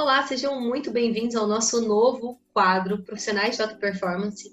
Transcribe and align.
Olá, 0.00 0.24
sejam 0.24 0.60
muito 0.60 0.92
bem-vindos 0.92 1.34
ao 1.34 1.48
nosso 1.48 1.80
novo 1.80 2.40
quadro 2.54 3.02
Profissionais 3.02 3.56
de 3.56 3.62
Alta 3.62 3.74
Performance. 3.74 4.48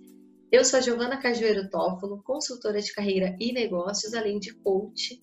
Eu 0.51 0.65
sou 0.65 0.79
a 0.79 0.81
Giovana 0.81 1.21
Cajueiro 1.21 1.69
Tófolo, 1.69 2.23
consultora 2.23 2.81
de 2.81 2.91
carreira 2.91 3.37
e 3.39 3.53
negócios, 3.53 4.15
além 4.15 4.39
de 4.39 4.51
coach 4.55 5.21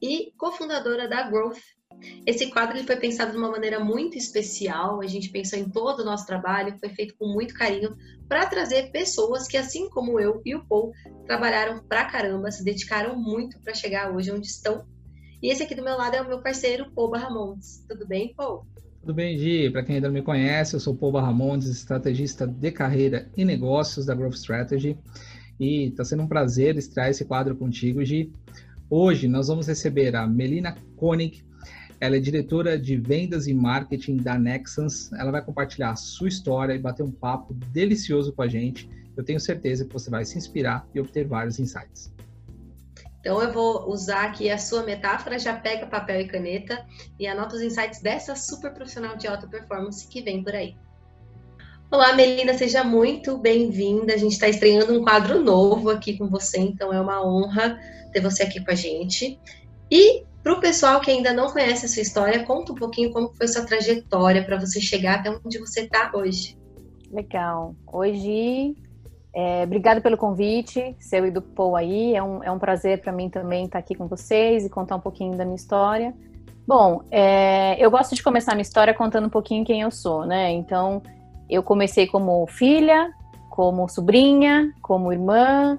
e 0.00 0.32
cofundadora 0.38 1.08
da 1.08 1.28
Growth. 1.28 1.58
Esse 2.24 2.52
quadro 2.52 2.78
ele 2.78 2.86
foi 2.86 2.94
pensado 2.98 3.32
de 3.32 3.36
uma 3.36 3.50
maneira 3.50 3.80
muito 3.80 4.16
especial, 4.16 5.00
a 5.00 5.08
gente 5.08 5.28
pensou 5.28 5.58
em 5.58 5.68
todo 5.68 6.02
o 6.02 6.04
nosso 6.04 6.24
trabalho, 6.24 6.78
foi 6.78 6.90
feito 6.90 7.16
com 7.18 7.26
muito 7.26 7.52
carinho 7.52 7.96
para 8.28 8.46
trazer 8.46 8.92
pessoas 8.92 9.48
que, 9.48 9.56
assim 9.56 9.90
como 9.90 10.20
eu 10.20 10.40
e 10.46 10.54
o 10.54 10.64
Paul, 10.68 10.92
trabalharam 11.26 11.82
pra 11.82 12.04
caramba, 12.04 12.52
se 12.52 12.62
dedicaram 12.62 13.20
muito 13.20 13.60
para 13.60 13.74
chegar 13.74 14.14
hoje 14.14 14.30
onde 14.30 14.46
estão. 14.46 14.86
E 15.42 15.50
esse 15.50 15.64
aqui 15.64 15.74
do 15.74 15.82
meu 15.82 15.96
lado 15.96 16.14
é 16.14 16.22
o 16.22 16.28
meu 16.28 16.40
parceiro, 16.40 16.92
Paul 16.94 17.10
Barramontes. 17.10 17.84
Tudo 17.88 18.06
bem, 18.06 18.32
Paul? 18.36 18.64
Tudo 19.08 19.16
bem, 19.16 19.38
Gi? 19.38 19.70
Para 19.70 19.82
quem 19.82 19.94
ainda 19.94 20.08
não 20.08 20.12
me 20.12 20.20
conhece, 20.20 20.76
eu 20.76 20.80
sou 20.80 20.94
Paul 20.94 21.12
Barramontes, 21.12 21.70
estrategista 21.70 22.46
de 22.46 22.70
carreira 22.70 23.26
e 23.34 23.42
negócios 23.42 24.04
da 24.04 24.14
Growth 24.14 24.34
Strategy. 24.34 24.98
E 25.58 25.84
está 25.84 26.04
sendo 26.04 26.24
um 26.24 26.26
prazer 26.26 26.76
estrear 26.76 27.08
esse 27.08 27.24
quadro 27.24 27.56
contigo, 27.56 28.04
Gi. 28.04 28.30
Hoje 28.90 29.26
nós 29.26 29.48
vamos 29.48 29.66
receber 29.66 30.14
a 30.14 30.26
Melina 30.26 30.76
Koenig. 30.94 31.42
Ela 31.98 32.16
é 32.16 32.20
diretora 32.20 32.78
de 32.78 32.98
vendas 32.98 33.46
e 33.46 33.54
marketing 33.54 34.18
da 34.18 34.38
Nexans. 34.38 35.10
Ela 35.14 35.30
vai 35.30 35.42
compartilhar 35.42 35.92
a 35.92 35.96
sua 35.96 36.28
história 36.28 36.74
e 36.74 36.78
bater 36.78 37.02
um 37.02 37.10
papo 37.10 37.54
delicioso 37.72 38.34
com 38.34 38.42
a 38.42 38.46
gente. 38.46 38.90
Eu 39.16 39.24
tenho 39.24 39.40
certeza 39.40 39.86
que 39.86 39.92
você 39.94 40.10
vai 40.10 40.26
se 40.26 40.36
inspirar 40.36 40.86
e 40.94 41.00
obter 41.00 41.26
vários 41.26 41.58
insights. 41.58 42.12
Então 43.20 43.42
eu 43.42 43.52
vou 43.52 43.88
usar 43.90 44.24
aqui 44.24 44.48
a 44.50 44.58
sua 44.58 44.84
metáfora, 44.84 45.38
já 45.38 45.54
pega 45.54 45.86
papel 45.86 46.20
e 46.20 46.28
caneta 46.28 46.86
e 47.18 47.26
anota 47.26 47.56
os 47.56 47.62
insights 47.62 48.00
dessa 48.00 48.36
super 48.36 48.72
profissional 48.72 49.16
de 49.16 49.26
alta 49.26 49.46
performance 49.46 50.06
que 50.06 50.22
vem 50.22 50.42
por 50.42 50.54
aí. 50.54 50.76
Olá, 51.90 52.12
Melina, 52.12 52.54
seja 52.54 52.84
muito 52.84 53.38
bem-vinda. 53.38 54.14
A 54.14 54.16
gente 54.16 54.32
está 54.32 54.48
estreando 54.48 54.92
um 54.92 55.02
quadro 55.02 55.42
novo 55.42 55.90
aqui 55.90 56.16
com 56.16 56.28
você, 56.28 56.58
então 56.58 56.92
é 56.92 57.00
uma 57.00 57.26
honra 57.26 57.78
ter 58.12 58.20
você 58.20 58.42
aqui 58.42 58.62
com 58.64 58.70
a 58.70 58.74
gente. 58.74 59.40
E 59.90 60.22
para 60.42 60.52
o 60.52 60.60
pessoal 60.60 61.00
que 61.00 61.10
ainda 61.10 61.32
não 61.32 61.50
conhece 61.50 61.86
a 61.86 61.88
sua 61.88 62.02
história, 62.02 62.44
conta 62.44 62.72
um 62.72 62.76
pouquinho 62.76 63.10
como 63.10 63.34
foi 63.34 63.48
sua 63.48 63.64
trajetória 63.64 64.44
para 64.44 64.60
você 64.60 64.80
chegar 64.80 65.16
até 65.16 65.30
onde 65.30 65.58
você 65.58 65.80
está 65.80 66.10
hoje. 66.14 66.56
Legal. 67.10 67.74
Hoje 67.90 68.76
é, 69.40 69.62
obrigada 69.62 70.00
pelo 70.00 70.16
convite, 70.16 70.96
seu 70.98 71.24
e 71.24 71.30
do 71.30 71.40
Paul 71.40 71.76
aí. 71.76 72.12
É 72.16 72.20
um, 72.20 72.42
é 72.42 72.50
um 72.50 72.58
prazer 72.58 73.00
para 73.00 73.12
mim 73.12 73.30
também 73.30 73.66
estar 73.66 73.78
aqui 73.78 73.94
com 73.94 74.08
vocês 74.08 74.66
e 74.66 74.68
contar 74.68 74.96
um 74.96 75.00
pouquinho 75.00 75.36
da 75.36 75.44
minha 75.44 75.54
história. 75.54 76.12
Bom, 76.66 77.02
é, 77.08 77.76
eu 77.78 77.88
gosto 77.88 78.16
de 78.16 78.22
começar 78.22 78.50
a 78.50 78.54
minha 78.56 78.62
história 78.62 78.92
contando 78.92 79.28
um 79.28 79.30
pouquinho 79.30 79.64
quem 79.64 79.80
eu 79.82 79.92
sou, 79.92 80.26
né? 80.26 80.50
Então, 80.50 81.00
eu 81.48 81.62
comecei 81.62 82.04
como 82.04 82.44
filha, 82.48 83.12
como 83.48 83.88
sobrinha, 83.88 84.72
como 84.82 85.12
irmã, 85.12 85.78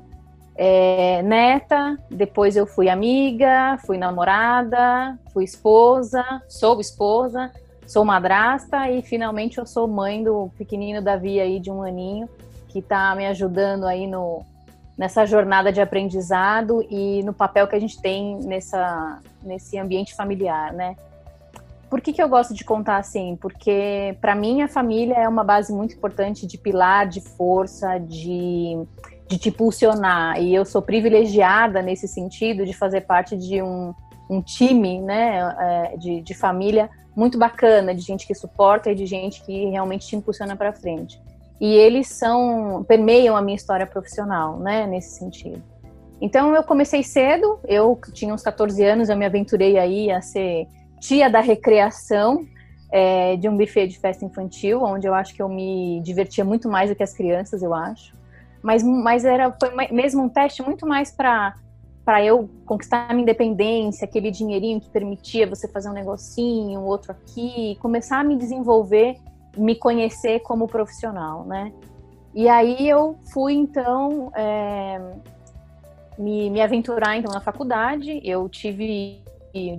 é, 0.56 1.22
neta, 1.22 1.98
depois 2.10 2.56
eu 2.56 2.66
fui 2.66 2.88
amiga, 2.88 3.78
fui 3.86 3.98
namorada, 3.98 5.20
fui 5.34 5.44
esposa, 5.44 6.24
sou 6.48 6.80
esposa, 6.80 7.52
sou 7.86 8.06
madrasta 8.06 8.90
e 8.90 9.02
finalmente 9.02 9.58
eu 9.58 9.66
sou 9.66 9.86
mãe 9.86 10.24
do 10.24 10.50
pequenino 10.58 11.02
Davi 11.02 11.42
aí 11.42 11.60
de 11.60 11.70
um 11.70 11.84
aninho 11.84 12.30
que 12.70 12.80
está 12.80 13.14
me 13.16 13.26
ajudando 13.26 13.86
aí 13.86 14.08
no, 14.08 14.46
nessa 14.98 15.26
jornada 15.26 15.72
de 15.72 15.82
aprendizado 15.82 16.86
e 16.90 17.24
no 17.24 17.34
papel 17.34 17.68
que 17.68 17.76
a 17.76 17.80
gente 17.80 18.00
tem 18.00 18.38
nessa, 18.44 19.20
nesse 19.42 19.78
ambiente 19.78 20.16
familiar, 20.16 20.72
né? 20.72 20.96
Por 21.90 22.00
que, 22.00 22.14
que 22.14 22.22
eu 22.22 22.30
gosto 22.30 22.54
de 22.54 22.64
contar 22.64 22.98
assim? 22.98 23.36
Porque 23.42 24.16
para 24.22 24.36
mim 24.36 24.62
a 24.62 24.68
família 24.68 25.16
é 25.16 25.28
uma 25.28 25.44
base 25.44 25.74
muito 25.74 25.96
importante 25.96 26.46
de 26.46 26.58
pilar, 26.58 27.08
de 27.08 27.20
força, 27.20 27.98
de, 27.98 28.78
de 29.28 29.40
te 29.40 29.50
impulsionar. 29.50 30.40
E 30.40 30.54
eu 30.54 30.64
sou 30.64 30.82
privilegiada 30.82 31.82
nesse 31.82 32.08
sentido 32.08 32.64
de 32.64 32.74
fazer 32.74 33.02
parte 33.02 33.36
de 33.36 33.60
um, 33.64 33.92
um 34.30 34.40
time 34.40 35.02
né, 35.02 35.40
é, 35.60 35.98
de, 35.98 36.22
de 36.22 36.34
família 36.36 36.92
muito 37.16 37.40
bacana, 37.40 37.96
de 37.96 38.02
gente 38.02 38.28
que 38.28 38.36
suporta 38.36 38.92
e 38.92 38.96
de 38.96 39.08
gente 39.08 39.42
que 39.44 39.66
realmente 39.70 40.06
te 40.06 40.16
impulsiona 40.16 40.56
para 40.56 40.72
frente 40.72 41.20
e 41.60 41.74
eles 41.74 42.08
são 42.08 42.84
permeiam 42.88 43.36
a 43.36 43.42
minha 43.42 43.56
história 43.56 43.86
profissional, 43.86 44.60
né, 44.60 44.88
nesse 44.88 45.18
sentido. 45.18 45.62
Então 46.22 46.54
eu 46.54 46.64
comecei 46.64 47.04
cedo, 47.04 47.60
eu 47.68 48.00
tinha 48.14 48.34
uns 48.34 48.44
14 48.44 48.84
anos, 48.84 49.10
eu 49.10 49.18
me 49.18 49.26
aventurei 49.26 49.78
aí 49.78 50.12
a 50.12 50.22
ser 50.22 50.68
tia 51.00 51.30
da 51.30 51.40
recreação 51.40 52.46
é, 52.92 53.36
de 53.38 53.48
um 53.48 53.56
buffet 53.56 53.88
de 53.88 53.98
festa 54.00 54.26
infantil, 54.26 54.82
onde 54.84 55.08
eu 55.08 55.14
acho 55.14 55.34
que 55.34 55.42
eu 55.42 55.48
me 55.48 56.02
divertia 56.02 56.44
muito 56.44 56.70
mais 56.70 56.90
do 56.90 56.96
que 56.96 57.04
as 57.04 57.14
crianças, 57.14 57.62
eu 57.62 57.74
acho. 57.74 58.18
Mas, 58.62 58.84
mas 58.84 59.24
era 59.24 59.56
foi 59.58 59.72
mesmo 59.92 60.24
um 60.24 60.30
teste 60.30 60.62
muito 60.62 60.86
mais 60.86 61.12
para 61.12 61.56
para 62.04 62.26
eu 62.26 62.50
conquistar 62.66 63.06
a 63.08 63.14
minha 63.14 63.22
independência, 63.22 64.04
aquele 64.04 64.32
dinheirinho 64.32 64.82
que 64.82 64.90
permitia 64.90 65.46
você 65.46 65.68
fazer 65.68 65.92
um 65.92 65.94
negocinho, 65.94 66.82
outro 66.82 67.12
aqui, 67.12 67.78
começar 67.80 68.20
a 68.20 68.24
me 68.24 68.36
desenvolver 68.36 69.18
me 69.58 69.76
conhecer 69.76 70.40
como 70.42 70.68
profissional, 70.68 71.44
né? 71.46 71.72
E 72.34 72.48
aí 72.48 72.88
eu 72.88 73.18
fui 73.34 73.54
então 73.54 74.32
é, 74.36 75.02
me, 76.18 76.50
me 76.50 76.62
aventurar 76.62 77.18
então 77.18 77.32
na 77.34 77.42
faculdade. 77.42 78.22
Eu 78.24 78.48
tive 78.48 79.22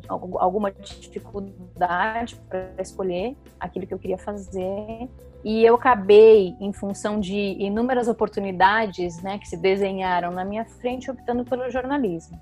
alguma 0.09 0.73
dificuldade 0.73 2.35
para 2.49 2.71
escolher 2.81 3.37
aquilo 3.59 3.87
que 3.87 3.95
eu 3.95 3.99
queria 3.99 4.19
fazer 4.19 5.09
e 5.45 5.65
eu 5.65 5.77
acabei 5.77 6.57
em 6.61 6.73
função 6.73 7.21
de 7.21 7.37
inúmeras 7.37 8.09
oportunidades 8.09 9.23
né, 9.23 9.39
que 9.39 9.49
se 9.49 9.57
desenharam 9.57 10.33
na 10.33 10.45
minha 10.45 10.65
frente 10.65 11.09
optando 11.09 11.45
pelo 11.45 11.71
jornalismo 11.71 12.39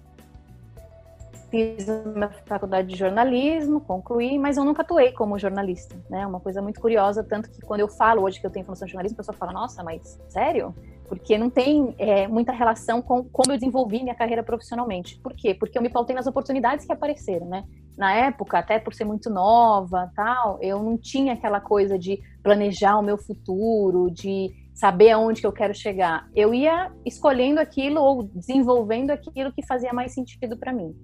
fiz 1.51 1.87
uma 1.89 2.31
faculdade 2.47 2.89
de 2.89 2.97
jornalismo, 2.97 3.81
concluí, 3.81 4.39
mas 4.39 4.57
eu 4.57 4.65
nunca 4.65 4.83
atuei 4.83 5.13
como 5.13 5.39
jornalista, 5.39 5.97
né? 6.09 6.27
Uma 6.27 6.41
coisa 6.41 6.61
muito 6.63 6.81
curiosa, 6.81 7.25
tanto 7.25 7.51
que 7.51 7.61
quando 7.61 7.81
eu 7.81 7.89
falo 7.89 8.23
hoje 8.23 8.41
que 8.41 8.47
eu 8.47 8.51
tenho 8.51 8.65
formação 8.65 8.87
de 8.87 8.93
jornalismo, 8.93 9.17
a 9.17 9.19
pessoa 9.19 9.37
fala, 9.37 9.53
nossa, 9.53 9.83
mas 9.83 10.19
sério? 10.29 10.75
Porque 11.09 11.39
não 11.39 11.49
tem 11.49 11.95
é, 11.99 12.29
muita 12.29 12.53
relação 12.53 13.01
com 13.01 13.25
como 13.25 13.53
eu 13.53 13.59
desenvolvi 13.59 14.03
minha 14.03 14.15
carreira 14.15 14.43
profissionalmente. 14.43 15.19
Por 15.19 15.35
quê? 15.35 15.55
Porque 15.55 15.79
eu 15.79 15.83
me 15.83 15.89
pautei 15.89 16.15
nas 16.15 16.27
oportunidades 16.27 16.85
que 16.85 16.93
apareceram, 16.93 17.47
né? 17.47 17.65
Na 17.97 18.15
época, 18.15 18.59
até 18.59 18.79
por 18.79 18.95
ser 18.95 19.05
muito 19.05 19.31
nova, 19.31 20.11
tal, 20.15 20.59
eu 20.61 20.83
não 20.83 20.97
tinha 20.97 21.33
aquela 21.33 21.61
coisa 21.61 21.99
de 21.99 22.21
planejar 22.43 22.99
o 22.99 23.03
meu 23.03 23.19
futuro, 23.19 24.11
de 24.11 24.55
saber 24.75 25.11
aonde 25.11 25.41
que 25.41 25.47
eu 25.47 25.53
quero 25.53 25.75
chegar. 25.75 26.29
Eu 26.37 26.55
ia 26.55 26.93
escolhendo 27.05 27.59
aquilo 27.59 28.01
ou 28.01 28.23
desenvolvendo 28.23 29.11
aquilo 29.11 29.53
que 29.53 29.67
fazia 29.67 29.93
mais 29.93 30.13
sentido 30.13 30.57
para 30.57 30.73
mim. 30.73 30.95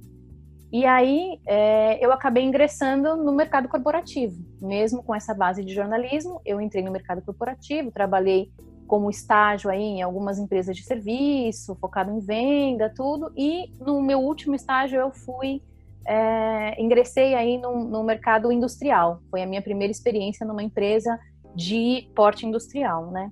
E 0.74 0.84
aí 0.84 1.38
é, 1.46 2.04
eu 2.04 2.10
acabei 2.10 2.42
ingressando 2.42 3.16
no 3.16 3.32
mercado 3.32 3.68
corporativo, 3.68 4.44
mesmo 4.60 5.04
com 5.04 5.14
essa 5.14 5.32
base 5.32 5.64
de 5.64 5.72
jornalismo, 5.72 6.40
eu 6.44 6.60
entrei 6.60 6.82
no 6.82 6.90
mercado 6.90 7.22
corporativo, 7.22 7.92
trabalhei 7.92 8.50
como 8.88 9.08
estágio 9.08 9.70
aí 9.70 9.80
em 9.80 10.02
algumas 10.02 10.36
empresas 10.36 10.76
de 10.76 10.82
serviço, 10.82 11.76
focado 11.76 12.10
em 12.10 12.18
venda, 12.18 12.92
tudo. 12.92 13.32
E 13.36 13.70
no 13.78 14.02
meu 14.02 14.18
último 14.18 14.56
estágio 14.56 14.98
eu 14.98 15.12
fui 15.12 15.62
é, 16.04 16.82
ingressei 16.82 17.36
aí 17.36 17.56
no, 17.56 17.84
no, 17.84 18.02
mercado 18.02 18.50
industrial. 18.50 19.22
Foi 19.30 19.44
a 19.44 19.46
minha 19.46 19.62
primeira 19.62 19.92
experiência 19.92 20.44
numa 20.44 20.64
empresa 20.64 21.16
de 21.54 22.10
porte 22.16 22.46
industrial, 22.46 23.12
né? 23.12 23.30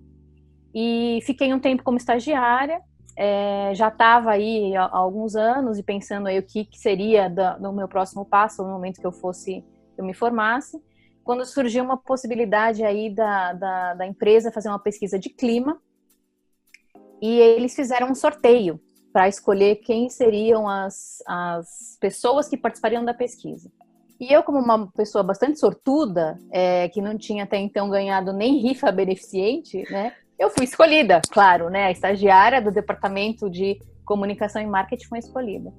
E 0.72 1.18
fiquei 1.24 1.52
um 1.52 1.58
tempo 1.58 1.82
como 1.82 1.96
estagiária 1.96 2.80
é, 3.16 3.72
já 3.74 3.88
estava 3.88 4.30
aí 4.30 4.74
há, 4.76 4.88
alguns 4.92 5.36
anos 5.36 5.78
e 5.78 5.82
pensando 5.82 6.26
aí 6.26 6.38
o 6.38 6.42
que, 6.42 6.64
que 6.64 6.78
seria 6.78 7.28
da, 7.28 7.58
no 7.58 7.72
meu 7.72 7.88
próximo 7.88 8.24
passo 8.24 8.62
no 8.62 8.70
momento 8.70 9.00
que 9.00 9.06
eu 9.06 9.12
fosse 9.12 9.64
eu 9.96 10.04
me 10.04 10.14
formasse 10.14 10.82
quando 11.22 11.44
surgiu 11.44 11.84
uma 11.84 11.96
possibilidade 11.96 12.84
aí 12.84 13.14
da, 13.14 13.52
da, 13.52 13.94
da 13.94 14.06
empresa 14.06 14.50
fazer 14.50 14.68
uma 14.68 14.78
pesquisa 14.78 15.18
de 15.18 15.28
clima 15.28 15.80
e 17.20 17.38
eles 17.38 17.74
fizeram 17.74 18.10
um 18.10 18.14
sorteio 18.14 18.80
para 19.12 19.28
escolher 19.28 19.76
quem 19.76 20.08
seriam 20.08 20.68
as, 20.68 21.22
as 21.26 21.96
pessoas 22.00 22.48
que 22.48 22.56
participariam 22.56 23.04
da 23.04 23.12
pesquisa. 23.12 23.70
E 24.18 24.32
eu, 24.32 24.42
como 24.42 24.58
uma 24.58 24.90
pessoa 24.92 25.22
bastante 25.22 25.58
sortuda, 25.58 26.38
é, 26.50 26.88
que 26.88 27.02
não 27.02 27.18
tinha 27.18 27.44
até 27.44 27.58
então 27.58 27.90
ganhado 27.90 28.32
nem 28.32 28.58
rifa 28.58 28.90
beneficente, 28.90 29.82
né? 29.90 30.14
Eu 30.42 30.50
fui 30.50 30.64
escolhida, 30.64 31.22
claro, 31.30 31.70
né? 31.70 31.84
A 31.84 31.90
estagiária 31.92 32.60
do 32.60 32.72
departamento 32.72 33.48
de 33.48 33.80
comunicação 34.04 34.60
e 34.60 34.66
marketing 34.66 35.06
foi 35.06 35.18
escolhida. 35.20 35.72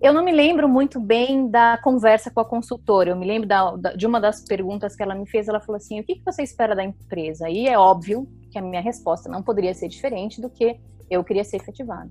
Eu 0.00 0.14
não 0.14 0.24
me 0.24 0.30
lembro 0.30 0.68
muito 0.68 1.00
bem 1.00 1.50
da 1.50 1.76
conversa 1.82 2.30
com 2.30 2.40
a 2.40 2.44
consultora. 2.44 3.10
Eu 3.10 3.16
me 3.16 3.26
lembro 3.26 3.48
da, 3.48 3.76
da, 3.76 3.92
de 3.92 4.06
uma 4.06 4.20
das 4.20 4.42
perguntas 4.44 4.94
que 4.94 5.02
ela 5.02 5.14
me 5.14 5.28
fez. 5.28 5.48
Ela 5.48 5.60
falou 5.60 5.76
assim: 5.76 5.98
"O 5.98 6.04
que, 6.04 6.14
que 6.14 6.24
você 6.24 6.42
espera 6.42 6.76
da 6.76 6.84
empresa?" 6.84 7.50
E 7.50 7.66
é 7.66 7.76
óbvio 7.76 8.28
que 8.50 8.58
a 8.58 8.62
minha 8.62 8.80
resposta 8.80 9.28
não 9.28 9.42
poderia 9.42 9.74
ser 9.74 9.88
diferente 9.88 10.40
do 10.40 10.48
que 10.48 10.78
eu 11.10 11.24
queria 11.24 11.44
ser 11.44 11.56
efetivada. 11.56 12.10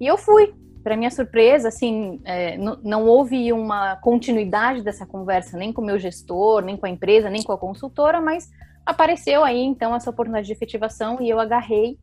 E 0.00 0.06
eu 0.06 0.16
fui. 0.16 0.54
para 0.84 0.98
minha 0.98 1.10
surpresa, 1.10 1.68
assim, 1.68 2.20
é, 2.24 2.58
não, 2.58 2.78
não, 2.82 3.06
houve 3.06 3.50
uma 3.54 3.96
continuidade 3.96 4.82
dessa 4.82 5.06
conversa, 5.06 5.56
nem 5.56 5.72
com 5.72 5.80
o 5.80 5.84
meu 5.84 5.98
gestor, 5.98 6.62
nem 6.62 6.76
com 6.76 6.84
a 6.84 6.90
empresa, 6.90 7.30
nem 7.30 7.42
com 7.42 7.52
a 7.52 7.58
consultora, 7.58 8.20
mas 8.20 8.50
apareceu 8.84 9.44
aí, 9.44 9.62
então, 9.62 9.94
essa 9.94 10.10
oportunidade 10.10 10.46
de 10.46 10.52
efetivação 10.52 11.20
e 11.20 11.28
eu 11.28 11.40
agarrei. 11.40 11.98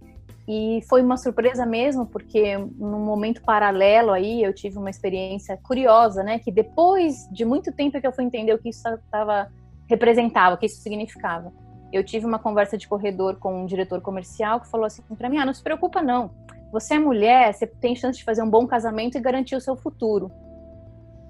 E 0.48 0.81
foi 0.89 1.01
uma 1.01 1.18
surpresa 1.18 1.66
mesmo, 1.66 2.06
porque 2.06 2.57
num 2.57 3.06
momento 3.06 3.42
paralelo 3.42 4.12
aí, 4.12 4.44
eu 4.44 4.54
tive 4.54 4.78
uma 4.78 4.89
experiência 4.89 5.57
curiosa, 5.57 6.24
né? 6.24 6.39
Que 6.39 6.51
depois 6.51 7.28
de 7.31 7.45
muito 7.45 7.72
tempo 7.72 8.01
que 8.01 8.07
eu 8.07 8.12
fui 8.12 8.25
entender 8.25 8.54
o 8.54 8.57
que 8.57 8.69
isso 8.69 8.88
estava 8.88 9.50
representava, 9.88 10.56
o 10.56 10.57
que 10.57 10.66
isso 10.66 10.81
significava. 10.81 11.54
Eu 11.94 12.04
tive 12.04 12.25
uma 12.25 12.39
conversa 12.39 12.78
de 12.78 12.88
corredor 12.88 13.38
com 13.38 13.63
um 13.63 13.66
diretor 13.66 14.01
comercial 14.01 14.60
que 14.60 14.69
falou 14.69 14.86
assim 14.86 15.01
para 15.01 15.30
mim: 15.30 15.38
ah, 15.38 15.45
não 15.45 15.54
se 15.54 15.62
preocupa 15.62 16.01
não, 16.01 16.31
você 16.72 16.94
é 16.94 17.00
mulher, 17.00 17.54
você 17.54 17.68
tem 17.68 17.95
chance 17.95 18.18
de 18.18 18.24
fazer 18.24 18.42
um 18.42 18.50
bom 18.50 18.66
casamento 18.66 19.18
e 19.18 19.22
garantir 19.22 19.56
o 19.56 19.62
seu 19.62 19.75
futuro. 19.75 20.31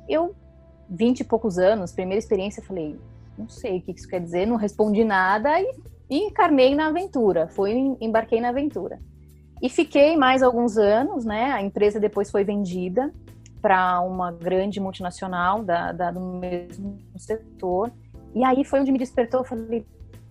Eu, 0.08 0.36
vinte 0.88 1.22
e 1.22 1.24
poucos 1.24 1.58
anos, 1.58 1.92
primeira 1.92 2.20
experiência, 2.20 2.64
falei, 2.64 3.00
não 3.38 3.50
sei 3.50 3.80
o 3.80 3.82
que 3.82 3.92
isso 3.92 4.08
quer 4.08 4.22
dizer, 4.22 4.46
não 4.46 4.56
respondi 4.56 5.04
nada 5.04 5.60
e, 5.60 5.72
e 6.10 6.18
encarnei 6.26 6.76
na 6.76 6.88
aventura, 6.88 7.48
fui, 7.48 7.96
embarquei 8.00 8.42
na 8.42 8.50
aventura. 8.50 9.00
E 9.62 9.70
fiquei 9.70 10.18
mais 10.18 10.42
alguns 10.42 10.78
anos, 10.78 11.24
né? 11.24 11.52
A 11.52 11.62
empresa 11.62 12.00
depois 12.00 12.32
foi 12.32 12.44
vendida 12.44 13.14
para 13.62 14.02
uma 14.02 14.32
grande 14.32 14.80
multinacional 14.80 15.64
da, 15.64 15.92
da, 15.92 16.10
do 16.10 16.20
mesmo 16.20 16.98
setor. 17.16 17.92
E 18.34 18.44
aí 18.44 18.64
foi 18.64 18.80
onde 18.80 18.92
me 18.92 18.98
despertou, 18.98 19.42
eu 19.42 19.46
falei, 19.46 19.86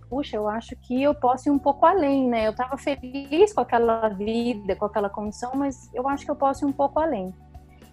puxa, 0.09 0.37
eu 0.37 0.49
acho 0.49 0.75
que 0.75 1.01
eu 1.01 1.15
posso 1.15 1.49
ir 1.49 1.53
um 1.53 1.59
pouco 1.59 1.87
além, 1.87 2.29
né? 2.29 2.49
Eu 2.49 2.51
estava 2.51 2.77
feliz 2.77 3.53
com 3.53 3.61
aquela 3.61 4.09
vida, 4.09 4.75
com 4.75 4.85
aquela 4.85 5.09
condição, 5.09 5.53
mas 5.55 5.89
eu 5.95 6.09
acho 6.09 6.25
que 6.25 6.31
eu 6.31 6.37
posso 6.37 6.65
ir 6.65 6.69
um 6.69 6.73
pouco 6.73 6.99
além. 6.99 7.33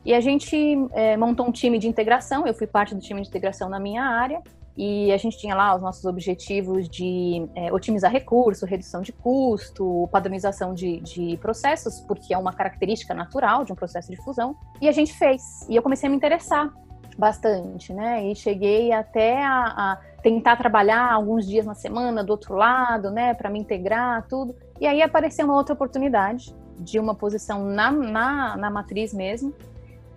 E 0.03 0.13
a 0.13 0.19
gente 0.19 0.57
é, 0.93 1.15
montou 1.15 1.45
um 1.45 1.51
time 1.51 1.77
de 1.77 1.87
integração, 1.87 2.47
eu 2.47 2.53
fui 2.53 2.65
parte 2.65 2.95
do 2.95 3.01
time 3.01 3.21
de 3.21 3.27
integração 3.27 3.69
na 3.69 3.79
minha 3.79 4.03
área, 4.03 4.41
e 4.77 5.11
a 5.11 5.17
gente 5.17 5.39
tinha 5.39 5.55
lá 5.55 5.75
os 5.75 5.81
nossos 5.81 6.05
objetivos 6.05 6.87
de 6.87 7.47
é, 7.55 7.73
otimizar 7.73 8.11
recurso, 8.11 8.63
redução 8.63 9.01
de 9.01 9.11
custo, 9.11 10.07
padronização 10.11 10.73
de, 10.73 10.99
de, 11.01 11.35
processos, 11.37 11.99
porque 12.01 12.31
é 12.31 12.37
uma 12.37 12.53
característica 12.53 13.11
natural 13.13 13.65
de 13.65 13.73
um 13.73 13.75
processo 13.75 14.11
de 14.11 14.17
fusão. 14.17 14.55
E 14.79 14.87
a 14.87 14.91
gente 14.91 15.13
fez. 15.13 15.41
E 15.67 15.75
eu 15.75 15.81
comecei 15.81 16.05
a 16.07 16.09
me 16.11 16.15
interessar 16.15 16.71
bastante, 17.17 17.91
né? 17.91 18.23
E 18.27 18.35
cheguei 18.35 18.91
até 18.91 19.43
a, 19.43 19.63
a 19.65 19.99
tentar 20.21 20.55
trabalhar 20.57 21.11
alguns 21.11 21.47
dias 21.47 21.65
na 21.65 21.73
semana 21.73 22.23
do 22.23 22.29
outro 22.29 22.53
lado, 22.53 23.09
né, 23.09 23.33
para 23.33 23.49
me 23.49 23.59
integrar, 23.59 24.27
tudo. 24.27 24.55
E 24.79 24.85
aí 24.85 25.01
apareceu 25.01 25.45
uma 25.45 25.55
outra 25.55 25.73
oportunidade 25.73 26.55
de 26.79 26.99
uma 26.99 27.15
posição 27.15 27.65
na, 27.65 27.91
na, 27.91 28.57
na 28.57 28.69
matriz 28.69 29.11
mesmo, 29.11 29.55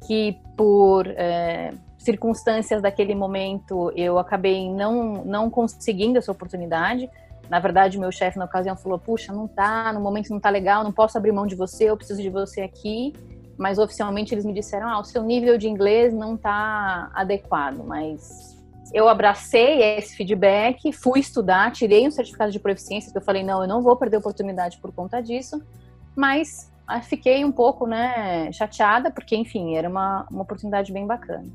que 0.07 0.39
por 0.55 1.07
é, 1.07 1.73
circunstâncias 2.01 2.81
daquele 2.83 3.15
momento 3.15 3.93
eu 3.95 4.19
acabei 4.19 4.71
não, 4.71 5.25
não 5.25 5.51
conseguindo 5.51 6.19
essa 6.19 6.33
oportunidade. 6.33 7.09
Na 7.49 7.61
verdade, 7.61 7.99
meu 7.99 8.11
chefe 8.11 8.39
na 8.39 8.47
ocasião 8.47 8.77
falou: 8.77 8.99
Puxa, 8.99 9.33
não 9.33 9.47
tá, 9.47 9.93
no 9.93 10.01
momento 10.01 10.31
não 10.31 10.41
tá 10.41 10.51
legal, 10.51 10.83
não 10.83 10.93
posso 10.93 11.19
abrir 11.19 11.33
mão 11.33 11.47
de 11.47 11.55
você, 11.55 11.85
eu 11.85 11.97
preciso 11.97 12.23
de 12.23 12.31
você 12.31 12.63
aqui. 12.63 13.13
Mas 13.59 13.79
oficialmente 13.79 14.35
eles 14.35 14.45
me 14.45 14.53
disseram: 14.53 14.89
Ah, 14.89 14.99
o 14.99 15.05
seu 15.05 15.23
nível 15.23 15.59
de 15.59 15.69
inglês 15.69 16.15
não 16.15 16.37
tá 16.37 17.11
adequado, 17.15 17.85
mas 17.85 18.59
eu 18.93 19.09
abracei 19.09 19.83
esse 19.99 20.17
feedback, 20.17 20.93
fui 20.93 21.21
estudar, 21.21 21.71
tirei 21.71 22.09
um 22.09 22.11
certificado 22.11 22.51
de 22.51 22.59
proficiência, 22.59 23.13
que 23.13 23.19
eu 23.19 23.23
falei, 23.23 23.45
não, 23.45 23.63
eu 23.63 23.69
não 23.69 23.83
vou 23.83 23.95
perder 23.95 24.17
oportunidade 24.17 24.79
por 24.79 24.93
conta 24.93 25.23
disso, 25.23 25.63
mas 26.17 26.73
ah, 26.89 27.01
fiquei 27.01 27.45
um 27.45 27.53
pouco, 27.53 27.87
né, 27.87 28.51
chateada, 28.51 29.09
porque, 29.09 29.37
enfim, 29.37 29.77
era 29.77 29.89
uma, 29.89 30.27
uma 30.29 30.43
oportunidade 30.43 30.93
bem 30.93 31.07
bacana. 31.07 31.47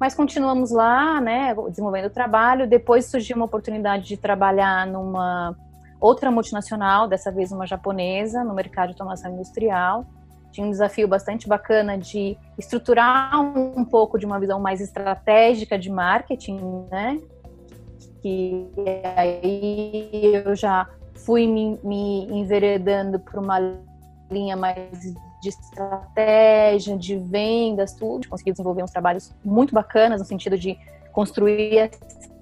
Mas 0.00 0.14
continuamos 0.14 0.70
lá, 0.70 1.20
né, 1.20 1.54
desenvolvendo 1.68 2.06
o 2.06 2.10
trabalho, 2.10 2.66
depois 2.66 3.04
surgiu 3.04 3.36
uma 3.36 3.44
oportunidade 3.44 4.06
de 4.06 4.16
trabalhar 4.16 4.86
numa 4.86 5.54
outra 6.00 6.30
multinacional, 6.30 7.06
dessa 7.06 7.30
vez 7.30 7.52
uma 7.52 7.66
japonesa, 7.66 8.42
no 8.42 8.54
mercado 8.54 8.88
de 8.88 8.94
automação 8.94 9.30
industrial, 9.30 10.06
tinha 10.50 10.66
um 10.66 10.70
desafio 10.70 11.06
bastante 11.06 11.46
bacana 11.46 11.98
de 11.98 12.36
estruturar 12.58 13.40
um, 13.40 13.84
pouco 13.84 14.18
de 14.18 14.24
uma 14.24 14.40
visão 14.40 14.58
mais 14.58 14.80
estratégica 14.80 15.78
de 15.78 15.90
marketing, 15.90 16.86
né? 16.90 17.20
Que 18.22 18.66
aí 19.16 20.42
eu 20.44 20.56
já 20.56 20.88
fui 21.14 21.46
me, 21.46 21.78
me 21.84 22.24
enveredando 22.32 23.20
para 23.20 23.38
uma 23.38 23.58
linha 24.30 24.56
mais 24.56 25.14
de 25.40 25.48
estratégia, 25.48 26.96
de 26.96 27.16
vendas, 27.16 27.94
tudo. 27.94 28.28
Consegui 28.28 28.52
desenvolver 28.52 28.82
uns 28.82 28.90
trabalhos 28.90 29.34
muito 29.44 29.74
bacanas 29.74 30.20
no 30.20 30.26
sentido 30.26 30.58
de 30.58 30.78
construir 31.12 31.90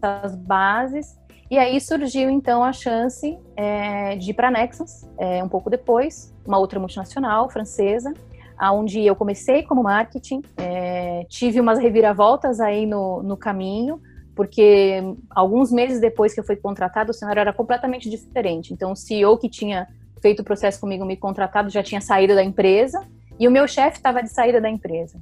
essas 0.03 0.35
bases. 0.35 1.19
E 1.51 1.57
aí 1.57 1.81
surgiu 1.81 2.29
então 2.29 2.63
a 2.63 2.73
chance 2.73 3.39
é, 3.57 4.17
de 4.17 4.31
ir 4.31 4.35
para 4.35 4.49
a 4.49 4.51
Nexus, 4.51 5.07
é, 5.17 5.43
um 5.43 5.49
pouco 5.49 5.71
depois, 5.71 6.35
uma 6.47 6.59
outra 6.59 6.79
multinacional 6.79 7.49
francesa, 7.49 8.13
onde 8.61 9.01
eu 9.05 9.17
comecei 9.17 9.63
como 9.63 9.83
marketing, 9.83 10.43
é, 10.57 11.25
tive 11.29 11.61
umas 11.61 11.79
reviravoltas 11.79 12.61
aí 12.61 12.85
no, 12.85 13.23
no 13.23 13.37
caminho, 13.37 14.03
porque 14.35 15.03
alguns 15.31 15.73
meses 15.73 16.01
depois 16.01 16.35
que 16.35 16.41
eu 16.41 16.45
fui 16.45 16.57
contratado, 16.57 17.11
o 17.11 17.15
cenário 17.15 17.41
era 17.41 17.53
completamente 17.53 18.11
diferente. 18.11 18.73
Então, 18.73 18.93
o 18.93 18.97
CEO 18.97 19.39
que 19.39 19.49
tinha 19.49 19.89
feito 20.21 20.41
o 20.41 20.45
processo 20.45 20.81
comigo, 20.81 21.05
me 21.05 21.17
contratado, 21.17 21.71
já 21.71 21.83
tinha 21.83 22.01
saído 22.01 22.35
da 22.35 22.43
empresa, 22.43 23.01
e 23.39 23.47
o 23.47 23.51
meu 23.51 23.69
chefe 23.69 23.99
estava 23.99 24.23
de 24.23 24.29
saída 24.29 24.61
da 24.61 24.69
empresa. 24.69 25.19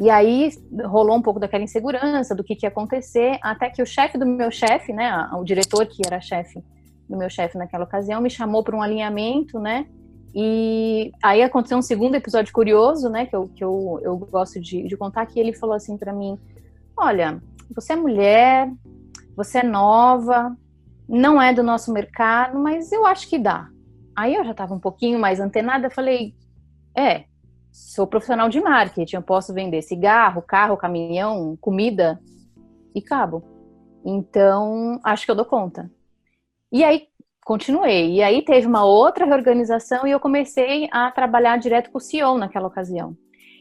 E 0.00 0.10
aí 0.10 0.50
rolou 0.84 1.16
um 1.16 1.22
pouco 1.22 1.38
daquela 1.38 1.62
insegurança 1.62 2.34
do 2.34 2.42
que, 2.42 2.56
que 2.56 2.66
ia 2.66 2.68
acontecer, 2.68 3.38
até 3.42 3.70
que 3.70 3.82
o 3.82 3.86
chefe 3.86 4.18
do 4.18 4.26
meu 4.26 4.50
chefe, 4.50 4.92
né, 4.92 5.28
o 5.34 5.44
diretor 5.44 5.86
que 5.86 6.02
era 6.04 6.20
chefe 6.20 6.62
do 7.08 7.16
meu 7.16 7.30
chefe 7.30 7.58
naquela 7.58 7.84
ocasião, 7.84 8.20
me 8.20 8.30
chamou 8.30 8.62
para 8.62 8.76
um 8.76 8.82
alinhamento, 8.82 9.58
né? 9.58 9.86
E 10.34 11.12
aí 11.22 11.42
aconteceu 11.42 11.76
um 11.76 11.82
segundo 11.82 12.14
episódio 12.14 12.52
curioso, 12.52 13.10
né, 13.10 13.26
que 13.26 13.36
eu, 13.36 13.48
que 13.54 13.62
eu, 13.62 14.00
eu 14.02 14.16
gosto 14.16 14.58
de, 14.58 14.82
de 14.82 14.96
contar, 14.96 15.26
que 15.26 15.38
ele 15.38 15.52
falou 15.52 15.74
assim 15.74 15.96
para 15.96 16.12
mim: 16.12 16.38
Olha, 16.96 17.40
você 17.74 17.92
é 17.92 17.96
mulher, 17.96 18.72
você 19.36 19.58
é 19.58 19.62
nova, 19.62 20.56
não 21.08 21.40
é 21.40 21.52
do 21.52 21.62
nosso 21.62 21.92
mercado, 21.92 22.58
mas 22.58 22.92
eu 22.92 23.04
acho 23.06 23.28
que 23.28 23.38
dá. 23.38 23.68
Aí 24.16 24.34
eu 24.34 24.44
já 24.44 24.52
estava 24.52 24.74
um 24.74 24.80
pouquinho 24.80 25.18
mais 25.18 25.40
antenada, 25.40 25.90
falei: 25.90 26.34
É, 26.96 27.24
sou 27.70 28.06
profissional 28.06 28.48
de 28.48 28.60
marketing, 28.60 29.16
eu 29.16 29.22
posso 29.22 29.54
vender 29.54 29.82
cigarro, 29.82 30.42
carro, 30.42 30.76
caminhão, 30.76 31.56
comida 31.60 32.20
e 32.94 33.00
cabo. 33.00 33.42
Então, 34.04 35.00
acho 35.04 35.24
que 35.24 35.30
eu 35.30 35.36
dou 35.36 35.44
conta. 35.44 35.90
E 36.70 36.84
aí 36.84 37.06
continuei. 37.44 38.14
E 38.14 38.22
aí 38.22 38.42
teve 38.42 38.66
uma 38.66 38.84
outra 38.84 39.24
reorganização 39.24 40.06
e 40.06 40.10
eu 40.10 40.20
comecei 40.20 40.88
a 40.92 41.10
trabalhar 41.10 41.58
direto 41.58 41.90
com 41.90 41.98
o 41.98 42.00
CEO 42.00 42.38
naquela 42.38 42.66
ocasião. 42.66 43.16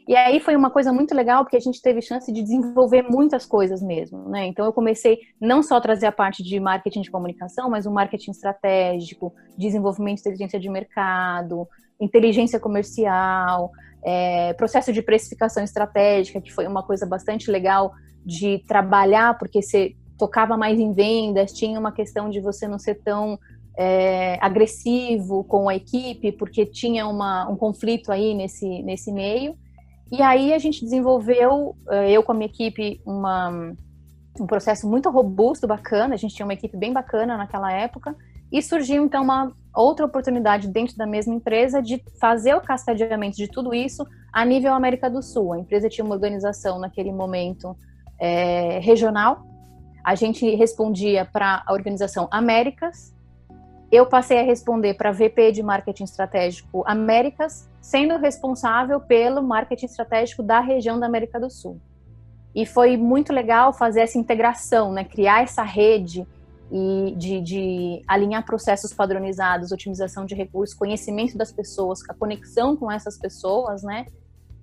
E 0.08 0.16
aí 0.16 0.40
foi 0.40 0.56
uma 0.56 0.70
coisa 0.70 0.92
muito 0.92 1.14
legal 1.14 1.44
porque 1.44 1.58
a 1.58 1.62
gente 1.62 1.82
teve 1.82 2.02
chance 2.02 2.32
de 2.32 2.42
desenvolver 2.42 3.04
muitas 3.04 3.46
coisas 3.46 3.82
mesmo, 3.82 4.28
né? 4.30 4.48
Então 4.48 4.66
eu 4.66 4.74
comecei 4.74 5.20
não 5.40 5.62
só 5.62 5.78
a 5.78 5.82
trazer 5.82 6.08
a 6.08 6.12
parte 6.12 6.44
de 6.44 6.60
marketing 6.60 7.02
de 7.02 7.12
comunicação, 7.12 7.70
mas 7.70 7.86
o 7.86 7.92
marketing 7.92 8.32
estratégico, 8.32 9.34
desenvolvimento 9.58 10.18
de 10.18 10.22
inteligência 10.22 10.60
de 10.60 10.70
mercado, 10.70 11.68
inteligência 12.00 12.60
comercial, 12.60 13.72
é, 14.04 14.54
processo 14.54 14.92
de 14.92 15.02
precificação 15.02 15.64
estratégica, 15.64 16.42
que 16.42 16.52
foi 16.52 16.66
uma 16.68 16.84
coisa 16.84 17.06
bastante 17.06 17.52
legal 17.52 17.94
de 18.26 18.60
trabalhar, 18.68 19.38
porque 19.38 19.62
você 19.62 19.96
tocava 20.18 20.58
mais 20.58 20.80
em 20.80 20.94
vendas, 20.94 21.54
tinha 21.54 21.80
uma 21.80 21.92
questão 21.92 22.30
de 22.30 22.40
você 22.40 22.68
não 22.68 22.78
ser 22.78 22.96
tão 22.96 23.40
é, 23.78 24.38
agressivo 24.42 25.44
com 25.44 25.70
a 25.70 25.76
equipe, 25.76 26.32
porque 26.32 26.66
tinha 26.66 27.08
uma, 27.08 27.50
um 27.50 27.56
conflito 27.56 28.12
aí 28.12 28.34
nesse, 28.34 28.84
nesse 28.84 29.12
meio. 29.12 29.56
E 30.12 30.22
aí 30.22 30.54
a 30.54 30.60
gente 30.60 30.84
desenvolveu, 30.84 31.76
é, 31.90 32.12
eu 32.12 32.22
com 32.22 32.34
a 32.34 32.36
minha 32.36 32.50
equipe, 32.50 33.02
uma, 33.06 33.74
um 34.40 34.46
processo 34.46 34.88
muito 34.88 35.10
robusto, 35.10 35.66
bacana. 35.66 36.16
A 36.16 36.18
gente 36.18 36.36
tinha 36.36 36.46
uma 36.46 36.54
equipe 36.54 36.76
bem 36.76 36.92
bacana 36.92 37.38
naquela 37.38 37.72
época. 37.72 38.16
E 38.52 38.62
surgiu 38.62 39.06
então 39.06 39.24
uma 39.24 39.54
outra 39.74 40.06
oportunidade 40.06 40.68
dentro 40.68 40.98
da 40.98 41.08
mesma 41.08 41.34
empresa 41.34 41.82
de 41.82 42.04
fazer 42.20 42.54
o 42.56 42.62
cascadeamento 42.62 43.38
de 43.38 43.48
tudo 43.48 43.74
isso 43.74 44.06
a 44.34 44.44
nível 44.44 44.74
América 44.74 45.10
do 45.10 45.22
Sul. 45.22 45.54
A 45.54 45.60
empresa 45.60 45.88
tinha 45.88 46.04
uma 46.04 46.16
organização 46.16 46.78
naquele 46.78 47.14
momento 47.14 47.78
é, 48.20 48.80
regional. 48.80 49.46
A 50.04 50.16
gente 50.16 50.46
respondia 50.56 51.24
para 51.24 51.64
a 51.66 51.72
organização 51.72 52.28
Américas. 52.30 53.14
Eu 53.92 54.06
passei 54.06 54.40
a 54.40 54.44
responder 54.44 54.94
para 54.94 55.12
VP 55.12 55.52
de 55.52 55.62
Marketing 55.62 56.06
Estratégico 56.06 56.84
Américas, 56.88 57.70
sendo 57.82 58.18
responsável 58.18 59.02
pelo 59.02 59.44
marketing 59.44 59.88
estratégico 59.88 60.42
da 60.42 60.62
região 60.62 60.98
da 60.98 61.08
América 61.08 61.38
do 61.38 61.50
Sul. 61.50 61.78
E 62.56 62.66
foi 62.66 62.96
muito 62.96 63.34
legal 63.34 63.74
fazer 63.74 64.02
essa 64.02 64.18
integração, 64.18 64.94
né? 64.94 65.04
criar 65.04 65.44
essa 65.44 65.64
rede 65.64 66.26
e 66.72 67.14
de, 67.18 67.42
de, 67.42 68.04
alinhar 68.08 68.46
processos 68.46 68.94
padronizados, 68.94 69.74
otimização 69.74 70.26
de 70.26 70.36
recursos, 70.36 70.74
conhecimento 70.74 71.38
das 71.38 71.52
pessoas, 71.52 72.00
a 72.10 72.14
conexão 72.14 72.78
com 72.78 72.90
essas 72.90 73.18
pessoas, 73.18 73.84
né? 73.84 74.06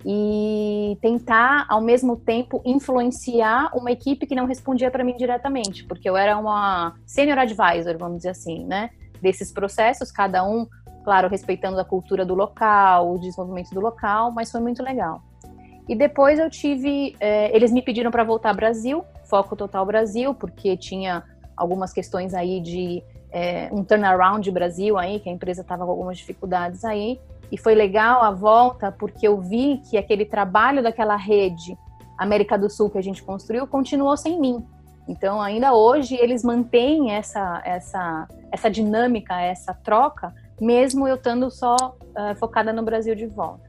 e 0.07 0.97
tentar, 1.01 1.67
ao 1.69 1.81
mesmo 1.81 2.17
tempo, 2.17 2.63
influenciar 2.65 3.71
uma 3.75 3.91
equipe 3.91 4.27
que 4.27 4.35
não 4.35 4.47
respondia 4.47 4.91
para 4.91 5.03
mim 5.03 5.17
diretamente, 5.17 5.85
porque 5.85 6.09
eu 6.09 6.17
era 6.17 6.39
uma 6.39 6.95
senior 7.05 7.39
advisor, 7.39 7.99
vamos 7.99 8.19
dizer 8.19 8.31
assim, 8.31 8.65
né? 8.65 8.91
Desses 9.21 9.53
processos, 9.53 10.11
cada 10.11 10.45
um, 10.45 10.67
claro, 11.05 11.29
respeitando 11.29 11.79
a 11.81 11.85
cultura 11.85 12.25
do 12.25 12.35
local, 12.35 13.15
o 13.15 13.19
desenvolvimento 13.19 13.71
do 13.71 13.81
local, 13.81 14.31
mas 14.31 14.51
foi 14.51 14.61
muito 14.61 14.83
legal. 14.83 15.23
E 15.89 15.95
depois 15.95 16.39
eu 16.39 16.51
tive, 16.51 17.17
é, 17.19 17.55
eles 17.57 17.73
me 17.73 17.81
pediram 17.81 18.11
para 18.11 18.23
voltar 18.23 18.51
ao 18.51 18.55
Brasil, 18.55 19.05
foco 19.25 19.57
total 19.57 19.87
Brasil, 19.87 20.35
porque 20.35 20.77
tinha 20.77 21.25
algumas 21.57 21.93
questões 21.93 22.35
aí 22.35 22.61
de 22.61 23.03
é, 23.31 23.69
um 23.73 23.83
turnaround 23.83 24.43
de 24.43 24.51
Brasil 24.51 24.99
aí, 24.99 25.19
que 25.19 25.29
a 25.29 25.33
empresa 25.33 25.63
estava 25.63 25.85
com 25.85 25.91
algumas 25.91 26.19
dificuldades 26.19 26.85
aí. 26.85 27.19
E 27.51 27.57
foi 27.57 27.75
legal 27.75 28.23
a 28.23 28.31
volta 28.31 28.93
porque 28.93 29.27
eu 29.27 29.41
vi 29.41 29.81
que 29.89 29.97
aquele 29.97 30.25
trabalho 30.27 30.83
daquela 30.83 31.17
rede 31.17 31.77
América 32.19 32.59
do 32.59 32.69
Sul 32.69 32.91
que 32.91 32.99
a 32.99 33.03
gente 33.03 33.23
construiu 33.23 33.67
continuou 33.67 34.17
sem 34.17 34.39
mim. 34.39 34.63
Então, 35.07 35.41
ainda 35.41 35.73
hoje, 35.73 36.17
eles 36.17 36.45
mantêm 36.45 37.13
essa, 37.13 37.63
essa, 37.65 38.29
essa 38.51 38.71
dinâmica, 38.71 39.41
essa 39.41 39.75
troca, 39.75 40.35
mesmo 40.61 41.07
eu 41.07 41.17
estando 41.17 41.51
só 41.51 41.77
uh, 41.77 42.35
focada 42.37 42.73
no 42.73 42.83
Brasil 42.83 43.15
de 43.15 43.27
volta. 43.27 43.69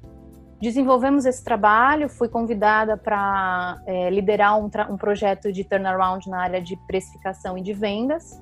Desenvolvemos 0.62 1.26
esse 1.26 1.42
trabalho, 1.44 2.10
fui 2.10 2.28
convidada 2.28 2.98
para 2.98 3.82
é, 3.86 4.10
liderar 4.10 4.60
um, 4.60 4.70
um 4.90 4.98
projeto 4.98 5.54
de 5.54 5.64
turnaround 5.64 6.30
na 6.30 6.42
área 6.42 6.62
de 6.62 6.76
precificação 6.86 7.58
e 7.58 7.62
de 7.62 7.72
vendas. 7.72 8.42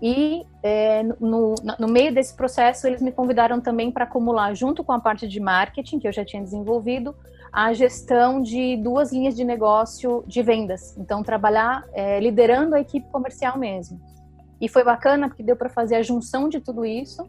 E 0.00 0.46
é, 0.62 1.02
no, 1.20 1.54
no, 1.78 1.86
meio 1.86 2.12
desse 2.12 2.34
processo, 2.34 2.86
eles 2.86 3.02
me 3.02 3.12
convidaram 3.12 3.60
também 3.60 3.92
para 3.92 4.04
acumular, 4.04 4.54
junto 4.54 4.82
com 4.82 4.92
a 4.92 4.98
parte 4.98 5.28
de 5.28 5.38
marketing, 5.38 5.98
que 5.98 6.08
eu 6.08 6.12
já 6.12 6.24
tinha 6.24 6.42
desenvolvido, 6.42 7.14
a 7.52 7.74
gestão 7.74 8.40
de 8.40 8.78
duas 8.78 9.12
linhas 9.12 9.36
de 9.36 9.44
negócio 9.44 10.24
de 10.26 10.42
vendas. 10.42 10.96
Então, 10.96 11.22
trabalhar 11.22 11.84
é, 11.92 12.18
liderando 12.18 12.74
a 12.74 12.80
equipe 12.80 13.06
comercial 13.10 13.58
mesmo. 13.58 14.00
E 14.62 14.68
foi 14.68 14.84
bacana 14.84 15.28
porque 15.28 15.42
deu 15.42 15.56
para 15.56 15.68
fazer 15.68 15.96
a 15.96 16.02
junção 16.02 16.48
de 16.48 16.60
tudo 16.60 16.84
isso 16.84 17.28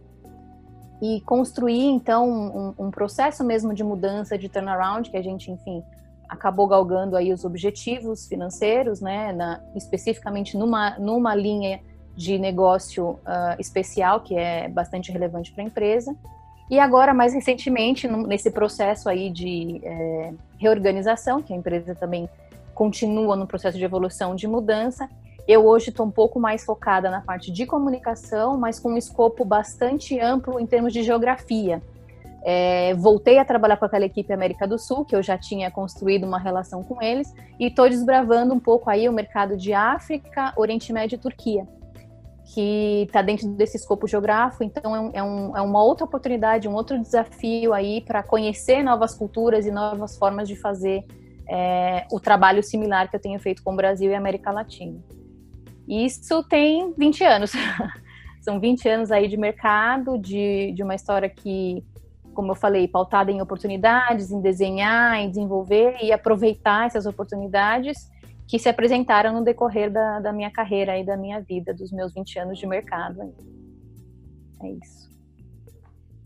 e 1.02 1.20
construir, 1.22 1.88
então, 1.88 2.30
um, 2.78 2.86
um 2.86 2.92
processo 2.92 3.44
mesmo 3.44 3.74
de 3.74 3.84
mudança, 3.84 4.38
de 4.38 4.48
turnaround, 4.48 5.10
que 5.10 5.18
a 5.18 5.22
gente, 5.22 5.50
enfim, 5.50 5.84
acabou 6.30 6.68
galgando 6.68 7.18
aí 7.18 7.34
os 7.34 7.44
objetivos 7.44 8.28
financeiros, 8.28 9.02
né, 9.02 9.34
na, 9.34 9.60
especificamente 9.76 10.56
numa, 10.56 10.92
numa 11.00 11.34
linha 11.34 11.82
de 12.16 12.38
negócio 12.38 13.14
uh, 13.14 13.60
especial, 13.60 14.20
que 14.20 14.36
é 14.36 14.70
bastante 14.70 15.12
relevante 15.12 15.52
para 15.52 15.64
a 15.64 15.66
empresa. 15.66 16.16
E 16.70 16.80
agora, 16.80 17.16
mais 17.16 17.34
recentemente, 17.34 18.08
nesse 18.08 18.52
processo 18.52 19.10
aí 19.10 19.32
de 19.32 19.82
é, 19.84 20.34
reorganização, 20.60 21.42
que 21.42 21.52
a 21.52 21.56
empresa 21.56 21.96
também 21.96 22.30
continua 22.76 23.36
no 23.36 23.48
processo 23.48 23.78
de 23.78 23.84
evolução, 23.84 24.36
de 24.36 24.48
mudança, 24.48 25.10
eu 25.48 25.66
hoje 25.66 25.90
estou 25.90 26.06
um 26.06 26.12
pouco 26.12 26.40
mais 26.40 26.64
focada 26.64 27.10
na 27.10 27.22
parte 27.22 27.52
de 27.52 27.66
comunicação, 27.66 28.58
mas 28.58 28.80
com 28.80 28.94
um 28.94 28.98
escopo 28.98 29.44
bastante 29.44 30.20
amplo 30.20 30.60
em 30.60 30.66
termos 30.66 30.94
de 30.94 31.04
geografia. 31.04 31.82
É, 32.46 32.94
voltei 32.96 33.40
a 33.40 33.46
trabalhar 33.46 33.78
com 33.78 33.86
aquela 33.86 34.06
equipe 34.06 34.34
América 34.34 34.68
do 34.68 34.78
Sul, 34.78 35.06
que 35.06 35.16
eu 35.16 35.24
já 35.24 35.38
tinha 35.38 35.72
construído 35.72 36.26
uma 36.26 36.38
relação 36.38 36.84
com 36.84 37.02
eles, 37.02 37.34
e 37.60 37.68
estou 37.68 37.90
desbravando 37.90 38.54
um 38.54 38.60
pouco 38.60 38.90
aí 38.90 39.08
o 39.08 39.14
mercado 39.14 39.56
de 39.56 39.74
África, 39.74 40.54
Oriente 40.58 40.92
Médio 40.92 41.16
e 41.16 41.20
Turquia 41.20 41.68
que 42.46 43.04
está 43.04 43.22
dentro 43.22 43.48
desse 43.48 43.78
escopo 43.78 44.08
geográfico, 44.08 44.64
então 44.64 44.96
é, 44.96 45.00
um, 45.00 45.12
é, 45.14 45.24
um, 45.24 45.58
é, 45.58 45.62
uma 45.62 45.82
outra 45.84 46.06
oportunidade, 46.06 46.68
um 46.68 46.74
outro 46.74 47.00
desafio 47.00 47.74
aí 47.74 48.02
para 48.02 48.22
conhecer 48.22 48.84
novas 48.84 49.16
culturas 49.16 49.66
e 49.66 49.72
novas 49.72 50.18
formas 50.18 50.48
de 50.48 50.56
fazer 50.56 51.06
é, 51.50 52.06
o 52.12 52.20
trabalho 52.20 52.62
similar 52.62 53.10
que 53.10 53.16
eu 53.16 53.20
tenho 53.20 53.40
feito 53.40 53.64
com 53.64 53.74
o 53.74 53.76
Brasil 53.76 54.12
e 54.12 54.16
América 54.16 54.52
Latina. 54.52 55.00
Isso 55.88 56.44
tem 56.44 56.94
20 56.98 57.24
anos. 57.24 57.52
São 58.42 58.60
20 58.60 58.90
anos 58.90 59.12
aí 59.12 59.28
de 59.28 59.38
mercado, 59.38 60.18
de, 60.18 60.74
de 60.74 60.84
uma 60.84 60.96
história 60.96 61.30
que, 61.30 61.84
como 62.34 62.52
eu 62.52 62.56
falei, 62.56 62.88
pautada 62.88 63.32
em 63.32 63.42
oportunidades, 63.42 64.32
em 64.32 64.42
desenhar, 64.42 65.18
em 65.18 65.30
desenvolver 65.30 65.98
e 66.02 66.12
aproveitar 66.12 66.88
essas 66.88 67.06
oportunidades 67.06 68.12
que 68.48 68.60
se 68.60 68.68
apresentaram 68.68 69.34
no 69.34 69.44
decorrer 69.44 69.90
da, 69.90 70.20
da 70.20 70.34
minha 70.34 70.52
carreira 70.52 70.98
e 70.98 71.06
da 71.06 71.16
minha 71.16 71.40
vida, 71.40 71.74
dos 71.74 71.92
meus 71.92 72.14
20 72.14 72.40
anos 72.40 72.60
de 72.60 72.68
mercado. 72.68 73.34
É 74.62 74.70
isso. 74.70 75.10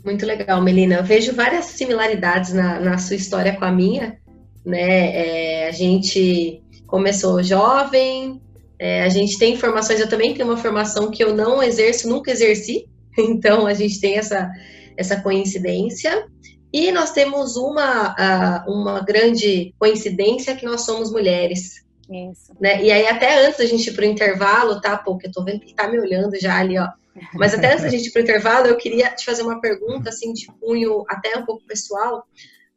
Muito 0.04 0.26
legal, 0.26 0.62
Melina. 0.62 0.96
Eu 0.96 1.04
vejo 1.04 1.36
várias 1.36 1.66
similaridades 1.66 2.54
na, 2.54 2.80
na 2.80 2.98
sua 2.98 3.16
história 3.16 3.56
com 3.56 3.66
a 3.66 3.72
minha. 3.72 4.18
Né? 4.66 5.64
É, 5.64 5.68
a 5.68 5.72
gente 5.72 6.64
começou 6.88 7.44
jovem, 7.44 8.42
é, 8.80 9.04
a 9.04 9.10
gente 9.10 9.38
tem 9.38 9.58
formações, 9.58 10.00
eu 10.00 10.10
também 10.10 10.34
tenho 10.34 10.48
uma 10.48 10.58
formação 10.58 11.10
que 11.10 11.24
eu 11.24 11.36
não 11.36 11.62
exerço, 11.62 12.08
nunca 12.08 12.32
exerci, 12.32 12.88
então 13.18 13.66
a 13.66 13.74
gente 13.74 14.00
tem 14.00 14.18
essa, 14.18 14.50
essa 14.96 15.22
coincidência. 15.22 16.28
E 16.72 16.92
nós 16.92 17.12
temos 17.12 17.56
uma, 17.56 18.64
uma 18.68 19.00
grande 19.00 19.74
coincidência 19.80 20.56
que 20.56 20.66
nós 20.66 20.82
somos 20.82 21.12
mulheres. 21.12 21.86
Isso. 22.10 22.54
Né? 22.60 22.84
E 22.84 22.92
aí, 22.92 23.08
até 23.08 23.46
antes 23.46 23.58
da 23.58 23.66
gente 23.66 23.90
ir 23.90 23.94
para 23.94 24.04
o 24.04 24.08
intervalo, 24.08 24.82
tá? 24.82 24.98
Porque 24.98 25.28
eu 25.28 25.32
tô 25.32 25.44
vendo 25.44 25.62
que 25.62 25.74
tá 25.74 25.88
me 25.88 26.00
olhando 26.00 26.40
já 26.40 26.58
ali, 26.58 26.78
ó. 26.78 26.88
Mas 27.34 27.54
até 27.54 27.72
antes 27.72 27.84
da 27.84 27.90
gente 27.90 28.08
ir 28.08 28.12
para 28.12 28.20
o 28.20 28.24
intervalo, 28.24 28.68
eu 28.68 28.78
queria 28.78 29.10
te 29.10 29.26
fazer 29.26 29.42
uma 29.42 29.60
pergunta, 29.60 30.10
assim, 30.10 30.34
de 30.34 30.48
cunho 30.60 31.04
até 31.10 31.38
um 31.38 31.46
pouco 31.46 31.66
pessoal, 31.66 32.26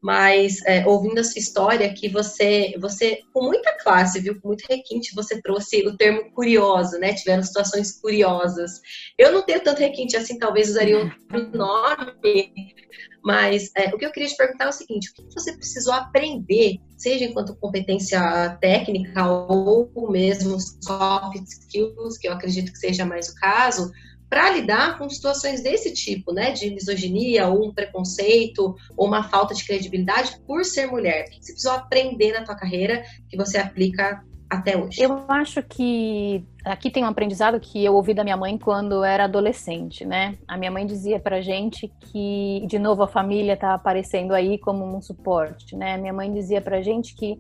mas 0.03 0.65
é, 0.67 0.87
ouvindo 0.87 1.19
a 1.19 1.25
sua 1.25 1.39
história, 1.39 1.93
que 1.93 2.09
você, 2.09 2.75
você, 2.81 3.21
com 3.33 3.45
muita 3.45 3.77
classe, 3.79 4.21
viu, 4.21 4.41
com 4.41 4.49
muito 4.49 4.65
requinte, 4.69 5.15
você 5.15 5.41
trouxe 5.43 5.87
o 5.87 5.97
termo 5.97 6.31
curioso, 6.33 6.99
né? 6.99 7.13
Tiveram 7.13 7.43
situações 7.43 8.01
curiosas. 8.01 8.81
Eu 9.19 9.33
não 9.33 9.43
tenho 9.43 9.63
tanto 9.63 9.81
requinte 9.81 10.17
assim, 10.17 10.39
talvez 10.39 10.71
usaria 10.71 10.99
outro 10.99 11.51
nome, 11.53 12.75
mas 13.23 13.71
é, 13.77 13.95
o 13.95 13.99
que 13.99 14.07
eu 14.07 14.11
queria 14.11 14.29
te 14.29 14.37
perguntar 14.37 14.65
é 14.65 14.69
o 14.69 14.73
seguinte: 14.73 15.11
o 15.11 15.15
que 15.15 15.35
você 15.35 15.53
precisou 15.53 15.93
aprender, 15.93 16.79
seja 16.97 17.25
enquanto 17.25 17.57
competência 17.57 18.57
técnica 18.61 19.31
ou 19.31 20.11
mesmo 20.11 20.59
soft 20.59 21.37
skills, 21.47 22.17
que 22.19 22.29
eu 22.29 22.33
acredito 22.33 22.73
que 22.73 22.79
seja 22.79 23.05
mais 23.05 23.29
o 23.29 23.35
caso, 23.35 23.91
para 24.31 24.49
lidar 24.51 24.97
com 24.97 25.11
situações 25.11 25.61
desse 25.61 25.93
tipo, 25.93 26.33
né, 26.33 26.53
de 26.53 26.71
misoginia 26.71 27.49
ou 27.49 27.67
um 27.67 27.75
preconceito 27.75 28.77
ou 28.97 29.09
uma 29.09 29.25
falta 29.25 29.53
de 29.53 29.65
credibilidade 29.67 30.39
por 30.47 30.65
ser 30.65 30.87
mulher? 30.87 31.25
O 31.25 31.31
que 31.31 31.45
você 31.45 31.53
precisou 31.53 31.73
aprender 31.73 32.33
na 32.33 32.45
tua 32.45 32.55
carreira 32.55 33.03
que 33.29 33.37
você 33.37 33.59
aplica 33.59 34.23
até 34.49 34.77
hoje? 34.77 35.01
Eu 35.03 35.25
acho 35.29 35.63
que 35.63 36.45
aqui 36.65 36.91
tem 36.91 37.05
um 37.05 37.09
aprendizado 37.09 37.59
que 37.59 37.85
eu 37.85 37.95
ouvi 37.95 38.15
da 38.15 38.23
minha 38.23 38.37
mãe 38.37 38.57
quando 38.57 38.97
eu 38.97 39.05
era 39.05 39.25
adolescente, 39.25 40.05
né? 40.05 40.37
A 40.47 40.57
minha 40.57 40.71
mãe 40.71 40.87
dizia 40.87 41.19
pra 41.19 41.41
gente 41.41 41.93
que, 42.01 42.65
de 42.67 42.79
novo, 42.79 43.03
a 43.03 43.09
família 43.09 43.57
tá 43.57 43.75
aparecendo 43.75 44.33
aí 44.33 44.59
como 44.59 44.85
um 44.85 45.01
suporte, 45.01 45.77
né? 45.77 45.97
Minha 45.97 46.13
mãe 46.13 46.33
dizia 46.33 46.61
pra 46.61 46.83
gente 46.83 47.15
que 47.15 47.39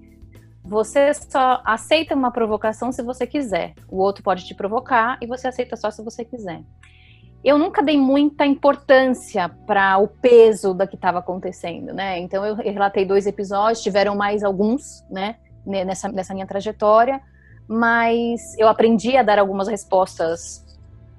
você 0.62 1.12
só 1.14 1.62
aceita 1.64 2.14
uma 2.14 2.30
provocação 2.30 2.92
se 2.92 3.02
você 3.02 3.26
quiser. 3.26 3.74
O 3.88 3.98
outro 3.98 4.22
pode 4.22 4.46
te 4.46 4.54
provocar 4.54 5.18
e 5.20 5.26
você 5.26 5.48
aceita 5.48 5.76
só 5.76 5.90
se 5.90 6.02
você 6.02 6.24
quiser. 6.24 6.62
Eu 7.42 7.56
nunca 7.56 7.82
dei 7.82 7.96
muita 7.96 8.44
importância 8.44 9.48
para 9.66 9.96
o 9.98 10.06
peso 10.06 10.74
da 10.74 10.86
que 10.86 10.94
estava 10.94 11.20
acontecendo, 11.20 11.94
né? 11.94 12.18
Então 12.18 12.44
eu 12.44 12.54
relatei 12.54 13.06
dois 13.06 13.26
episódios, 13.26 13.82
tiveram 13.82 14.14
mais 14.14 14.44
alguns, 14.44 15.04
né? 15.10 15.36
nessa, 15.64 16.08
nessa 16.08 16.34
minha 16.34 16.46
trajetória, 16.46 17.20
mas 17.68 18.58
eu 18.58 18.68
aprendi 18.68 19.16
a 19.16 19.22
dar 19.22 19.38
algumas 19.38 19.68
respostas 19.68 20.64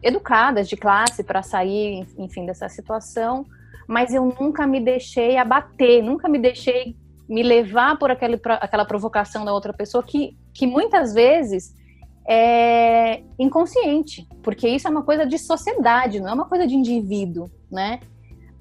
educadas 0.04 0.68
de 0.68 0.76
classe 0.76 1.24
para 1.24 1.44
sair, 1.44 2.08
enfim, 2.18 2.46
dessa 2.46 2.68
situação, 2.68 3.46
mas 3.88 4.14
eu 4.14 4.26
nunca 4.40 4.66
me 4.66 4.80
deixei 4.80 5.38
abater, 5.38 6.04
nunca 6.04 6.28
me 6.28 6.40
deixei 6.40 6.96
me 7.32 7.42
levar 7.42 7.98
por 7.98 8.12
aquele, 8.12 8.38
aquela 8.60 8.84
provocação 8.84 9.46
da 9.46 9.54
outra 9.54 9.72
pessoa 9.72 10.04
que, 10.04 10.38
que 10.54 10.68
muitas 10.68 11.14
vezes 11.14 11.74
é 12.28 13.24
inconsciente, 13.40 14.28
porque 14.44 14.68
isso 14.68 14.86
é 14.86 14.92
uma 14.92 15.02
coisa 15.02 15.26
de 15.26 15.40
sociedade, 15.40 16.20
não 16.20 16.28
é 16.28 16.34
uma 16.34 16.46
coisa 16.46 16.68
de 16.68 16.76
indivíduo, 16.76 17.50
né? 17.72 18.02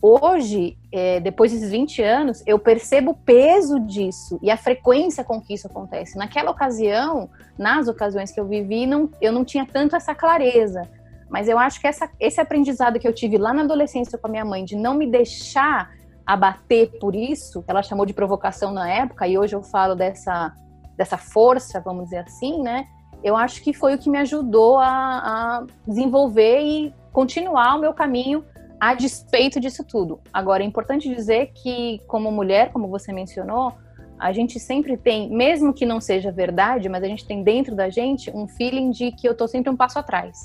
Hoje, 0.00 0.78
é, 0.92 1.18
depois 1.18 1.50
desses 1.52 1.72
20 1.72 2.00
anos, 2.00 2.42
eu 2.46 2.60
percebo 2.60 3.10
o 3.10 3.14
peso 3.14 3.80
disso 3.80 4.38
e 4.40 4.50
a 4.50 4.56
frequência 4.56 5.24
com 5.24 5.40
que 5.40 5.52
isso 5.52 5.66
acontece. 5.66 6.16
Naquela 6.16 6.52
ocasião, 6.52 7.28
nas 7.58 7.88
ocasiões 7.88 8.30
que 8.30 8.40
eu 8.40 8.46
vivi, 8.46 8.86
não, 8.86 9.10
eu 9.20 9.32
não 9.32 9.44
tinha 9.44 9.66
tanto 9.66 9.96
essa 9.96 10.14
clareza. 10.14 10.88
Mas 11.28 11.48
eu 11.48 11.58
acho 11.58 11.80
que 11.80 11.86
essa, 11.86 12.08
esse 12.18 12.40
aprendizado 12.40 12.98
que 12.98 13.06
eu 13.06 13.12
tive 13.12 13.36
lá 13.36 13.52
na 13.52 13.62
adolescência 13.62 14.16
com 14.16 14.26
a 14.26 14.30
minha 14.30 14.44
mãe, 14.44 14.64
de 14.64 14.74
não 14.74 14.94
me 14.94 15.06
deixar 15.06 15.90
abater 16.30 16.96
por 17.00 17.12
isso, 17.16 17.64
ela 17.66 17.82
chamou 17.82 18.06
de 18.06 18.14
provocação 18.14 18.70
na 18.70 18.88
época, 18.88 19.26
e 19.26 19.36
hoje 19.36 19.56
eu 19.56 19.64
falo 19.64 19.96
dessa, 19.96 20.54
dessa 20.96 21.18
força, 21.18 21.80
vamos 21.80 22.04
dizer 22.04 22.18
assim, 22.18 22.62
né? 22.62 22.86
Eu 23.22 23.36
acho 23.36 23.60
que 23.62 23.72
foi 23.72 23.96
o 23.96 23.98
que 23.98 24.08
me 24.08 24.16
ajudou 24.18 24.78
a, 24.78 24.86
a 24.86 25.66
desenvolver 25.84 26.60
e 26.60 26.94
continuar 27.12 27.74
o 27.74 27.80
meu 27.80 27.92
caminho 27.92 28.44
a 28.78 28.94
despeito 28.94 29.58
disso 29.58 29.84
tudo. 29.84 30.20
Agora, 30.32 30.62
é 30.62 30.66
importante 30.66 31.12
dizer 31.12 31.52
que, 31.52 32.00
como 32.06 32.30
mulher, 32.30 32.70
como 32.70 32.86
você 32.86 33.12
mencionou, 33.12 33.72
a 34.16 34.32
gente 34.32 34.60
sempre 34.60 34.96
tem, 34.96 35.28
mesmo 35.28 35.74
que 35.74 35.84
não 35.84 36.00
seja 36.00 36.30
verdade, 36.30 36.88
mas 36.88 37.02
a 37.02 37.08
gente 37.08 37.26
tem 37.26 37.42
dentro 37.42 37.74
da 37.74 37.90
gente 37.90 38.30
um 38.30 38.46
feeling 38.46 38.90
de 38.90 39.10
que 39.10 39.28
eu 39.28 39.36
tô 39.36 39.48
sempre 39.48 39.68
um 39.68 39.76
passo 39.76 39.98
atrás. 39.98 40.38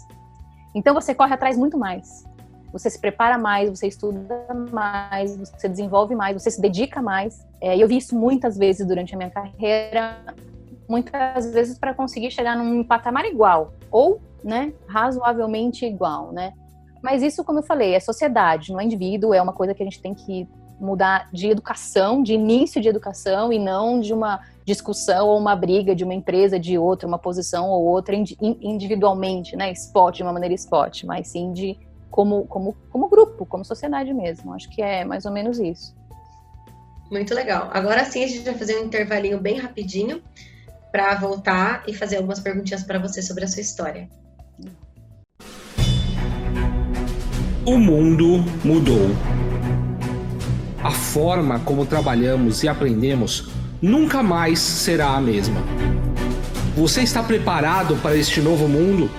Então 0.73 0.95
você 0.95 1.13
corre 1.13 1.35
atrás 1.35 1.55
muito 1.55 1.77
mais. 1.77 2.25
Você 2.75 2.89
se 2.89 2.99
prepara 2.99 3.37
mais, 3.37 3.69
você 3.69 3.87
estuda 3.87 4.53
mais, 4.69 5.37
você 5.37 5.69
desenvolve 5.69 6.13
mais, 6.13 6.33
você 6.43 6.51
se 6.51 6.59
dedica 6.59 7.01
mais. 7.01 7.47
É, 7.61 7.77
eu 7.77 7.87
vi 7.87 7.95
isso 7.95 8.19
muitas 8.19 8.57
vezes 8.57 8.85
durante 8.85 9.15
a 9.15 9.17
minha 9.17 9.29
carreira, 9.29 10.17
muitas 10.85 11.53
vezes 11.53 11.79
para 11.79 11.93
conseguir 11.93 12.31
chegar 12.31 12.57
num 12.57 12.83
patamar 12.83 13.23
igual 13.23 13.73
ou, 13.89 14.19
né, 14.43 14.73
razoavelmente 14.87 15.85
igual, 15.85 16.33
né? 16.33 16.51
Mas 17.01 17.23
isso, 17.23 17.45
como 17.45 17.59
eu 17.59 17.63
falei, 17.63 17.93
é 17.93 17.99
sociedade, 18.01 18.73
não 18.73 18.81
é 18.81 18.83
indivíduo, 18.83 19.33
é 19.33 19.41
uma 19.41 19.53
coisa 19.53 19.73
que 19.73 19.81
a 19.81 19.85
gente 19.85 20.01
tem 20.01 20.13
que 20.13 20.45
mudar 20.77 21.29
de 21.31 21.47
educação, 21.47 22.21
de 22.21 22.33
início 22.33 22.81
de 22.81 22.89
educação 22.89 23.53
e 23.53 23.57
não 23.57 24.01
de 24.01 24.13
uma 24.13 24.41
discussão 24.65 25.29
ou 25.29 25.39
uma 25.39 25.55
briga 25.55 25.95
de 25.95 26.03
uma 26.03 26.13
empresa 26.13 26.59
de 26.59 26.77
outra, 26.77 27.07
uma 27.07 27.19
posição 27.19 27.69
ou 27.69 27.85
outra 27.85 28.13
individualmente, 28.17 29.55
né, 29.55 29.71
spot, 29.71 30.17
de 30.17 30.23
uma 30.23 30.33
maneira 30.33 30.53
spot, 30.55 31.05
mas 31.05 31.29
sim 31.29 31.53
de 31.53 31.79
como, 32.09 32.45
como, 32.47 32.75
como 32.89 33.09
grupo, 33.09 33.45
como 33.45 33.65
sociedade 33.65 34.13
mesmo. 34.13 34.53
Acho 34.53 34.69
que 34.69 34.81
é 34.81 35.03
mais 35.03 35.25
ou 35.25 35.31
menos 35.31 35.59
isso. 35.59 35.95
Muito 37.11 37.33
legal. 37.33 37.69
Agora 37.71 38.03
sim 38.05 38.23
a 38.23 38.27
gente 38.27 38.43
vai 38.43 38.55
fazer 38.55 38.77
um 38.77 38.85
intervalinho 38.85 39.39
bem 39.39 39.59
rapidinho 39.59 40.21
para 40.91 41.13
voltar 41.15 41.83
e 41.87 41.93
fazer 41.93 42.17
algumas 42.17 42.39
perguntinhas 42.39 42.83
para 42.83 42.97
você 42.97 43.21
sobre 43.21 43.43
a 43.43 43.47
sua 43.47 43.61
história. 43.61 44.09
O 47.65 47.77
mundo 47.77 48.43
mudou. 48.63 49.09
A 50.83 50.91
forma 50.91 51.59
como 51.61 51.85
trabalhamos 51.85 52.63
e 52.63 52.67
aprendemos 52.67 53.49
nunca 53.81 54.21
mais 54.21 54.59
será 54.59 55.09
a 55.15 55.21
mesma. 55.21 55.61
Você 56.75 57.01
está 57.01 57.23
preparado 57.23 57.95
para 57.97 58.15
este 58.15 58.39
novo 58.39 58.67
mundo? 58.67 59.09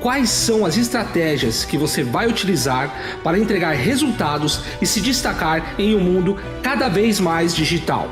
Quais 0.00 0.30
são 0.30 0.64
as 0.64 0.78
estratégias 0.78 1.62
que 1.62 1.76
você 1.76 2.02
vai 2.02 2.26
utilizar 2.26 2.90
para 3.22 3.38
entregar 3.38 3.72
resultados 3.72 4.62
e 4.80 4.86
se 4.86 4.98
destacar 4.98 5.74
em 5.78 5.94
um 5.94 6.00
mundo 6.00 6.38
cada 6.62 6.88
vez 6.88 7.20
mais 7.20 7.54
digital? 7.54 8.08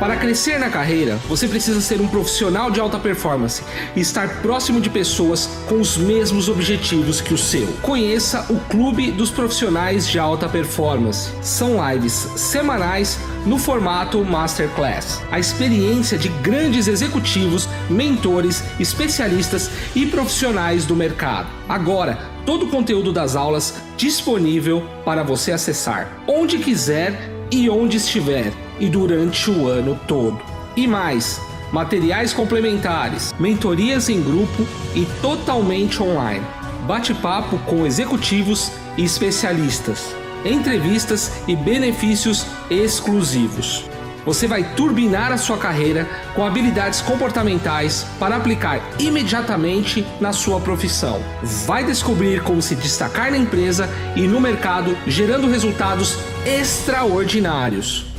Para 0.00 0.16
crescer 0.16 0.58
na 0.58 0.70
carreira, 0.70 1.16
você 1.28 1.46
precisa 1.46 1.78
ser 1.78 2.00
um 2.00 2.08
profissional 2.08 2.70
de 2.70 2.80
alta 2.80 2.98
performance 2.98 3.62
e 3.94 4.00
estar 4.00 4.40
próximo 4.40 4.80
de 4.80 4.88
pessoas 4.88 5.46
com 5.68 5.78
os 5.78 5.98
mesmos 5.98 6.48
objetivos 6.48 7.20
que 7.20 7.34
o 7.34 7.38
seu. 7.38 7.66
Conheça 7.82 8.46
o 8.48 8.58
Clube 8.60 9.10
dos 9.10 9.30
Profissionais 9.30 10.08
de 10.08 10.18
Alta 10.18 10.48
Performance. 10.48 11.30
São 11.42 11.76
lives 11.90 12.14
semanais 12.34 13.18
no 13.44 13.58
formato 13.58 14.24
Masterclass. 14.24 15.20
A 15.30 15.38
experiência 15.38 16.16
de 16.16 16.30
grandes 16.30 16.88
executivos, 16.88 17.68
mentores, 17.90 18.64
especialistas 18.80 19.70
e 19.94 20.06
profissionais 20.06 20.86
do 20.86 20.96
mercado. 20.96 21.48
Agora, 21.68 22.18
todo 22.46 22.64
o 22.64 22.70
conteúdo 22.70 23.12
das 23.12 23.36
aulas 23.36 23.74
disponível 23.98 24.82
para 25.04 25.22
você 25.22 25.52
acessar 25.52 26.22
onde 26.26 26.56
quiser 26.56 27.30
e 27.50 27.68
onde 27.68 27.98
estiver 27.98 28.50
e 28.80 28.88
durante 28.88 29.50
o 29.50 29.68
ano 29.68 29.98
todo. 30.08 30.40
E 30.74 30.86
mais, 30.86 31.40
materiais 31.72 32.32
complementares, 32.32 33.34
mentorias 33.38 34.08
em 34.08 34.22
grupo 34.22 34.66
e 34.94 35.06
totalmente 35.20 36.02
online. 36.02 36.44
Bate-papo 36.86 37.58
com 37.58 37.86
executivos 37.86 38.72
e 38.96 39.04
especialistas, 39.04 40.14
entrevistas 40.44 41.42
e 41.46 41.54
benefícios 41.54 42.46
exclusivos. 42.70 43.84
Você 44.24 44.46
vai 44.46 44.62
turbinar 44.74 45.32
a 45.32 45.38
sua 45.38 45.56
carreira 45.56 46.06
com 46.34 46.44
habilidades 46.44 47.00
comportamentais 47.00 48.06
para 48.18 48.36
aplicar 48.36 48.80
imediatamente 48.98 50.06
na 50.20 50.32
sua 50.32 50.60
profissão. 50.60 51.22
Vai 51.66 51.84
descobrir 51.84 52.42
como 52.42 52.60
se 52.60 52.74
destacar 52.74 53.30
na 53.30 53.38
empresa 53.38 53.88
e 54.14 54.26
no 54.26 54.40
mercado, 54.40 54.96
gerando 55.06 55.48
resultados 55.48 56.18
extraordinários. 56.44 58.09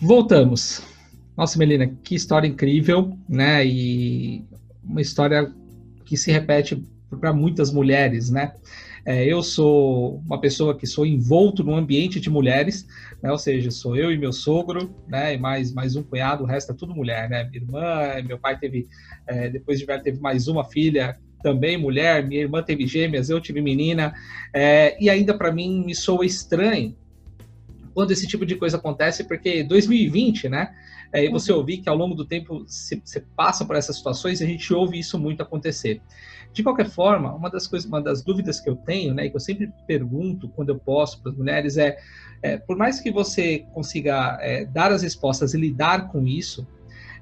Voltamos. 0.00 0.82
Nossa, 1.36 1.58
Melina, 1.58 1.88
que 2.02 2.14
história 2.14 2.46
incrível, 2.46 3.18
né? 3.28 3.66
E 3.66 4.44
uma 4.84 5.00
história 5.00 5.52
que 6.12 6.16
se 6.18 6.30
repete 6.30 6.86
para 7.18 7.32
muitas 7.32 7.72
mulheres, 7.72 8.28
né? 8.28 8.52
É, 9.06 9.24
eu 9.24 9.42
sou 9.42 10.18
uma 10.26 10.38
pessoa 10.38 10.76
que 10.76 10.86
sou 10.86 11.06
envolto 11.06 11.64
num 11.64 11.74
ambiente 11.74 12.20
de 12.20 12.28
mulheres, 12.28 12.86
né? 13.22 13.32
Ou 13.32 13.38
seja, 13.38 13.70
sou 13.70 13.96
eu 13.96 14.12
e 14.12 14.18
meu 14.18 14.30
sogro, 14.30 14.94
né? 15.08 15.32
E 15.32 15.38
mais, 15.38 15.72
mais 15.72 15.96
um 15.96 16.02
cunhado, 16.02 16.44
o 16.44 16.46
resto 16.46 16.72
é 16.72 16.74
tudo 16.74 16.94
mulher, 16.94 17.30
né? 17.30 17.44
Minha 17.44 17.62
irmã, 17.62 18.28
meu 18.28 18.38
pai 18.38 18.58
teve, 18.58 18.86
é, 19.26 19.48
depois 19.48 19.78
de 19.78 19.86
velho, 19.86 20.02
teve 20.02 20.20
mais 20.20 20.48
uma 20.48 20.64
filha, 20.64 21.18
também 21.42 21.78
mulher, 21.78 22.22
minha 22.28 22.42
irmã 22.42 22.62
teve 22.62 22.86
gêmeas, 22.86 23.30
eu 23.30 23.40
tive 23.40 23.62
menina, 23.62 24.12
é, 24.52 25.02
e 25.02 25.08
ainda 25.08 25.32
para 25.32 25.50
mim 25.50 25.82
me 25.82 25.94
soa 25.94 26.26
estranho 26.26 26.94
quando 27.94 28.10
esse 28.10 28.26
tipo 28.26 28.44
de 28.46 28.56
coisa 28.56 28.76
acontece, 28.76 29.24
porque 29.24 29.62
2020, 29.62 30.48
né? 30.48 30.74
É, 31.12 31.24
e 31.24 31.28
você 31.28 31.52
uhum. 31.52 31.58
ouvir 31.58 31.78
que 31.78 31.88
ao 31.88 31.96
longo 31.96 32.14
do 32.14 32.24
tempo 32.24 32.64
você 32.66 33.20
passa 33.36 33.64
por 33.64 33.76
essas 33.76 33.96
situações, 33.96 34.40
a 34.40 34.46
gente 34.46 34.72
ouve 34.72 34.98
isso 34.98 35.18
muito 35.18 35.42
acontecer. 35.42 36.00
De 36.52 36.62
qualquer 36.62 36.88
forma, 36.88 37.34
uma 37.34 37.50
das 37.50 37.66
coisas, 37.66 37.88
uma 37.88 38.00
das 38.00 38.22
dúvidas 38.22 38.60
que 38.60 38.68
eu 38.68 38.76
tenho, 38.76 39.14
né, 39.14 39.26
e 39.26 39.30
que 39.30 39.36
eu 39.36 39.40
sempre 39.40 39.70
pergunto 39.86 40.48
quando 40.48 40.70
eu 40.70 40.78
posto 40.78 41.20
para 41.20 41.32
as 41.32 41.36
mulheres 41.36 41.76
é, 41.76 41.98
é, 42.42 42.58
por 42.58 42.76
mais 42.76 42.98
que 42.98 43.10
você 43.10 43.64
consiga 43.72 44.36
é, 44.40 44.64
dar 44.64 44.90
as 44.90 45.02
respostas 45.02 45.54
e 45.54 45.58
lidar 45.58 46.08
com 46.08 46.26
isso, 46.26 46.66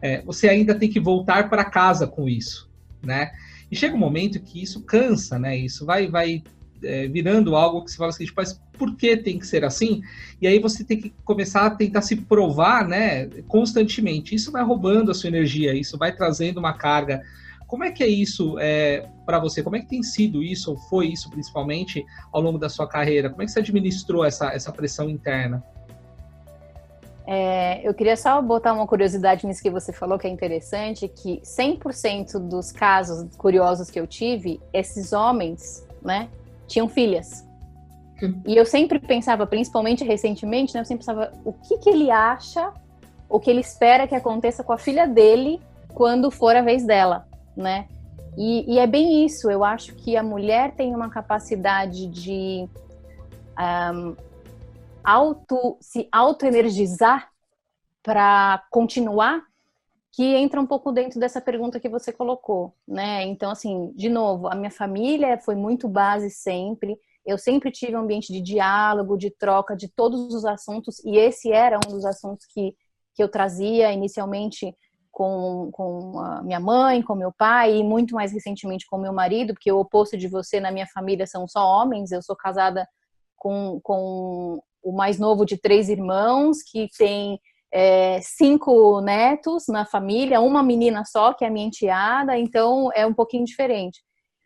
é, 0.01 0.23
você 0.23 0.49
ainda 0.49 0.75
tem 0.75 0.89
que 0.89 0.99
voltar 0.99 1.51
para 1.51 1.65
casa 1.65 2.07
com 2.07 2.29
isso, 2.29 2.71
né? 3.03 3.31
E 3.71 3.77
chega 3.77 3.95
um 3.95 3.99
momento 3.99 4.41
que 4.41 4.63
isso 4.63 4.83
cansa, 4.83 5.39
né? 5.39 5.57
Isso 5.57 5.85
vai, 5.85 6.09
vai 6.09 6.43
é, 6.83 7.07
virando 7.07 7.55
algo 7.55 7.85
que 7.85 7.91
você 7.91 7.99
fala 7.99 8.11
assim, 8.11 8.27
mas 8.35 8.61
por 8.81 8.97
que 8.97 9.15
tem 9.15 9.39
que 9.39 9.47
ser 9.47 9.63
assim? 9.63 10.01
E 10.41 10.47
aí 10.47 10.59
você 10.59 10.83
tem 10.83 10.99
que 10.99 11.13
começar 11.23 11.67
a 11.67 11.71
tentar 11.71 12.01
se 12.01 12.17
provar, 12.17 12.89
né, 12.89 13.27
constantemente. 13.47 14.35
Isso 14.35 14.51
vai 14.51 14.65
roubando 14.65 15.11
a 15.11 15.15
sua 15.15 15.29
energia, 15.29 15.75
isso 15.75 15.99
vai 15.99 16.17
trazendo 16.17 16.57
uma 16.57 16.73
carga. 16.73 17.21
Como 17.67 17.85
é 17.85 17.91
que 17.91 18.03
é 18.03 18.09
isso 18.09 18.57
é, 18.59 19.07
para 19.27 19.39
você? 19.39 19.63
Como 19.63 19.77
é 19.77 19.81
que 19.81 19.87
tem 19.87 20.03
sido 20.03 20.43
isso, 20.43 20.71
ou 20.71 20.79
foi 20.79 21.09
isso 21.09 21.29
principalmente, 21.29 22.03
ao 22.33 22.41
longo 22.41 22.57
da 22.57 22.71
sua 22.71 22.89
carreira? 22.89 23.29
Como 23.29 23.43
é 23.43 23.45
que 23.45 23.53
você 23.53 23.59
administrou 23.59 24.25
essa, 24.25 24.51
essa 24.51 24.73
pressão 24.73 25.11
interna? 25.11 25.63
É, 27.27 27.87
eu 27.87 27.93
queria 27.93 28.17
só 28.17 28.41
botar 28.41 28.73
uma 28.73 28.87
curiosidade 28.87 29.47
nisso 29.47 29.63
que 29.63 29.71
você 29.71 29.93
falou, 29.93 30.19
que 30.19 30.27
é 30.27 30.31
interessante, 30.31 31.07
que 31.07 31.43
100% 31.43 32.39
dos 32.49 32.73
casos 32.73 33.37
curiosos 33.37 33.91
que 33.91 34.01
eu 34.01 34.07
tive, 34.07 34.59
esses 34.73 35.13
homens, 35.13 35.87
né, 36.03 36.31
tinham 36.67 36.89
filhas. 36.89 37.45
E 38.47 38.57
eu 38.57 38.67
sempre 38.67 38.99
pensava, 38.99 39.47
principalmente 39.47 40.05
recentemente, 40.05 40.75
né, 40.75 40.81
eu 40.81 40.85
sempre 40.85 41.05
pensava 41.05 41.33
o 41.45 41.53
que, 41.53 41.79
que 41.79 41.91
ele 41.91 42.11
acha, 42.11 42.73
o 43.29 43.39
que 43.39 43.51
ele 43.51 43.61
espera 43.61 44.07
que 44.07 44.15
aconteça 44.15 44.63
com 44.63 44.73
a 44.73 44.79
filha 44.79 45.07
dele 45.07 45.61
quando 45.95 46.31
for 46.31 46.55
a 46.55 46.63
vez 46.63 46.85
dela, 46.85 47.27
né? 47.57 47.89
E, 48.37 48.75
e 48.75 48.79
é 48.79 48.87
bem 48.87 49.25
isso, 49.25 49.51
eu 49.51 49.65
acho 49.65 49.95
que 49.97 50.17
a 50.17 50.23
mulher 50.23 50.73
tem 50.73 50.95
uma 50.95 51.11
capacidade 51.11 52.07
de 52.07 52.69
um, 53.59 54.17
auto, 55.03 55.77
se 55.81 56.09
auto-energizar 56.13 57.29
para 58.03 58.63
continuar 58.71 59.43
que 60.13 60.25
entra 60.25 60.61
um 60.61 60.67
pouco 60.67 60.91
dentro 60.91 61.21
dessa 61.21 61.41
pergunta 61.41 61.79
que 61.79 61.89
você 61.89 62.13
colocou, 62.13 62.75
né? 62.87 63.25
Então, 63.25 63.51
assim, 63.51 63.93
de 63.95 64.09
novo, 64.09 64.49
a 64.49 64.55
minha 64.55 64.71
família 64.71 65.39
foi 65.39 65.55
muito 65.55 65.89
base 65.89 66.31
sempre. 66.31 66.99
Eu 67.25 67.39
sempre 67.39 67.71
tive 67.71 67.97
um 67.97 68.01
ambiente 68.01 68.33
de 68.33 68.41
diálogo, 68.41 69.17
de 69.17 69.31
troca 69.31 69.77
de 69.77 69.89
todos 69.89 70.33
os 70.35 70.45
assuntos, 70.45 71.05
e 71.05 71.17
esse 71.17 71.53
era 71.53 71.79
um 71.87 71.91
dos 71.91 72.05
assuntos 72.05 72.47
que, 72.47 72.75
que 73.15 73.23
eu 73.23 73.29
trazia 73.29 73.93
inicialmente 73.93 74.75
com, 75.11 75.71
com 75.73 76.13
minha 76.45 76.61
mãe, 76.61 77.03
com 77.03 77.15
meu 77.15 77.33
pai, 77.33 77.77
e 77.77 77.85
muito 77.85 78.15
mais 78.15 78.33
recentemente 78.33 78.87
com 78.89 78.97
meu 78.97 79.13
marido, 79.13 79.53
porque 79.53 79.71
o 79.71 79.81
oposto 79.81 80.17
de 80.17 80.29
você 80.29 80.61
na 80.61 80.71
minha 80.71 80.87
família 80.87 81.27
são 81.27 81.47
só 81.47 81.65
homens. 81.67 82.11
Eu 82.11 82.23
sou 82.23 82.37
casada 82.37 82.89
com, 83.37 83.81
com 83.83 84.63
o 84.83 84.93
mais 84.93 85.19
novo 85.19 85.45
de 85.45 85.59
três 85.59 85.89
irmãos, 85.89 86.63
que 86.63 86.89
tem 86.97 87.39
é, 87.73 88.21
cinco 88.23 89.01
netos 89.01 89.65
na 89.69 89.85
família, 89.85 90.41
uma 90.41 90.63
menina 90.63 91.05
só, 91.05 91.33
que 91.33 91.45
é 91.45 91.49
a 91.49 91.51
minha 91.51 91.67
enteada, 91.67 92.39
então 92.39 92.91
é 92.95 93.07
um 93.07 93.15
pouquinho 93.15 93.45
diferente. 93.45 94.03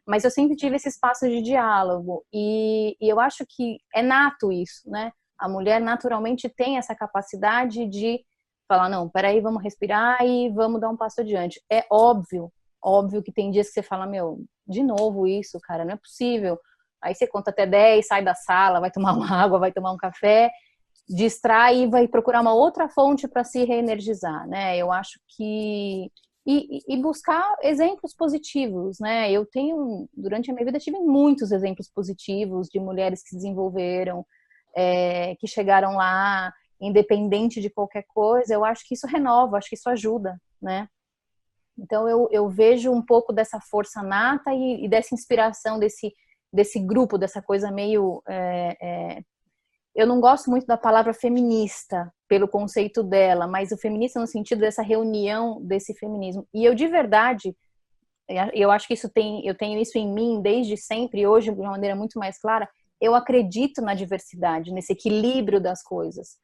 Mas 0.07 0.25
eu 0.25 0.31
sempre 0.31 0.57
tive 0.57 0.77
esse 0.77 0.89
espaço 0.89 1.29
de 1.29 1.41
diálogo 1.41 2.25
e, 2.33 2.97
e 3.01 3.09
eu 3.09 3.19
acho 3.19 3.45
que 3.49 3.79
é 3.95 4.03
nato 4.03 4.53
isso, 4.53 4.89
né? 4.91 5.13
A 5.39 5.49
mulher 5.49 5.81
naturalmente 5.81 6.49
tem 6.49 6.77
essa 6.77 6.95
capacidade 6.95 7.87
de 7.87 8.21
falar, 8.69 8.89
não, 8.89 9.09
peraí, 9.09 9.41
vamos 9.41 9.63
respirar 9.63 10.19
e 10.25 10.51
vamos 10.51 10.81
dar 10.81 10.91
um 10.91 10.97
passo 10.97 11.21
adiante. 11.21 11.61
É 11.71 11.85
óbvio, 11.91 12.53
óbvio 12.83 13.23
que 13.23 13.33
tem 13.33 13.51
dias 13.51 13.69
que 13.69 13.75
você 13.75 13.83
fala, 13.83 14.07
meu, 14.07 14.45
de 14.67 14.83
novo 14.83 15.27
isso, 15.27 15.59
cara, 15.63 15.85
não 15.85 15.95
é 15.95 15.97
possível. 15.97 16.59
Aí 17.03 17.15
você 17.15 17.27
conta 17.27 17.51
até 17.51 17.67
10, 17.67 18.07
sai 18.07 18.25
da 18.25 18.35
sala, 18.35 18.81
vai 18.81 18.91
tomar 18.91 19.13
uma 19.15 19.31
água, 19.43 19.59
vai 19.59 19.73
tomar 19.73 19.93
um 19.93 19.97
café, 19.97 20.51
distrai 21.09 21.83
e 21.83 21.87
vai 21.87 22.09
procurar 22.09 22.41
uma 22.41 22.55
outra 22.55 22.89
fonte 22.89 23.29
para 23.29 23.45
se 23.45 23.65
reenergizar, 23.65 24.47
né? 24.49 24.77
Eu 24.77 24.91
acho 24.91 25.21
que 25.37 26.11
e, 26.47 26.81
e, 26.87 27.01
buscar 27.01 27.57
exemplos 27.63 28.15
positivos, 28.15 28.99
né? 29.01 29.33
Eu 29.33 29.47
tenho, 29.47 30.09
durante 30.15 30.51
a 30.51 30.55
minha 30.55 30.67
vida, 30.67 30.79
tive 30.79 30.99
muitos 30.99 31.51
exemplos 31.51 31.89
positivos 31.89 32.69
de 32.69 32.79
mulheres 32.79 33.23
que 33.23 33.31
se 33.31 33.37
desenvolveram, 33.37 34.27
é, 34.77 35.37
que 35.37 35.47
chegaram 35.47 35.97
lá, 35.97 36.53
independente 36.79 37.63
de 37.63 37.71
qualquer 37.71 38.05
coisa. 38.09 38.53
Eu 38.53 38.65
acho 38.65 38.87
que 38.87 38.95
isso 38.95 39.07
renova, 39.07 39.57
acho 39.57 39.71
que 39.71 39.75
isso 39.77 39.89
ajuda, 39.89 40.39
né? 40.61 40.87
Então 41.79 42.09
eu, 42.09 42.29
eu 42.31 42.49
vejo 42.49 42.93
um 42.93 43.03
pouco 43.03 43.33
dessa 43.33 43.59
força 43.61 44.03
nata 44.03 44.53
e, 44.53 44.85
e 44.85 44.89
dessa 44.89 45.15
inspiração 45.15 45.79
desse 45.79 46.13
desse 46.53 46.79
grupo, 46.79 47.19
dessa 47.19 47.43
coisa 47.43 47.69
meio 47.73 48.23
é, 48.29 48.77
é, 48.81 49.23
eu 49.95 50.07
não 50.07 50.21
gosto 50.21 50.49
muito 50.49 50.67
da 50.67 50.77
palavra 50.77 51.13
feminista 51.13 52.13
pelo 52.35 52.49
conceito 52.49 53.01
dela, 53.01 53.47
mas 53.47 53.71
o 53.71 53.79
feminista 53.79 54.19
no 54.19 54.27
sentido 54.27 54.59
dessa 54.59 54.83
reunião 54.83 55.61
desse 55.63 55.95
feminismo. 55.95 56.45
E 56.53 56.65
eu 56.65 56.75
de 56.75 56.89
verdade, 56.89 57.57
eu 58.53 58.73
acho 58.73 58.89
que 58.89 58.95
isso 58.95 59.09
tem, 59.09 59.47
eu 59.47 59.55
tenho 59.55 59.81
isso 59.81 59.97
em 59.97 60.13
mim 60.13 60.43
desde 60.43 60.77
sempre, 60.77 61.29
hoje 61.29 61.53
de 61.53 61.61
uma 61.61 61.71
maneira 61.71 61.95
muito 61.95 62.19
mais 62.19 62.37
clara. 62.37 62.69
Eu 63.01 63.15
acredito 63.15 63.81
na 63.81 63.95
diversidade, 63.95 64.73
nesse 64.73 64.93
equilíbrio 64.93 65.61
das 65.61 65.81
coisas, 65.81 66.37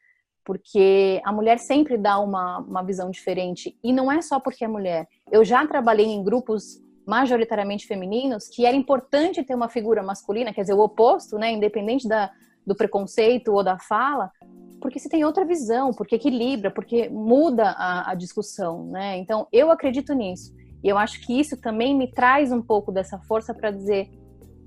porque 0.44 1.20
a 1.24 1.33
mulher 1.33 1.59
sempre 1.59 1.98
dá 1.98 2.20
uma, 2.20 2.59
uma 2.59 2.85
visão 2.85 3.11
diferente 3.11 3.76
e 3.83 3.92
não 3.92 4.12
é 4.12 4.22
só 4.22 4.38
porque 4.38 4.64
é 4.64 4.68
mulher. 4.68 5.09
Eu 5.29 5.44
já 5.44 5.66
trabalhei 5.66 6.07
em 6.07 6.22
grupos 6.22 6.81
majoritariamente 7.05 7.85
femininos 7.85 8.46
que 8.46 8.64
era 8.64 8.76
importante 8.76 9.42
ter 9.42 9.57
uma 9.57 9.68
figura 9.68 10.05
masculina, 10.05 10.55
quer 10.55 10.61
dizer, 10.61 10.74
o 10.74 10.85
oposto, 10.85 11.37
né, 11.37 11.50
independente 11.50 12.07
da 12.07 12.31
do 12.66 12.74
preconceito 12.74 13.53
ou 13.53 13.64
da 13.64 13.79
fala, 13.79 14.31
porque 14.80 14.98
se 14.98 15.09
tem 15.09 15.24
outra 15.24 15.44
visão, 15.44 15.92
porque 15.92 16.16
equilibra, 16.16 16.70
porque 16.70 17.09
muda 17.09 17.70
a, 17.70 18.11
a, 18.11 18.14
discussão, 18.14 18.85
né? 18.85 19.18
Então, 19.18 19.46
eu 19.52 19.70
acredito 19.70 20.14
nisso. 20.14 20.54
E 20.83 20.88
eu 20.88 20.96
acho 20.96 21.20
que 21.26 21.38
isso 21.38 21.56
também 21.56 21.94
me 21.94 22.11
traz 22.11 22.50
um 22.50 22.62
pouco 22.62 22.90
dessa 22.90 23.18
força 23.18 23.52
para 23.52 23.70
dizer, 23.70 24.11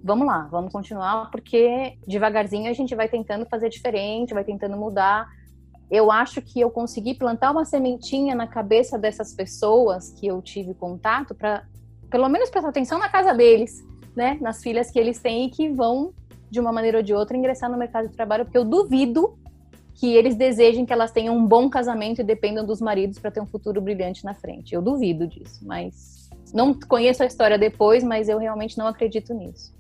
vamos 0.04 0.28
lá, 0.28 0.48
vamos 0.52 0.72
continuar, 0.72 1.32
porque 1.32 1.98
devagarzinho 2.08 2.70
a 2.70 2.74
gente 2.74 2.94
vai 2.94 3.08
tentando 3.08 3.46
fazer 3.48 3.70
diferente, 3.70 4.34
vai 4.34 4.44
tentando 4.44 4.78
mudar. 4.78 5.28
Eu 5.90 6.12
acho 6.12 6.42
que 6.42 6.60
eu 6.60 6.70
consegui 6.70 7.16
plantar 7.16 7.52
uma 7.52 7.66
sementinha 7.66 8.36
na 8.36 8.48
cabeça 8.48 8.98
dessas 8.98 9.34
pessoas 9.34 10.12
que 10.12 10.28
eu 10.28 10.42
tive 10.42 10.74
contato 10.74 11.34
para, 11.34 11.64
pelo 12.10 12.30
menos, 12.30 12.50
prestar 12.50 12.70
atenção 12.70 13.00
na 13.00 13.10
casa 13.10 13.34
deles, 13.34 13.84
né? 14.16 14.38
Nas 14.42 14.62
filhas 14.62 14.92
que 14.92 15.00
eles 15.00 15.20
têm 15.20 15.46
e 15.46 15.50
que 15.50 15.70
vão 15.70 16.14
de 16.52 16.60
uma 16.60 16.72
maneira 16.72 17.00
ou 17.00 17.04
de 17.04 17.16
outra, 17.16 17.36
ingressar 17.36 17.70
no 17.72 17.78
mercado 17.78 18.08
de 18.08 18.16
trabalho, 18.16 18.46
porque 18.46 18.58
eu 18.58 18.64
duvido 18.64 19.40
que 19.96 20.16
eles 20.16 20.36
desejem 20.36 20.86
que 20.86 20.94
elas 20.94 21.12
tenham 21.12 21.38
um 21.38 21.46
bom 21.46 21.70
casamento 21.70 22.22
e 22.22 22.24
dependam 22.24 22.66
dos 22.66 22.82
maridos 22.82 23.20
para 23.20 23.32
ter 23.32 23.42
um 23.42 23.46
futuro 23.46 23.82
brilhante 23.82 24.26
na 24.26 24.34
frente. 24.34 24.74
Eu 24.74 24.82
duvido 24.82 25.28
disso, 25.28 25.60
mas 25.64 26.30
não 26.54 26.74
conheço 26.74 27.24
a 27.24 27.26
história 27.26 27.58
depois, 27.58 28.04
mas 28.04 28.30
eu 28.30 28.38
realmente 28.38 28.78
não 28.78 28.88
acredito 28.88 29.34
nisso. 29.34 29.74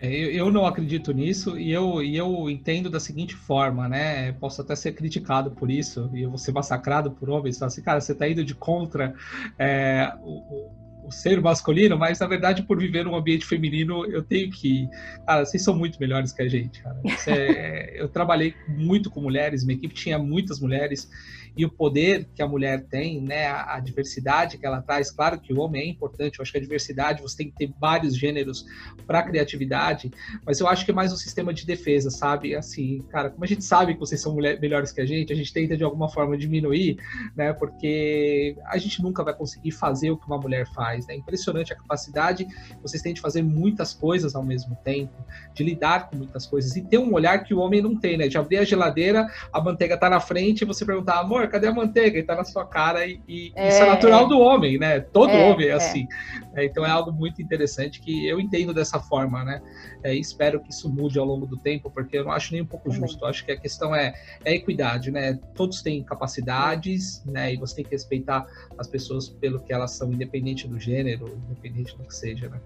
É, 0.00 0.08
eu, 0.08 0.50
não 0.50 0.64
acredito 0.64 1.12
nisso 1.12 1.58
e 1.58 1.72
eu, 1.72 2.00
e 2.02 2.16
eu 2.16 2.48
entendo 2.48 2.88
da 2.88 3.00
seguinte 3.00 3.34
forma, 3.34 3.88
né? 3.88 4.30
Posso 4.32 4.62
até 4.62 4.76
ser 4.76 4.92
criticado 4.92 5.50
por 5.50 5.68
isso 5.68 6.08
e 6.14 6.22
eu 6.22 6.28
vou 6.28 6.38
ser 6.38 6.52
massacrado 6.52 7.10
por 7.10 7.28
homens. 7.28 7.58
Falar 7.58 7.66
assim, 7.66 7.82
cara, 7.82 8.00
você 8.00 8.12
está 8.12 8.28
indo 8.28 8.44
de 8.44 8.54
contra 8.54 9.14
é, 9.58 10.12
o, 10.22 10.70
o 11.08 11.12
ser 11.12 11.40
masculino, 11.40 11.96
mas 11.96 12.18
na 12.18 12.26
verdade, 12.26 12.62
por 12.62 12.78
viver 12.78 13.04
num 13.04 13.16
ambiente 13.16 13.46
feminino, 13.46 14.04
eu 14.06 14.22
tenho 14.22 14.50
que. 14.50 14.86
Cara, 15.26 15.44
vocês 15.44 15.62
são 15.62 15.74
muito 15.74 15.98
melhores 15.98 16.32
que 16.32 16.42
a 16.42 16.48
gente, 16.48 16.82
cara. 16.82 17.00
É, 17.26 17.94
eu 18.00 18.08
trabalhei 18.08 18.54
muito 18.68 19.10
com 19.10 19.20
mulheres, 19.20 19.64
minha 19.64 19.76
equipe 19.76 19.94
tinha 19.94 20.18
muitas 20.18 20.60
mulheres, 20.60 21.08
e 21.56 21.64
o 21.64 21.70
poder 21.70 22.28
que 22.34 22.42
a 22.42 22.46
mulher 22.46 22.84
tem, 22.84 23.20
né, 23.20 23.46
a, 23.46 23.74
a, 23.74 23.80
diversidade 23.80 24.58
que 24.58 24.64
ela 24.64 24.80
traz. 24.80 25.10
Claro 25.10 25.40
que 25.40 25.52
o 25.52 25.58
homem 25.58 25.82
é 25.82 25.86
importante, 25.86 26.38
eu 26.38 26.42
acho 26.42 26.52
que 26.52 26.58
a 26.58 26.60
diversidade, 26.60 27.20
você 27.20 27.38
tem 27.38 27.50
que 27.50 27.56
ter 27.56 27.72
vários 27.80 28.16
gêneros 28.16 28.64
para 29.06 29.24
criatividade, 29.24 30.10
mas 30.46 30.60
eu 30.60 30.68
acho 30.68 30.84
que 30.84 30.92
é 30.92 30.94
mais 30.94 31.12
um 31.12 31.16
sistema 31.16 31.52
de 31.52 31.66
defesa, 31.66 32.10
sabe? 32.10 32.54
Assim, 32.54 33.02
cara, 33.10 33.30
como 33.30 33.44
a 33.44 33.46
gente 33.46 33.64
sabe 33.64 33.94
que 33.94 34.00
vocês 34.00 34.20
são 34.20 34.34
mulher, 34.34 34.60
melhores 34.60 34.92
que 34.92 35.00
a 35.00 35.06
gente, 35.06 35.32
a 35.32 35.36
gente 35.36 35.52
tenta 35.52 35.76
de 35.76 35.82
alguma 35.82 36.08
forma 36.08 36.36
diminuir, 36.36 36.98
né, 37.34 37.52
porque 37.52 38.56
a 38.66 38.78
gente 38.78 39.02
nunca 39.02 39.24
vai 39.24 39.34
conseguir 39.34 39.72
fazer 39.72 40.12
o 40.12 40.16
que 40.16 40.26
uma 40.26 40.38
mulher 40.38 40.66
faz, 40.68 40.97
né? 41.06 41.16
Impressionante 41.16 41.72
a 41.72 41.76
capacidade 41.76 42.44
que 42.44 42.82
vocês 42.82 43.02
têm 43.02 43.14
de 43.14 43.20
fazer 43.20 43.42
muitas 43.42 43.92
coisas 43.94 44.34
ao 44.34 44.42
mesmo 44.42 44.76
tempo, 44.84 45.14
de 45.54 45.64
lidar 45.64 46.08
com 46.08 46.16
muitas 46.16 46.46
coisas 46.46 46.76
e 46.76 46.82
ter 46.82 46.98
um 46.98 47.12
olhar 47.12 47.44
que 47.44 47.54
o 47.54 47.58
homem 47.58 47.82
não 47.82 47.96
tem, 47.96 48.16
né? 48.16 48.28
De 48.28 48.38
abrir 48.38 48.58
a 48.58 48.64
geladeira, 48.64 49.26
a 49.52 49.60
manteiga 49.60 49.96
tá 49.96 50.08
na 50.08 50.20
frente 50.20 50.62
e 50.62 50.64
você 50.64 50.84
perguntar, 50.84 51.20
amor, 51.20 51.48
cadê 51.48 51.66
a 51.66 51.72
manteiga? 51.72 52.18
E 52.18 52.22
tá 52.22 52.34
na 52.34 52.44
sua 52.44 52.64
cara, 52.64 53.06
e, 53.06 53.20
e 53.28 53.52
é, 53.54 53.68
isso 53.68 53.82
é 53.82 53.86
natural 53.86 54.24
é. 54.24 54.28
do 54.28 54.38
homem, 54.38 54.78
né? 54.78 55.00
Todo 55.00 55.30
é, 55.30 55.50
homem 55.50 55.66
é, 55.66 55.70
é. 55.70 55.74
assim. 55.74 56.06
É, 56.54 56.64
então 56.64 56.84
é 56.84 56.90
algo 56.90 57.12
muito 57.12 57.40
interessante 57.40 58.00
que 58.00 58.26
eu 58.26 58.40
entendo 58.40 58.74
dessa 58.74 59.00
forma, 59.00 59.44
né? 59.44 59.62
É, 60.02 60.14
espero 60.14 60.60
que 60.60 60.70
isso 60.70 60.88
mude 60.88 61.18
ao 61.18 61.24
longo 61.24 61.46
do 61.46 61.56
tempo, 61.56 61.90
porque 61.90 62.18
eu 62.18 62.24
não 62.24 62.32
acho 62.32 62.52
nem 62.52 62.62
um 62.62 62.66
pouco 62.66 62.90
justo. 62.90 63.24
Eu 63.24 63.28
acho 63.28 63.44
que 63.44 63.52
a 63.52 63.56
questão 63.56 63.94
é, 63.94 64.14
é 64.44 64.54
equidade, 64.54 65.10
né? 65.10 65.38
Todos 65.54 65.82
têm 65.82 66.02
capacidades, 66.02 67.22
né? 67.24 67.52
E 67.52 67.56
você 67.56 67.76
tem 67.76 67.84
que 67.84 67.90
respeitar 67.90 68.46
as 68.76 68.88
pessoas 68.88 69.28
pelo 69.28 69.60
que 69.60 69.72
elas 69.72 69.92
são, 69.92 70.12
independente 70.12 70.66
do 70.66 70.78
gênero, 70.88 71.38
independente 71.50 71.96
do 71.96 72.04
que 72.04 72.14
seja, 72.14 72.48
né? 72.48 72.60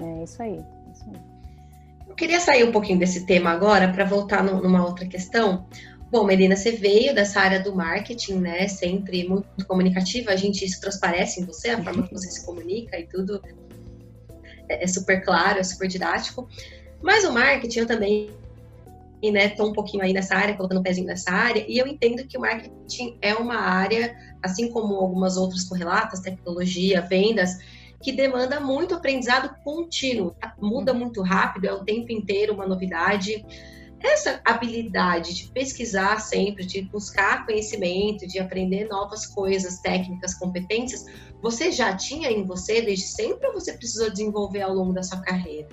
É 0.00 0.24
isso 0.24 0.42
aí. 0.42 0.60
Isso 0.92 1.04
aí. 1.06 1.20
Eu 2.08 2.14
queria 2.14 2.40
sair 2.40 2.64
um 2.64 2.72
pouquinho 2.72 2.98
desse 2.98 3.24
tema 3.24 3.50
agora 3.50 3.90
para 3.90 4.04
voltar 4.04 4.44
no, 4.44 4.62
numa 4.62 4.84
outra 4.84 5.06
questão. 5.06 5.66
Bom, 6.10 6.24
Melina, 6.24 6.54
você 6.54 6.72
veio 6.72 7.14
dessa 7.14 7.40
área 7.40 7.58
do 7.58 7.74
marketing, 7.74 8.34
né? 8.34 8.68
Sempre 8.68 9.26
muito 9.26 9.66
comunicativa, 9.66 10.30
a 10.30 10.36
gente 10.36 10.62
isso 10.64 10.78
transparece 10.80 11.40
em 11.40 11.46
você, 11.46 11.70
a 11.70 11.82
forma 11.82 12.06
que 12.06 12.12
você 12.12 12.30
se 12.30 12.44
comunica 12.44 12.98
e 12.98 13.06
tudo 13.06 13.40
é, 14.68 14.84
é 14.84 14.86
super 14.86 15.24
claro, 15.24 15.58
é 15.58 15.62
super 15.62 15.88
didático. 15.88 16.46
Mas 17.02 17.24
o 17.24 17.32
marketing 17.32 17.80
eu 17.80 17.86
também 17.86 18.30
né, 19.30 19.50
tô 19.50 19.66
um 19.66 19.72
pouquinho 19.72 20.02
aí 20.02 20.12
nessa 20.12 20.34
área, 20.34 20.56
colocando 20.56 20.80
um 20.80 20.82
pezinho 20.82 21.06
nessa 21.06 21.30
área, 21.30 21.64
e 21.68 21.78
eu 21.78 21.86
entendo 21.86 22.26
que 22.26 22.36
o 22.36 22.40
marketing 22.40 23.18
é 23.22 23.34
uma 23.34 23.56
área, 23.56 24.16
assim 24.42 24.70
como 24.70 24.94
algumas 24.96 25.36
outras 25.36 25.64
correlatas, 25.64 26.20
tecnologia, 26.20 27.00
vendas, 27.02 27.58
que 28.02 28.10
demanda 28.10 28.58
muito 28.58 28.94
aprendizado 28.94 29.54
contínuo, 29.62 30.34
muda 30.60 30.92
muito 30.92 31.22
rápido, 31.22 31.66
é 31.66 31.72
o 31.72 31.84
tempo 31.84 32.10
inteiro 32.10 32.52
uma 32.52 32.66
novidade 32.66 33.44
essa 34.02 34.40
habilidade 34.44 35.34
de 35.34 35.48
pesquisar 35.52 36.20
sempre, 36.20 36.66
de 36.66 36.82
buscar 36.82 37.46
conhecimento, 37.46 38.26
de 38.26 38.38
aprender 38.38 38.88
novas 38.88 39.26
coisas, 39.26 39.78
técnicas, 39.78 40.34
competências, 40.34 41.04
você 41.40 41.70
já 41.70 41.96
tinha 41.96 42.30
em 42.30 42.44
você 42.44 42.82
desde 42.82 43.06
sempre 43.06 43.46
ou 43.46 43.54
você 43.54 43.72
precisou 43.72 44.10
desenvolver 44.10 44.62
ao 44.62 44.74
longo 44.74 44.92
da 44.92 45.02
sua 45.02 45.20
carreira? 45.20 45.68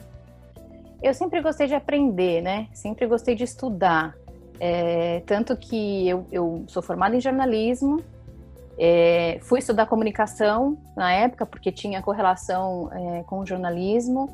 Eu 1.01 1.13
sempre 1.13 1.41
gostei 1.41 1.67
de 1.67 1.75
aprender, 1.75 2.41
né? 2.41 2.67
Sempre 2.73 3.07
gostei 3.07 3.35
de 3.35 3.43
estudar. 3.43 4.15
É, 4.59 5.21
tanto 5.25 5.55
que 5.55 6.07
eu, 6.07 6.25
eu, 6.31 6.65
sou 6.67 6.83
formada 6.83 7.15
em 7.15 7.21
jornalismo, 7.21 8.03
é, 8.77 9.39
fui 9.41 9.59
estudar 9.59 9.85
comunicação 9.85 10.77
na 10.95 11.11
época, 11.13 11.45
porque 11.45 11.71
tinha 11.71 12.01
correlação 12.01 12.89
é, 12.91 13.23
com 13.23 13.39
o 13.39 13.45
jornalismo. 13.45 14.29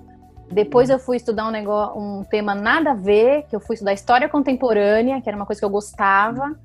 Depois 0.52 0.90
eu 0.90 1.00
fui 1.00 1.18
estudar 1.18 1.48
um 1.48 1.52
negócio, 1.52 2.00
um 2.00 2.24
tema 2.24 2.56
nada 2.56 2.92
a 2.92 2.94
ver, 2.96 3.44
que 3.44 3.56
eu 3.56 3.60
fui 3.60 3.76
estudar 3.76 3.94
história 3.94 4.30
contemporânea, 4.30 5.22
que 5.22 5.30
era 5.30 5.36
uma 5.36 5.46
coisa 5.46 5.60
que 5.60 5.66
eu 5.66 5.70
gostava, 5.70 6.56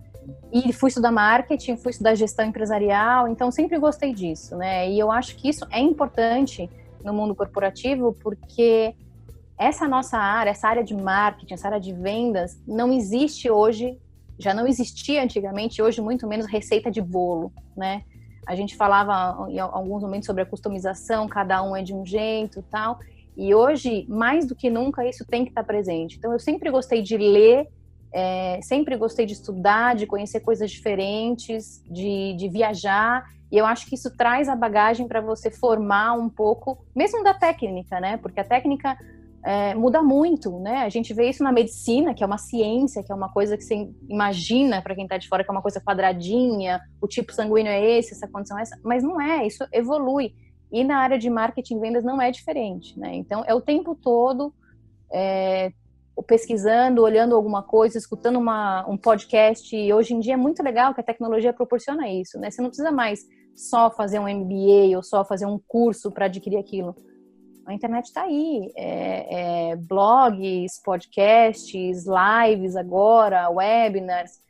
e 0.53 0.73
fui 0.73 0.89
estudar 0.89 1.11
marketing, 1.11 1.77
fui 1.77 1.91
estudar 1.91 2.15
gestão 2.15 2.45
empresarial, 2.45 3.29
então 3.29 3.51
sempre 3.51 3.79
gostei 3.79 4.13
disso, 4.15 4.57
né? 4.57 4.91
E 4.91 4.99
eu 4.99 5.11
acho 5.11 5.37
que 5.37 5.49
isso 5.49 5.67
é 5.71 5.81
importante 5.81 6.69
no 7.03 7.15
mundo 7.15 7.35
corporativo, 7.35 8.15
porque 8.23 8.95
essa 9.69 9.87
nossa 9.87 10.17
área, 10.17 10.51
essa 10.51 10.67
área 10.73 10.83
de 10.83 10.95
marketing, 10.95 11.55
essa 11.55 11.69
área 11.69 11.81
de 11.81 11.93
vendas, 11.93 12.59
não 12.67 12.89
existe 12.93 13.51
hoje, 13.51 13.87
já 14.39 14.53
não 14.55 14.67
existia 14.67 15.23
antigamente, 15.23 15.83
hoje 15.83 16.01
muito 16.01 16.27
menos 16.27 16.47
receita 16.47 16.91
de 16.91 17.03
bolo, 17.03 17.53
né? 17.77 18.03
A 18.47 18.57
gente 18.57 18.75
falava 18.75 19.47
em 19.51 19.59
alguns 19.59 20.03
momentos 20.03 20.27
sobre 20.27 20.43
a 20.43 20.47
customização, 20.47 21.29
cada 21.29 21.63
um 21.63 21.77
é 21.77 21.83
de 21.83 21.93
um 21.95 22.05
jeito, 22.07 22.65
tal. 22.71 22.99
E 23.37 23.55
hoje, 23.55 24.07
mais 24.09 24.47
do 24.49 24.57
que 24.57 24.71
nunca, 24.71 25.07
isso 25.07 25.25
tem 25.27 25.45
que 25.45 25.51
estar 25.51 25.63
presente. 25.63 26.17
Então, 26.17 26.33
eu 26.33 26.41
sempre 26.41 26.71
gostei 26.71 27.03
de 27.03 27.17
ler 27.17 27.69
É, 28.13 28.59
sempre 28.63 28.97
gostei 28.97 29.25
de 29.25 29.35
estudar, 29.35 29.95
de 29.95 30.05
conhecer 30.05 30.41
coisas 30.41 30.69
diferentes, 30.69 31.81
de, 31.89 32.35
de 32.37 32.49
viajar. 32.49 33.23
E 33.53 33.57
eu 33.57 33.65
acho 33.65 33.87
que 33.87 33.95
isso 33.95 34.11
traz 34.17 34.49
a 34.49 34.57
bagagem 34.57 35.07
para 35.07 35.21
você 35.21 35.49
formar 35.49 36.15
um 36.15 36.29
pouco, 36.29 36.85
mesmo 36.93 37.23
da 37.23 37.35
técnica, 37.35 38.01
né? 38.01 38.17
Porque 38.17 38.41
a 38.41 38.45
técnica 38.45 38.99
é, 39.43 39.75
muda 39.75 40.03
muito, 40.03 40.59
né? 40.61 40.83
A 40.83 40.89
gente 40.89 41.15
vê 41.15 41.29
isso 41.29 41.43
na 41.43 41.51
medicina, 41.51 42.13
que 42.15 42.23
é 42.23 42.27
uma 42.27 42.37
ciência, 42.37 43.03
que 43.03 43.11
é 43.11 43.15
uma 43.15 43.33
coisa 43.33 43.57
que 43.57 43.65
você 43.65 43.89
imagina 44.09 44.83
para 44.83 44.95
quem 44.95 45.05
está 45.05 45.17
de 45.17 45.29
fora 45.29 45.43
que 45.43 45.51
é 45.51 45.53
uma 45.53 45.63
coisa 45.63 45.81
quadradinha, 45.81 46.81
o 47.01 47.09
tipo 47.09 47.33
sanguíneo 47.33 47.71
é 47.71 47.99
esse, 47.99 48.13
essa 48.13 48.29
condição 48.29 48.59
é 48.59 48.63
essa, 48.63 48.79
mas 48.85 49.03
não 49.03 49.21
é, 49.21 49.47
isso 49.47 49.67
evolui. 49.73 50.35
E 50.71 50.85
na 50.85 50.99
área 50.99 51.19
de 51.19 51.31
marketing 51.31 51.77
e 51.77 51.81
vendas 51.81 52.05
não 52.05 52.21
é 52.21 52.31
diferente, 52.31 52.99
né? 52.99 53.15
Então 53.15 53.43
é 53.47 53.55
o 53.55 53.61
tempo 53.61 53.95
todo 53.95 54.53
é, 55.13 55.73
pesquisando, 56.23 57.03
olhando 57.03 57.35
alguma 57.35 57.63
coisa, 57.63 57.97
escutando 57.97 58.39
uma, 58.39 58.87
um 58.89 58.97
podcast. 58.97 59.75
E 59.75 59.93
hoje 59.93 60.15
em 60.15 60.21
dia 60.21 60.35
é 60.35 60.37
muito 60.37 60.63
legal 60.63 60.95
que 60.95 61.01
a 61.01 61.05
tecnologia 61.05 61.53
proporciona 61.53 62.09
isso, 62.09 62.39
né? 62.39 62.51
Você 62.51 62.61
não 62.61 62.69
precisa 62.69 62.93
mais 62.93 63.21
só 63.57 63.91
fazer 63.91 64.19
um 64.19 64.29
MBA 64.29 64.97
ou 64.97 65.03
só 65.03 65.25
fazer 65.25 65.47
um 65.47 65.59
curso 65.67 66.11
para 66.11 66.27
adquirir 66.27 66.59
aquilo 66.59 66.95
a 67.71 67.75
internet 67.75 68.07
está 68.07 68.23
aí, 68.23 68.73
é, 68.77 69.71
é, 69.71 69.77
blogs, 69.77 70.81
podcasts, 70.85 72.05
lives 72.07 72.77
agora, 72.77 73.49
webinars, 73.49 74.41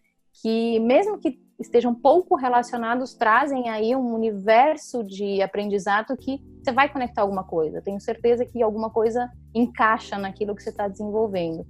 que 0.42 0.78
mesmo 0.80 1.18
que 1.18 1.38
estejam 1.58 1.94
pouco 1.94 2.36
relacionados, 2.36 3.14
trazem 3.14 3.68
aí 3.68 3.94
um 3.94 4.14
universo 4.14 5.04
de 5.04 5.42
aprendizado 5.42 6.16
que 6.16 6.40
você 6.62 6.72
vai 6.72 6.88
conectar 6.88 7.20
alguma 7.20 7.44
coisa. 7.44 7.82
Tenho 7.82 8.00
certeza 8.00 8.46
que 8.46 8.62
alguma 8.62 8.88
coisa 8.88 9.30
encaixa 9.54 10.16
naquilo 10.16 10.54
que 10.54 10.62
você 10.62 10.70
está 10.70 10.88
desenvolvendo. 10.88 11.66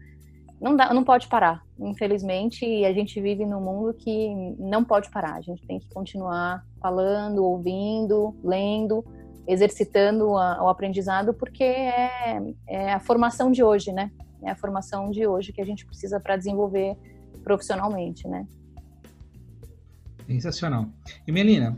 Não, 0.60 0.76
dá, 0.76 0.92
não 0.94 1.02
pode 1.02 1.26
parar. 1.26 1.62
Infelizmente, 1.78 2.84
a 2.84 2.92
gente 2.92 3.20
vive 3.20 3.44
num 3.46 3.60
mundo 3.60 3.94
que 3.94 4.54
não 4.58 4.84
pode 4.84 5.10
parar. 5.10 5.34
A 5.36 5.40
gente 5.40 5.66
tem 5.66 5.80
que 5.80 5.88
continuar 5.88 6.64
falando, 6.80 7.44
ouvindo, 7.44 8.36
lendo, 8.44 9.04
exercitando 9.50 10.36
a, 10.36 10.62
o 10.62 10.68
aprendizado, 10.68 11.34
porque 11.34 11.64
é, 11.64 12.54
é, 12.68 12.92
a 12.92 13.00
formação 13.00 13.50
de 13.50 13.62
hoje, 13.62 13.92
né? 13.92 14.10
É 14.42 14.50
a 14.50 14.56
formação 14.56 15.10
de 15.10 15.26
hoje 15.26 15.52
que 15.52 15.60
a 15.60 15.64
gente 15.64 15.84
precisa 15.84 16.20
para 16.20 16.36
desenvolver 16.36 16.96
profissionalmente, 17.42 18.26
né? 18.28 18.46
Sensacional. 20.26 20.88
E 21.26 21.32
Melina, 21.32 21.74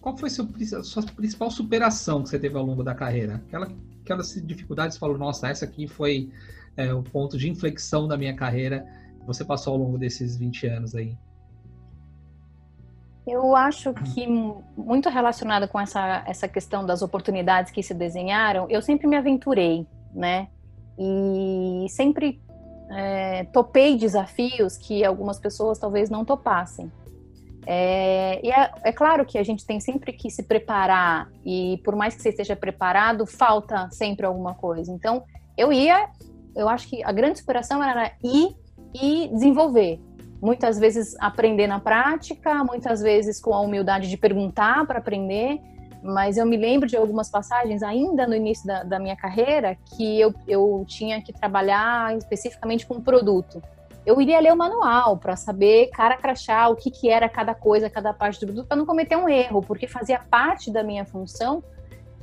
qual 0.00 0.16
foi 0.16 0.28
seu, 0.28 0.48
a 0.78 0.82
sua 0.82 1.04
principal 1.04 1.50
superação 1.50 2.22
que 2.22 2.28
você 2.28 2.38
teve 2.38 2.56
ao 2.56 2.64
longo 2.64 2.82
da 2.82 2.94
carreira? 2.94 3.36
Aquela, 3.46 3.68
aquelas 4.02 4.34
dificuldades, 4.44 4.96
você 4.96 5.00
falou, 5.00 5.16
nossa, 5.16 5.48
essa 5.48 5.64
aqui 5.64 5.86
foi 5.86 6.28
é, 6.76 6.92
o 6.92 7.02
ponto 7.02 7.38
de 7.38 7.48
inflexão 7.48 8.08
da 8.08 8.16
minha 8.16 8.34
carreira, 8.34 8.84
você 9.24 9.44
passou 9.44 9.74
ao 9.74 9.78
longo 9.78 9.96
desses 9.96 10.36
20 10.36 10.66
anos 10.66 10.94
aí. 10.96 11.16
Eu 13.26 13.54
acho 13.54 13.94
que 13.94 14.26
muito 14.76 15.08
relacionada 15.08 15.68
com 15.68 15.78
essa, 15.78 16.24
essa 16.26 16.48
questão 16.48 16.84
das 16.84 17.02
oportunidades 17.02 17.70
que 17.70 17.82
se 17.82 17.94
desenharam, 17.94 18.66
eu 18.68 18.82
sempre 18.82 19.06
me 19.06 19.16
aventurei, 19.16 19.86
né? 20.12 20.48
E 20.98 21.86
sempre 21.88 22.40
é, 22.90 23.44
topei 23.44 23.96
desafios 23.96 24.76
que 24.76 25.04
algumas 25.04 25.38
pessoas 25.38 25.78
talvez 25.78 26.10
não 26.10 26.24
topassem. 26.24 26.90
É, 27.64 28.44
e 28.44 28.50
é, 28.50 28.72
é, 28.82 28.92
claro 28.92 29.24
que 29.24 29.38
a 29.38 29.44
gente 29.44 29.64
tem 29.64 29.78
sempre 29.78 30.12
que 30.12 30.28
se 30.28 30.42
preparar, 30.42 31.30
e 31.44 31.80
por 31.84 31.94
mais 31.94 32.14
que 32.16 32.22
você 32.22 32.30
esteja 32.30 32.56
preparado, 32.56 33.24
falta 33.24 33.88
sempre 33.90 34.26
alguma 34.26 34.54
coisa. 34.54 34.92
Então, 34.92 35.22
eu 35.56 35.72
ia, 35.72 36.08
eu 36.56 36.68
acho 36.68 36.88
que 36.88 37.04
a 37.04 37.12
grande 37.12 37.38
inspiração 37.38 37.82
era 37.82 38.12
ir 38.22 38.56
e 38.92 39.28
desenvolver 39.28 40.00
muitas 40.42 40.76
vezes 40.76 41.14
aprender 41.20 41.68
na 41.68 41.78
prática, 41.78 42.64
muitas 42.64 43.00
vezes 43.00 43.40
com 43.40 43.54
a 43.54 43.60
humildade 43.60 44.10
de 44.10 44.16
perguntar 44.16 44.84
para 44.86 44.98
aprender. 44.98 45.60
Mas 46.02 46.36
eu 46.36 46.44
me 46.44 46.56
lembro 46.56 46.88
de 46.88 46.96
algumas 46.96 47.30
passagens, 47.30 47.80
ainda 47.80 48.26
no 48.26 48.34
início 48.34 48.66
da, 48.66 48.82
da 48.82 48.98
minha 48.98 49.14
carreira, 49.14 49.78
que 49.96 50.18
eu, 50.20 50.34
eu 50.48 50.84
tinha 50.88 51.22
que 51.22 51.32
trabalhar 51.32 52.16
especificamente 52.16 52.84
com 52.84 52.94
um 52.94 53.00
produto. 53.00 53.62
Eu 54.04 54.20
iria 54.20 54.40
ler 54.40 54.52
o 54.52 54.56
manual 54.56 55.16
para 55.16 55.36
saber, 55.36 55.90
cara 55.90 56.16
crachá, 56.16 56.68
o 56.68 56.74
que, 56.74 56.90
que 56.90 57.08
era 57.08 57.28
cada 57.28 57.54
coisa, 57.54 57.88
cada 57.88 58.12
parte 58.12 58.40
do 58.40 58.46
produto, 58.46 58.66
para 58.66 58.76
não 58.76 58.84
cometer 58.84 59.14
um 59.14 59.28
erro, 59.28 59.62
porque 59.62 59.86
fazia 59.86 60.18
parte 60.18 60.72
da 60.72 60.82
minha 60.82 61.04
função 61.04 61.62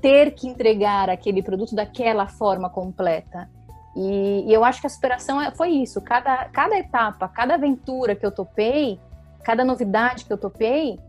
ter 0.01 0.32
que 0.32 0.45
entregar 0.45 1.10
aquele 1.10 1.41
produto 1.41 1.73
daquela 1.73 2.27
forma 2.27 2.69
completa. 2.69 3.49
E, 3.95 4.45
e 4.47 4.54
eu 4.54 4.63
acho 4.63 4.82
que 4.82 4.88
a 4.88 4.89
superação 4.89 5.41
é, 5.41 5.52
foi 5.52 5.69
isso. 5.69 6.02
Cada, 6.02 6.45
cada 6.45 6.78
etapa, 6.78 7.28
cada 7.28 7.56
aventura 7.56 8.15
que 8.15 8.25
eu 8.25 8.32
topei, 8.32 8.99
cada 9.43 9.65
novidade 9.65 10.25
que 10.25 10.34
eu 10.34 10.38
topei, 10.38 10.99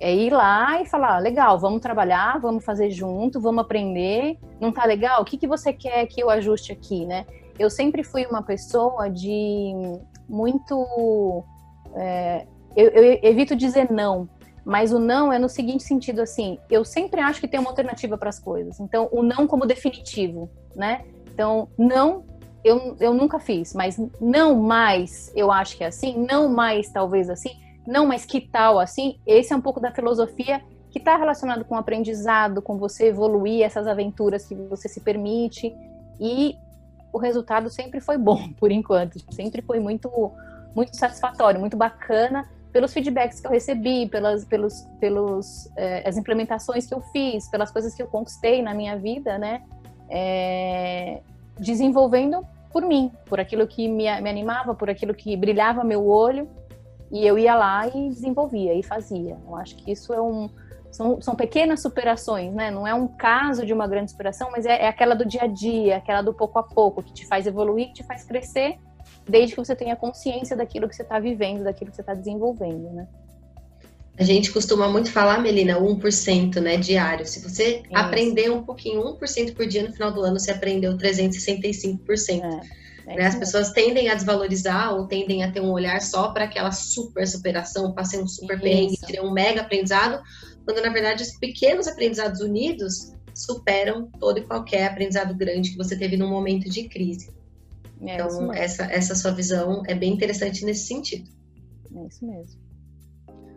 é 0.00 0.14
ir 0.14 0.32
lá 0.32 0.80
e 0.82 0.86
falar, 0.86 1.18
legal, 1.18 1.58
vamos 1.58 1.80
trabalhar, 1.80 2.38
vamos 2.40 2.64
fazer 2.64 2.90
junto, 2.90 3.40
vamos 3.40 3.62
aprender. 3.62 4.38
Não 4.60 4.72
tá 4.72 4.84
legal? 4.84 5.22
O 5.22 5.24
que, 5.24 5.38
que 5.38 5.46
você 5.46 5.72
quer 5.72 6.06
que 6.06 6.20
eu 6.20 6.28
ajuste 6.28 6.72
aqui, 6.72 7.06
né? 7.06 7.24
Eu 7.58 7.70
sempre 7.70 8.02
fui 8.02 8.26
uma 8.26 8.42
pessoa 8.42 9.08
de 9.08 9.72
muito... 10.28 11.44
É, 11.94 12.46
eu, 12.76 12.88
eu 12.88 13.18
evito 13.22 13.54
dizer 13.54 13.90
não, 13.90 14.28
mas 14.64 14.92
o 14.92 14.98
não 14.98 15.32
é 15.32 15.38
no 15.38 15.48
seguinte 15.48 15.84
sentido 15.84 16.20
assim, 16.20 16.58
eu 16.68 16.84
sempre 16.84 17.20
acho 17.20 17.40
que 17.40 17.46
tem 17.46 17.60
uma 17.60 17.70
alternativa 17.70 18.18
para 18.18 18.30
as 18.30 18.40
coisas. 18.40 18.80
Então, 18.80 19.08
o 19.12 19.22
não 19.22 19.46
como 19.46 19.64
definitivo, 19.64 20.50
né? 20.74 21.04
Então, 21.34 21.68
não, 21.76 22.24
eu, 22.64 22.96
eu 23.00 23.12
nunca 23.12 23.40
fiz, 23.40 23.74
mas 23.74 24.00
não 24.20 24.54
mais, 24.54 25.32
eu 25.34 25.50
acho 25.50 25.76
que 25.76 25.82
é 25.84 25.88
assim, 25.88 26.24
não 26.26 26.48
mais 26.48 26.88
talvez 26.90 27.28
assim, 27.28 27.50
não 27.86 28.06
mais 28.06 28.24
que 28.24 28.40
tal 28.40 28.78
assim, 28.78 29.18
esse 29.26 29.52
é 29.52 29.56
um 29.56 29.60
pouco 29.60 29.80
da 29.80 29.90
filosofia 29.92 30.62
que 30.90 30.98
está 30.98 31.16
relacionado 31.16 31.64
com 31.64 31.74
o 31.74 31.78
aprendizado, 31.78 32.62
com 32.62 32.78
você 32.78 33.08
evoluir 33.08 33.64
essas 33.64 33.88
aventuras 33.88 34.46
que 34.46 34.54
você 34.54 34.88
se 34.88 35.00
permite. 35.00 35.74
E 36.20 36.56
o 37.12 37.18
resultado 37.18 37.68
sempre 37.68 38.00
foi 38.00 38.16
bom, 38.16 38.50
por 38.56 38.70
enquanto, 38.70 39.18
sempre 39.34 39.60
foi 39.60 39.80
muito 39.80 40.08
muito 40.72 40.96
satisfatório, 40.96 41.60
muito 41.60 41.76
bacana 41.76 42.48
pelos 42.72 42.92
feedbacks 42.92 43.40
que 43.40 43.46
eu 43.46 43.50
recebi, 43.50 44.08
pelas 44.08 44.44
pelos 44.44 44.82
pelos 45.00 45.68
eh, 45.76 46.08
as 46.08 46.16
implementações 46.16 46.86
que 46.86 46.94
eu 46.94 47.00
fiz, 47.12 47.48
pelas 47.48 47.72
coisas 47.72 47.92
que 47.92 48.02
eu 48.02 48.06
conquistei 48.06 48.62
na 48.62 48.72
minha 48.72 48.96
vida, 48.96 49.36
né? 49.36 49.62
É, 50.08 51.20
desenvolvendo 51.58 52.46
por 52.72 52.82
mim, 52.82 53.12
por 53.26 53.38
aquilo 53.38 53.66
que 53.66 53.86
me, 53.86 54.04
me 54.20 54.30
animava, 54.30 54.74
por 54.74 54.90
aquilo 54.90 55.14
que 55.14 55.36
brilhava 55.36 55.84
meu 55.84 56.06
olho, 56.06 56.48
e 57.10 57.24
eu 57.24 57.38
ia 57.38 57.54
lá 57.54 57.86
e 57.86 58.08
desenvolvia 58.08 58.74
e 58.74 58.82
fazia. 58.82 59.38
Eu 59.46 59.54
acho 59.54 59.76
que 59.76 59.92
isso 59.92 60.12
é 60.12 60.20
um, 60.20 60.50
são, 60.90 61.20
são 61.20 61.34
pequenas 61.34 61.80
superações, 61.82 62.52
né? 62.52 62.70
Não 62.70 62.86
é 62.86 62.94
um 62.94 63.06
caso 63.06 63.64
de 63.66 63.72
uma 63.72 63.86
grande 63.86 64.10
superação, 64.10 64.50
mas 64.50 64.66
é, 64.66 64.82
é, 64.82 64.88
aquela 64.88 65.14
do 65.14 65.24
dia 65.24 65.42
a 65.42 65.46
dia, 65.46 65.96
aquela 65.96 66.22
do 66.22 66.32
pouco 66.32 66.58
a 66.58 66.62
pouco, 66.62 67.02
que 67.02 67.12
te 67.12 67.26
faz 67.26 67.46
evoluir, 67.46 67.88
que 67.88 67.94
te 67.94 68.04
faz 68.04 68.24
crescer, 68.24 68.78
desde 69.28 69.54
que 69.54 69.64
você 69.64 69.74
tenha 69.74 69.96
consciência 69.96 70.56
daquilo 70.56 70.88
que 70.88 70.94
você 70.94 71.02
está 71.02 71.18
vivendo, 71.18 71.64
daquilo 71.64 71.90
que 71.90 71.96
você 71.96 72.02
está 72.02 72.14
desenvolvendo, 72.14 72.90
né? 72.92 73.08
A 74.16 74.22
gente 74.22 74.52
costuma 74.52 74.88
muito 74.88 75.10
falar, 75.10 75.40
Melina, 75.40 75.80
1% 75.80 76.60
né, 76.60 76.76
diário. 76.76 77.26
Se 77.26 77.40
você 77.40 77.78
Isso. 77.78 77.82
aprender 77.92 78.50
um 78.50 78.62
pouquinho, 78.62 79.02
1% 79.02 79.54
por 79.54 79.66
dia, 79.66 79.82
no 79.82 79.92
final 79.92 80.12
do 80.12 80.22
ano 80.22 80.38
você 80.38 80.52
aprendeu 80.52 80.96
365%. 80.96 81.98
É, 83.08 83.12
é 83.12 83.16
né? 83.16 83.26
As 83.26 83.34
pessoas 83.34 83.72
tendem 83.72 84.08
a 84.08 84.14
desvalorizar 84.14 84.94
ou 84.94 85.08
tendem 85.08 85.42
a 85.42 85.50
ter 85.50 85.60
um 85.60 85.72
olhar 85.72 86.00
só 86.00 86.28
para 86.32 86.44
aquela 86.44 86.70
super 86.70 87.26
superação, 87.26 87.92
passei 87.92 88.22
um 88.22 88.28
super 88.28 88.60
perrengue, 88.60 88.96
tirei 89.04 89.20
um 89.20 89.32
mega 89.32 89.62
aprendizado, 89.62 90.22
quando 90.64 90.80
na 90.80 90.92
verdade 90.92 91.24
os 91.24 91.36
pequenos 91.38 91.88
aprendizados 91.88 92.40
unidos 92.40 93.12
superam 93.34 94.08
todo 94.20 94.38
e 94.38 94.42
qualquer 94.42 94.86
aprendizado 94.86 95.34
grande 95.34 95.70
que 95.70 95.76
você 95.76 95.98
teve 95.98 96.16
num 96.16 96.28
momento 96.28 96.70
de 96.70 96.88
crise. 96.88 97.30
É 98.00 98.14
então, 98.14 98.52
essa, 98.52 98.84
essa 98.84 99.16
sua 99.16 99.32
visão 99.32 99.82
é 99.88 99.94
bem 99.94 100.12
interessante 100.12 100.64
nesse 100.64 100.86
sentido. 100.86 101.28
É 101.96 102.06
isso 102.06 102.24
mesmo. 102.24 102.63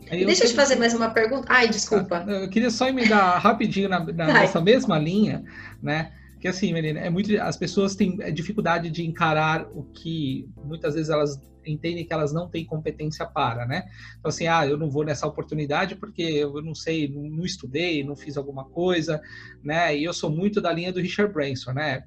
Deixa 0.10 0.44
eu 0.44 0.50
te 0.50 0.56
fazer 0.56 0.76
mais 0.76 0.94
uma 0.94 1.10
pergunta. 1.10 1.48
Ai, 1.50 1.68
desculpa. 1.68 2.22
Tá. 2.22 2.32
Eu 2.32 2.50
queria 2.50 2.70
só 2.70 2.88
emendar 2.88 3.40
rapidinho 3.42 3.90
na, 3.90 4.00
na 4.00 4.28
nessa 4.28 4.62
mesma 4.62 4.98
linha, 4.98 5.44
né? 5.82 6.12
Que 6.40 6.48
assim, 6.48 6.74
menina, 6.74 7.00
é 7.00 7.10
muito. 7.10 7.36
As 7.42 7.58
pessoas 7.58 7.96
têm 7.96 8.18
dificuldade 8.34 8.90
de 8.90 9.06
encarar 9.06 9.68
o 9.74 9.84
que 9.84 10.48
muitas 10.64 10.94
vezes 10.94 11.10
elas 11.10 11.42
entendem 11.66 12.06
que 12.06 12.14
elas 12.14 12.32
não 12.32 12.48
têm 12.48 12.66
competência 12.66 13.26
para, 13.26 13.66
né? 13.66 13.84
Então, 14.18 14.30
assim, 14.30 14.48
ah, 14.48 14.66
eu 14.66 14.78
não 14.78 14.90
vou 14.90 15.04
nessa 15.04 15.28
oportunidade 15.28 15.96
porque 15.96 16.22
eu 16.22 16.62
não 16.62 16.74
sei, 16.74 17.10
não, 17.10 17.24
não 17.24 17.46
estudei, 17.46 18.04
não 18.04 18.16
fiz 18.16 18.38
alguma 18.38 18.66
coisa, 18.66 19.22
né? 19.64 19.98
E 19.98 20.04
eu 20.04 20.14
sou 20.14 20.30
muito 20.30 20.62
da 20.62 20.72
linha 20.72 20.94
do 20.94 21.02
Richard 21.02 21.34
Branson, 21.34 21.74
né? 21.74 22.04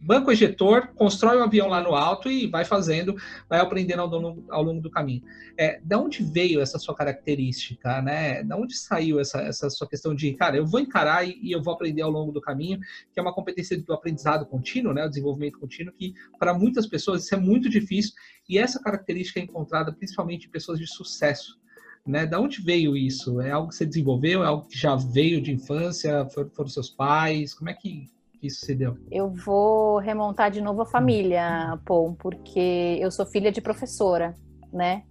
Banco 0.00 0.30
ejetor, 0.30 0.88
constrói 0.94 1.36
o 1.36 1.40
um 1.40 1.44
avião 1.44 1.68
lá 1.68 1.82
no 1.82 1.94
alto 1.94 2.30
e 2.30 2.46
vai 2.46 2.64
fazendo, 2.64 3.16
vai 3.48 3.60
aprendendo 3.60 4.00
ao 4.00 4.08
longo, 4.08 4.44
ao 4.50 4.62
longo 4.62 4.80
do 4.80 4.90
caminho. 4.90 5.22
É, 5.56 5.80
da 5.82 5.98
onde 5.98 6.22
veio 6.22 6.60
essa 6.60 6.78
sua 6.78 6.94
característica, 6.94 8.02
né? 8.02 8.42
Da 8.42 8.56
onde 8.56 8.76
saiu 8.76 9.18
essa, 9.18 9.40
essa 9.40 9.70
sua 9.70 9.88
questão 9.88 10.14
de, 10.14 10.34
cara, 10.34 10.56
eu 10.56 10.66
vou 10.66 10.80
encarar 10.80 11.26
e, 11.26 11.38
e, 11.42 11.52
eu 11.52 11.62
vou 11.62 11.72
aprender 11.72 12.02
ao 12.02 12.10
longo 12.10 12.30
do 12.32 12.40
caminho, 12.40 12.78
que 13.12 13.18
é 13.18 13.22
uma 13.22 13.32
competência 13.32 13.80
do 13.80 13.92
aprendizado 13.92 14.44
contínuo, 14.46 14.92
né? 14.92 15.04
O 15.04 15.08
desenvolvimento 15.08 15.58
contínuo, 15.58 15.94
que 15.94 16.14
para 16.38 16.52
muitas 16.52 16.86
pessoas 16.86 17.24
isso 17.24 17.34
é 17.34 17.38
muito 17.38 17.68
difícil 17.68 18.12
e 18.48 18.58
essa 18.58 18.82
característica 18.82 19.40
é 19.40 19.44
encontrada 19.44 19.92
principalmente 19.92 20.46
em 20.46 20.50
pessoas 20.50 20.78
de 20.78 20.86
sucesso. 20.86 21.58
Né? 22.06 22.26
Da 22.26 22.40
onde 22.40 22.62
veio 22.62 22.96
isso? 22.96 23.40
É 23.40 23.50
algo 23.50 23.68
que 23.68 23.74
você 23.74 23.86
desenvolveu? 23.86 24.42
É 24.42 24.46
algo 24.46 24.66
que 24.66 24.76
já 24.76 24.96
veio 24.96 25.40
de 25.40 25.52
infância? 25.52 26.26
Foram, 26.30 26.50
foram 26.50 26.68
seus 26.68 26.88
pais? 26.88 27.54
Como 27.54 27.68
é 27.68 27.74
que 27.74 28.08
isso 28.42 28.64
se 28.64 28.74
deu? 28.74 28.96
Eu 29.10 29.28
vou 29.28 29.98
remontar 29.98 30.50
de 30.50 30.60
novo 30.60 30.82
a 30.82 30.86
família, 30.86 31.78
Paul, 31.84 32.14
porque 32.18 32.98
eu 33.00 33.10
sou 33.10 33.26
filha 33.26 33.52
de 33.52 33.60
professora, 33.60 34.34
né? 34.72 35.02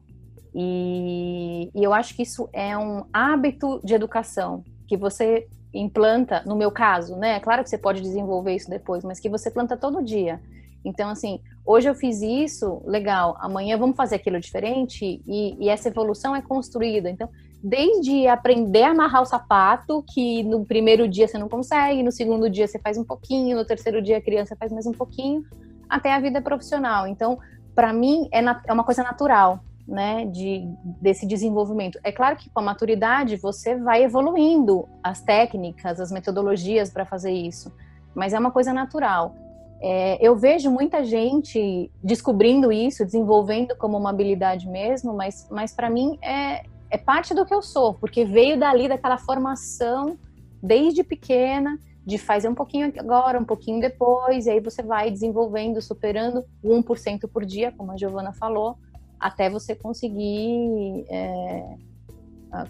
E, 0.53 1.69
e 1.75 1.83
eu 1.83 1.93
acho 1.93 2.15
que 2.15 2.23
isso 2.23 2.49
é 2.51 2.77
um 2.77 3.05
hábito 3.13 3.79
de 3.83 3.93
educação 3.93 4.63
que 4.87 4.97
você 4.97 5.47
implanta, 5.73 6.43
no 6.45 6.55
meu 6.55 6.71
caso, 6.71 7.15
né? 7.15 7.35
É 7.35 7.39
claro 7.39 7.63
que 7.63 7.69
você 7.69 7.77
pode 7.77 8.01
desenvolver 8.01 8.55
isso 8.55 8.69
depois, 8.69 9.03
mas 9.03 9.19
que 9.19 9.29
você 9.29 9.51
planta 9.51 9.77
todo 9.77 10.03
dia. 10.03 10.41
Então, 10.83 11.09
assim, 11.09 11.39
hoje 11.65 11.89
eu 11.89 11.93
fiz 11.93 12.21
isso, 12.21 12.81
legal, 12.85 13.37
amanhã 13.39 13.77
vamos 13.77 13.95
fazer 13.95 14.15
aquilo 14.15 14.39
diferente 14.39 15.21
e, 15.27 15.55
e 15.59 15.69
essa 15.69 15.89
evolução 15.89 16.35
é 16.35 16.41
construída. 16.41 17.09
Então, 17.09 17.29
desde 17.61 18.27
aprender 18.27 18.83
a 18.83 18.91
amarrar 18.91 19.21
o 19.21 19.25
sapato, 19.25 20.03
que 20.13 20.43
no 20.43 20.65
primeiro 20.65 21.07
dia 21.07 21.27
você 21.27 21.37
não 21.37 21.49
consegue, 21.49 22.01
no 22.01 22.11
segundo 22.11 22.49
dia 22.49 22.67
você 22.67 22.79
faz 22.79 22.97
um 22.97 23.03
pouquinho, 23.03 23.57
no 23.57 23.65
terceiro 23.65 24.01
dia 24.01 24.17
a 24.17 24.21
criança 24.21 24.55
faz 24.57 24.71
mais 24.71 24.85
um 24.85 24.93
pouquinho, 24.93 25.43
até 25.89 26.13
a 26.13 26.19
vida 26.19 26.41
profissional. 26.41 27.05
Então, 27.07 27.37
para 27.75 27.91
mim, 27.91 28.29
é, 28.31 28.39
é 28.67 28.73
uma 28.73 28.83
coisa 28.83 29.03
natural, 29.03 29.59
né, 29.87 30.25
de, 30.25 30.69
desse 31.01 31.25
desenvolvimento. 31.25 31.99
É 32.03 32.11
claro 32.11 32.37
que 32.37 32.49
com 32.49 32.59
a 32.59 32.63
maturidade 32.63 33.35
você 33.35 33.75
vai 33.75 34.03
evoluindo 34.03 34.87
as 35.03 35.21
técnicas, 35.21 35.99
as 35.99 36.11
metodologias 36.11 36.89
para 36.89 37.05
fazer 37.05 37.31
isso, 37.31 37.73
mas 38.15 38.33
é 38.33 38.39
uma 38.39 38.51
coisa 38.51 38.71
natural. 38.71 39.35
É, 39.81 40.17
eu 40.25 40.35
vejo 40.35 40.69
muita 40.69 41.03
gente 41.03 41.89
descobrindo 42.03 42.71
isso, 42.71 43.05
desenvolvendo 43.05 43.75
como 43.77 43.97
uma 43.97 44.09
habilidade 44.09 44.67
mesmo, 44.67 45.13
mas, 45.13 45.47
mas 45.49 45.73
para 45.73 45.89
mim 45.89 46.19
é, 46.21 46.63
é 46.89 46.97
parte 46.97 47.33
do 47.33 47.45
que 47.45 47.53
eu 47.53 47.61
sou, 47.61 47.93
porque 47.93 48.25
veio 48.25 48.59
dali 48.59 48.87
daquela 48.87 49.17
formação 49.17 50.17
desde 50.61 51.03
pequena, 51.03 51.77
de 52.05 52.17
fazer 52.17 52.49
um 52.49 52.55
pouquinho 52.55 52.91
agora, 52.97 53.39
um 53.39 53.45
pouquinho 53.45 53.79
depois, 53.79 54.47
e 54.47 54.49
aí 54.49 54.59
você 54.59 54.81
vai 54.81 55.11
desenvolvendo, 55.11 55.81
superando 55.81 56.43
1% 56.63 57.29
por 57.31 57.45
dia, 57.45 57.71
como 57.71 57.91
a 57.91 57.97
Giovana 57.97 58.33
falou, 58.33 58.77
até 59.19 59.49
você 59.49 59.75
conseguir 59.75 61.05
é, 61.09 61.75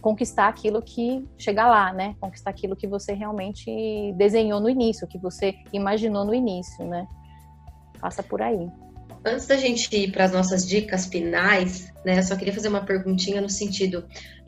conquistar 0.02 0.48
aquilo 0.48 0.82
que 0.82 1.26
chegar 1.38 1.70
lá, 1.70 1.94
né? 1.94 2.16
Conquistar 2.20 2.50
aquilo 2.50 2.76
que 2.76 2.88
você 2.88 3.14
realmente 3.14 4.14
desenhou 4.18 4.60
no 4.60 4.70
início, 4.70 5.08
que 5.08 5.18
você 5.18 5.56
imaginou 5.72 6.26
no 6.26 6.34
início, 6.34 6.86
né? 6.86 7.08
Passa 8.00 8.22
por 8.22 8.42
aí. 8.42 8.70
Antes 9.26 9.48
da 9.48 9.58
gente 9.58 9.94
ir 9.96 10.12
para 10.12 10.26
as 10.26 10.32
nossas 10.32 10.66
dicas 10.66 11.06
finais, 11.06 11.92
né, 12.06 12.20
eu 12.20 12.24
só 12.24 12.36
queria 12.36 12.54
fazer 12.54 12.70
uma 12.70 12.86
perguntinha 12.86 13.42
no 13.42 13.50
sentido: 13.50 14.06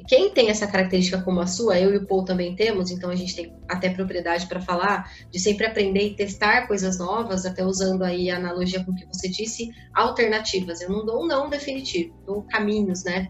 quem 0.08 0.32
tem 0.32 0.50
essa 0.50 0.66
característica 0.66 1.22
como 1.22 1.42
a 1.42 1.48
sua, 1.48 1.78
eu 1.78 1.94
e 1.94 1.98
o 1.98 2.08
Paul 2.08 2.24
também 2.24 2.56
temos, 2.56 2.90
então 2.90 3.10
a 3.10 3.16
gente 3.16 3.36
tem 3.36 3.54
até 3.68 3.90
propriedade 3.90 4.48
para 4.48 4.62
falar 4.62 5.12
de 5.30 5.40
sempre 5.40 5.66
aprender 5.66 6.08
e 6.08 6.16
testar 6.16 6.68
coisas 6.68 6.98
novas, 7.00 7.46
até 7.46 7.66
usando 7.66 8.04
aí 8.04 8.30
a 8.30 8.38
analogia 8.38 8.84
com 8.84 8.92
o 8.92 8.96
que 8.96 9.06
você 9.06 9.28
disse, 9.28 9.70
alternativas. 9.94 10.82
Eu 10.82 10.90
não 10.90 11.06
dou 11.06 11.24
um 11.24 11.28
não 11.28 11.50
definitivo, 11.50 12.16
dou 12.26 12.44
caminhos, 12.44 13.04
né? 13.04 13.28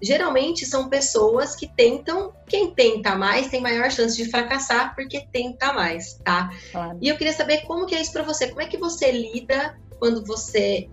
Geralmente 0.00 0.66
são 0.66 0.90
pessoas 0.90 1.56
que 1.56 1.66
tentam, 1.74 2.32
quem 2.46 2.70
tenta 2.70 3.16
mais 3.16 3.48
tem 3.48 3.62
maior 3.62 3.90
chance 3.90 4.14
de 4.16 4.30
fracassar 4.30 4.94
porque 4.94 5.26
tenta 5.32 5.72
mais, 5.72 6.14
tá? 6.22 6.50
Claro. 6.70 6.98
E 7.00 7.08
eu 7.08 7.16
queria 7.16 7.32
saber 7.32 7.62
como 7.62 7.86
que 7.86 7.94
é 7.94 8.00
isso 8.00 8.12
para 8.12 8.22
você, 8.22 8.48
como 8.48 8.60
é 8.60 8.66
que 8.66 8.76
você 8.76 9.10
lida 9.10 9.74
quando 9.98 10.24
você 10.24 10.88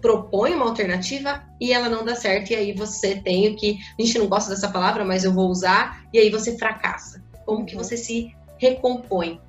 propõe 0.00 0.54
uma 0.54 0.66
alternativa 0.66 1.42
e 1.58 1.72
ela 1.72 1.88
não 1.88 2.04
dá 2.04 2.14
certo, 2.14 2.50
e 2.50 2.54
aí 2.54 2.72
você 2.72 3.16
tem 3.16 3.48
o 3.48 3.56
que. 3.56 3.78
A 3.98 4.02
gente 4.02 4.18
não 4.18 4.26
gosta 4.26 4.50
dessa 4.50 4.68
palavra, 4.68 5.04
mas 5.04 5.24
eu 5.24 5.32
vou 5.32 5.48
usar, 5.48 6.04
e 6.12 6.18
aí 6.18 6.30
você 6.30 6.58
fracassa. 6.58 7.24
Como 7.46 7.64
que 7.64 7.74
uhum. 7.74 7.82
você 7.82 7.96
se 7.96 8.34
recompõe? 8.58 9.40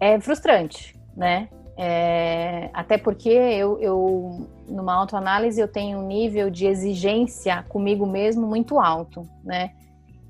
É 0.00 0.18
frustrante, 0.20 0.94
né? 1.14 1.48
É, 1.76 2.70
até 2.72 2.96
porque 2.96 3.28
eu, 3.28 3.78
eu, 3.78 4.48
numa 4.66 4.94
autoanálise, 4.94 5.60
eu 5.60 5.68
tenho 5.68 5.98
um 5.98 6.06
nível 6.06 6.48
de 6.48 6.66
exigência 6.66 7.62
comigo 7.68 8.06
mesmo 8.06 8.46
muito 8.46 8.80
alto, 8.80 9.28
né? 9.44 9.72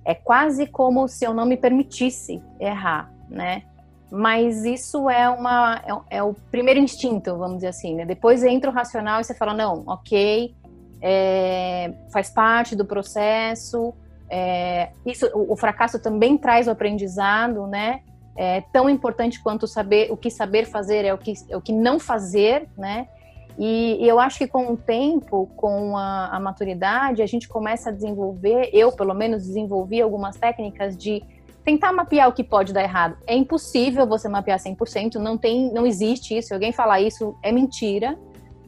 É 0.04 0.14
quase 0.14 0.66
como 0.66 1.06
se 1.06 1.24
eu 1.24 1.32
não 1.32 1.46
me 1.46 1.56
permitisse 1.56 2.42
errar, 2.58 3.12
né? 3.28 3.62
Mas 4.10 4.64
isso 4.64 5.10
é 5.10 5.28
uma 5.28 5.82
é, 6.10 6.18
é, 6.18 6.22
o 6.22 6.34
primeiro 6.50 6.78
instinto, 6.78 7.36
vamos 7.36 7.56
dizer 7.56 7.68
assim, 7.68 7.94
né? 7.94 8.04
Depois 8.04 8.44
entra 8.44 8.70
o 8.70 8.72
racional 8.72 9.20
e 9.20 9.24
você 9.24 9.34
fala 9.34 9.52
não, 9.52 9.82
ok, 9.86 10.54
é, 11.02 11.92
faz 12.12 12.30
parte 12.30 12.76
do 12.76 12.84
processo. 12.84 13.92
É, 14.28 14.90
isso, 15.04 15.26
o, 15.34 15.52
o, 15.52 15.56
fracasso 15.56 16.00
também 16.00 16.36
traz 16.36 16.68
o 16.68 16.70
aprendizado, 16.70 17.66
né? 17.66 18.00
É 18.36 18.60
tão 18.72 18.88
importante 18.88 19.42
quanto 19.42 19.66
saber 19.66 20.12
o 20.12 20.16
que 20.16 20.30
saber 20.30 20.66
fazer 20.66 21.04
é 21.04 21.14
o 21.14 21.18
que, 21.18 21.32
é 21.48 21.56
o 21.56 21.60
que 21.60 21.72
não 21.72 21.98
fazer, 21.98 22.68
né? 22.76 23.08
E, 23.58 24.04
e 24.04 24.08
eu 24.08 24.20
acho 24.20 24.38
que 24.38 24.46
com 24.46 24.72
o 24.72 24.76
tempo, 24.76 25.48
com 25.56 25.96
a, 25.96 26.36
a 26.36 26.40
maturidade, 26.40 27.22
a 27.22 27.26
gente 27.26 27.48
começa 27.48 27.88
a 27.88 27.92
desenvolver, 27.92 28.68
eu 28.72 28.92
pelo 28.92 29.14
menos 29.14 29.44
desenvolvi 29.46 30.00
algumas 30.02 30.36
técnicas 30.36 30.96
de 30.96 31.22
tentar 31.66 31.92
mapear 31.92 32.28
o 32.28 32.32
que 32.32 32.44
pode 32.44 32.72
dar 32.72 32.84
errado. 32.84 33.18
É 33.26 33.34
impossível 33.34 34.06
você 34.06 34.28
mapear 34.28 34.56
100%, 34.56 35.16
não 35.16 35.36
tem, 35.36 35.72
não 35.72 35.84
existe 35.84 36.38
isso. 36.38 36.54
Alguém 36.54 36.72
falar 36.72 37.00
isso, 37.00 37.36
é 37.42 37.50
mentira. 37.50 38.16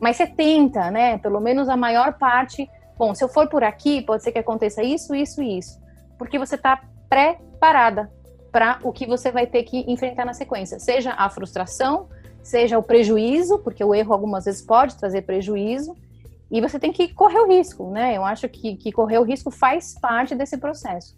Mas 0.01 0.17
você 0.17 0.27
tenta, 0.27 0.91
né? 0.91 1.17
Pelo 1.19 1.41
menos 1.41 1.69
a 1.69 1.77
maior 1.77 2.19
parte. 2.19 2.69
Bom, 2.99 3.15
se 3.15 3.23
eu 3.23 3.29
for 3.29 3.49
por 3.49 3.63
aqui, 3.63 4.03
pode 4.03 4.25
ser 4.25 4.33
que 4.33 4.39
aconteça 4.41 4.83
isso, 4.83 5.15
isso 5.15 5.41
e 5.41 5.59
isso. 5.59 5.81
Porque 6.19 6.41
você 6.41 6.57
está 6.57 6.83
preparada 7.09 8.11
para 8.51 8.81
o 8.83 8.93
que 8.93 9.07
você 9.07 9.31
vai 9.31 9.47
ter 9.47 9.63
que 9.63 9.85
enfrentar 9.87 10.25
na 10.25 10.35
sequência. 10.35 10.81
Seja 10.81 11.13
a 11.13 11.31
frustração, 11.31 12.09
seja 12.43 12.81
o 12.81 12.83
prejuízo, 12.83 13.61
porque 13.61 13.85
o 13.85 13.95
erro 13.95 14.13
algumas 14.13 14.47
vezes 14.47 14.61
pode 14.61 14.97
trazer 14.97 15.23
prejuízo. 15.23 15.95
E 16.51 16.61
você 16.61 16.81
tem 16.81 16.93
que 16.93 17.15
correr 17.15 17.39
o 17.39 17.47
risco, 17.47 17.93
né? 17.93 18.17
Eu 18.17 18.25
acho 18.25 18.49
que, 18.49 18.75
que 18.75 18.91
correr 18.91 19.19
o 19.19 19.23
risco 19.23 19.53
faz 19.53 19.97
parte 20.01 20.35
desse 20.35 20.59
processo 20.59 21.17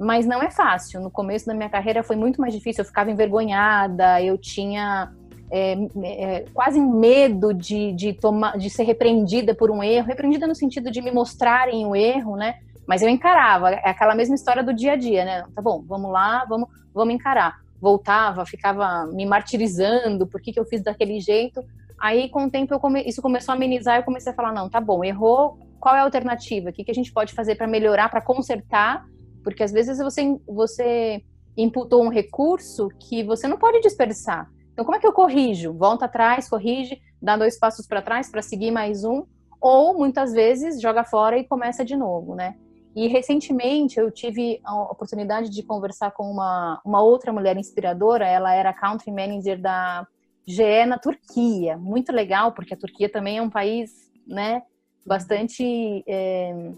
mas 0.00 0.24
não 0.24 0.42
é 0.42 0.50
fácil. 0.50 0.98
No 0.98 1.10
começo 1.10 1.46
da 1.46 1.52
minha 1.52 1.68
carreira 1.68 2.02
foi 2.02 2.16
muito 2.16 2.40
mais 2.40 2.54
difícil, 2.54 2.80
eu 2.80 2.86
ficava 2.86 3.10
envergonhada, 3.10 4.22
eu 4.22 4.38
tinha 4.38 5.12
é, 5.50 5.76
é, 6.02 6.44
quase 6.54 6.80
medo 6.80 7.52
de, 7.52 7.92
de, 7.92 8.14
tomar, 8.14 8.56
de 8.56 8.70
ser 8.70 8.84
repreendida 8.84 9.54
por 9.54 9.70
um 9.70 9.82
erro, 9.82 10.06
repreendida 10.06 10.46
no 10.46 10.54
sentido 10.54 10.90
de 10.90 11.02
me 11.02 11.10
mostrarem 11.10 11.84
o 11.84 11.94
erro, 11.94 12.34
né? 12.34 12.60
Mas 12.86 13.02
eu 13.02 13.10
encarava, 13.10 13.70
é 13.70 13.90
aquela 13.90 14.14
mesma 14.14 14.34
história 14.34 14.64
do 14.64 14.72
dia 14.72 14.92
a 14.92 14.96
dia, 14.96 15.24
né? 15.24 15.44
Tá 15.54 15.60
bom, 15.60 15.84
vamos 15.86 16.10
lá, 16.10 16.46
vamos, 16.48 16.68
vamos 16.94 17.14
encarar. 17.14 17.60
Voltava, 17.78 18.46
ficava 18.46 19.06
me 19.06 19.26
martirizando, 19.26 20.26
por 20.26 20.40
que, 20.40 20.50
que 20.50 20.58
eu 20.58 20.64
fiz 20.64 20.82
daquele 20.82 21.20
jeito. 21.20 21.62
Aí, 22.00 22.30
com 22.30 22.46
o 22.46 22.50
tempo, 22.50 22.80
come... 22.80 23.02
isso 23.02 23.20
começou 23.20 23.52
a 23.52 23.56
amenizar, 23.56 23.98
eu 23.98 24.02
comecei 24.02 24.32
a 24.32 24.34
falar, 24.34 24.52
não, 24.52 24.70
tá 24.70 24.80
bom, 24.80 25.04
errou, 25.04 25.58
qual 25.78 25.94
é 25.94 25.98
a 25.98 26.04
alternativa? 26.04 26.70
O 26.70 26.72
que, 26.72 26.84
que 26.84 26.90
a 26.90 26.94
gente 26.94 27.12
pode 27.12 27.34
fazer 27.34 27.56
para 27.56 27.66
melhorar, 27.66 28.08
para 28.08 28.22
consertar 28.22 29.04
porque 29.42 29.62
às 29.62 29.72
vezes 29.72 29.98
você, 29.98 30.38
você 30.46 31.22
imputou 31.56 32.02
um 32.04 32.08
recurso 32.08 32.88
que 32.98 33.22
você 33.22 33.46
não 33.48 33.58
pode 33.58 33.80
desperdiçar. 33.80 34.50
Então, 34.72 34.84
como 34.84 34.96
é 34.96 35.00
que 35.00 35.06
eu 35.06 35.12
corrijo? 35.12 35.72
Volta 35.72 36.06
atrás, 36.06 36.48
corrige, 36.48 37.00
dá 37.20 37.36
dois 37.36 37.58
passos 37.58 37.86
para 37.86 38.02
trás 38.02 38.30
para 38.30 38.42
seguir 38.42 38.70
mais 38.70 39.04
um, 39.04 39.24
ou 39.60 39.96
muitas 39.96 40.32
vezes 40.32 40.80
joga 40.80 41.04
fora 41.04 41.38
e 41.38 41.44
começa 41.44 41.84
de 41.84 41.96
novo, 41.96 42.34
né? 42.34 42.56
E 42.94 43.06
recentemente 43.06 44.00
eu 44.00 44.10
tive 44.10 44.60
a 44.64 44.74
oportunidade 44.84 45.48
de 45.48 45.62
conversar 45.62 46.10
com 46.12 46.24
uma, 46.24 46.80
uma 46.84 47.02
outra 47.02 47.32
mulher 47.32 47.56
inspiradora, 47.56 48.26
ela 48.26 48.52
era 48.54 48.72
country 48.72 49.12
manager 49.12 49.60
da 49.60 50.06
GE 50.46 50.86
na 50.86 50.98
Turquia. 50.98 51.76
Muito 51.76 52.10
legal, 52.10 52.52
porque 52.52 52.74
a 52.74 52.76
Turquia 52.76 53.08
também 53.08 53.38
é 53.38 53.42
um 53.42 53.50
país, 53.50 54.10
né, 54.26 54.62
bastante 55.06 56.02
é, 56.06 56.72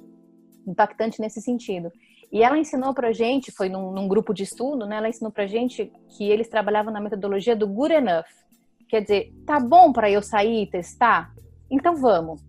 impactante 0.66 1.20
nesse 1.20 1.40
sentido. 1.40 1.90
E 2.32 2.42
ela 2.42 2.56
ensinou 2.56 2.94
pra 2.94 3.12
gente, 3.12 3.52
foi 3.52 3.68
num, 3.68 3.92
num 3.92 4.08
grupo 4.08 4.32
de 4.32 4.42
estudo, 4.42 4.86
né? 4.86 4.96
Ela 4.96 5.10
ensinou 5.10 5.30
pra 5.30 5.46
gente 5.46 5.92
que 6.16 6.30
eles 6.30 6.48
trabalhavam 6.48 6.90
na 6.90 7.00
metodologia 7.00 7.54
do 7.54 7.68
good 7.68 7.92
enough. 7.92 8.24
Quer 8.88 9.02
dizer, 9.02 9.32
tá 9.44 9.60
bom 9.60 9.92
para 9.92 10.10
eu 10.10 10.22
sair 10.22 10.62
e 10.62 10.66
testar? 10.66 11.30
Então 11.70 11.94
vamos. 11.94 12.42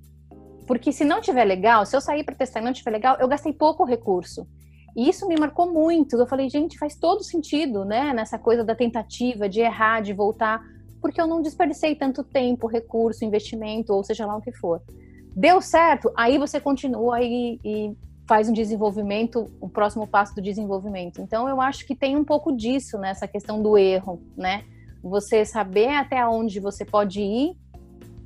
Porque 0.66 0.94
se 0.94 1.04
não 1.04 1.20
tiver 1.20 1.44
legal, 1.44 1.86
se 1.86 1.98
eu 1.98 2.00
sair 2.00 2.24
para 2.24 2.34
testar 2.34 2.62
e 2.62 2.64
não 2.64 2.72
tiver 2.72 2.92
legal, 2.92 3.18
eu 3.20 3.28
gastei 3.28 3.52
pouco 3.52 3.84
recurso. 3.84 4.48
E 4.96 5.10
isso 5.10 5.28
me 5.28 5.36
marcou 5.38 5.70
muito. 5.70 6.16
Eu 6.16 6.28
falei, 6.28 6.50
gente, 6.50 6.78
faz 6.78 6.96
todo 6.96 7.22
sentido, 7.22 7.84
né? 7.84 8.14
Nessa 8.14 8.40
coisa 8.40 8.64
da 8.64 8.76
tentativa, 8.76 9.50
de 9.50 9.60
errar, 9.60 10.02
de 10.02 10.14
voltar. 10.14 10.62
porque 11.02 11.20
eu 11.20 11.28
não 11.28 11.42
desperdicei 11.42 11.94
tanto 11.96 12.24
tempo, 12.24 12.68
recurso, 12.68 13.26
investimento, 13.26 13.92
ou 13.92 14.02
seja 14.02 14.26
lá 14.26 14.38
o 14.38 14.42
que 14.42 14.54
for. 14.54 14.82
Deu 15.36 15.60
certo, 15.60 16.10
aí 16.16 16.38
você 16.38 16.62
continua 16.62 17.22
e, 17.22 17.60
e 17.66 17.94
faz 18.28 18.47
um 18.49 18.53
desenvolvimento, 18.53 19.51
o 19.59 19.67
próximo 19.67 20.07
passo 20.07 20.36
do 20.36 20.41
desenvolvimento. 20.41 21.21
Então 21.21 21.47
eu 21.47 21.59
acho 21.59 21.86
que 21.86 21.95
tem 21.95 22.15
um 22.15 22.24
pouco 22.24 22.55
disso 22.55 22.97
nessa 22.97 23.28
questão 23.28 23.61
do 23.61 23.78
erro, 23.78 24.21
né? 24.38 24.63
Você 25.03 25.43
saber 25.43 25.89
até 25.89 26.26
onde 26.26 26.59
você 26.59 26.86
pode 26.86 27.21
ir 27.21 27.57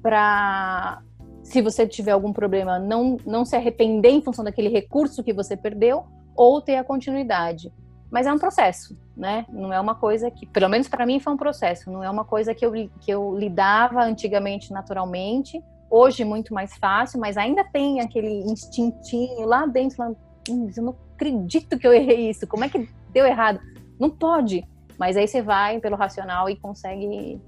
para 0.02 1.02
se 1.44 1.62
você 1.62 1.88
tiver 1.88 2.12
algum 2.12 2.32
problema, 2.32 2.78
não 2.78 3.18
não 3.26 3.46
se 3.46 3.56
arrepender 3.56 4.10
em 4.10 4.22
função 4.22 4.44
daquele 4.44 4.70
recurso 4.70 5.24
que 5.24 5.34
você 5.34 5.58
perdeu 5.58 6.06
ou 6.36 6.62
ter 6.62 6.76
a 6.76 6.84
continuidade. 6.84 7.72
Mas 8.12 8.28
é 8.28 8.32
um 8.32 8.38
processo, 8.38 8.96
né? 9.16 9.46
Não 9.50 9.74
é 9.74 9.80
uma 9.80 9.96
coisa 9.96 10.30
que, 10.30 10.46
pelo 10.46 10.70
menos 10.70 10.88
para 10.88 11.06
mim 11.06 11.20
foi 11.20 11.34
um 11.34 11.38
processo, 11.38 11.92
não 11.92 12.04
é 12.04 12.10
uma 12.10 12.24
coisa 12.24 12.54
que 12.54 12.66
eu 12.66 12.72
que 13.00 13.12
eu 13.12 13.36
lidava 13.38 14.04
antigamente 14.04 14.72
naturalmente 14.72 15.62
hoje 15.90 16.24
muito 16.24 16.54
mais 16.54 16.76
fácil, 16.78 17.20
mas 17.20 17.38
ainda 17.38 17.64
tem 17.64 18.02
aquele 18.02 18.42
instintinho 18.42 19.46
lá 19.46 19.66
dentro, 19.66 19.98
lá, 20.00 20.12
hum, 20.50 20.70
eu 20.76 20.84
não 20.84 20.96
acredito 21.16 21.78
que 21.78 21.88
eu 21.88 21.94
errei 21.94 22.30
isso, 22.30 22.48
como 22.48 22.64
é 22.64 22.70
que 22.70 22.90
deu 23.12 23.26
errado? 23.26 23.60
Não 24.00 24.10
pode. 24.10 24.64
Mas 24.98 25.16
aí 25.16 25.28
você 25.28 25.42
vai 25.42 25.80
pelo 25.80 25.96
racional 25.96 26.50
e 26.50 26.56
consegue 26.56 27.40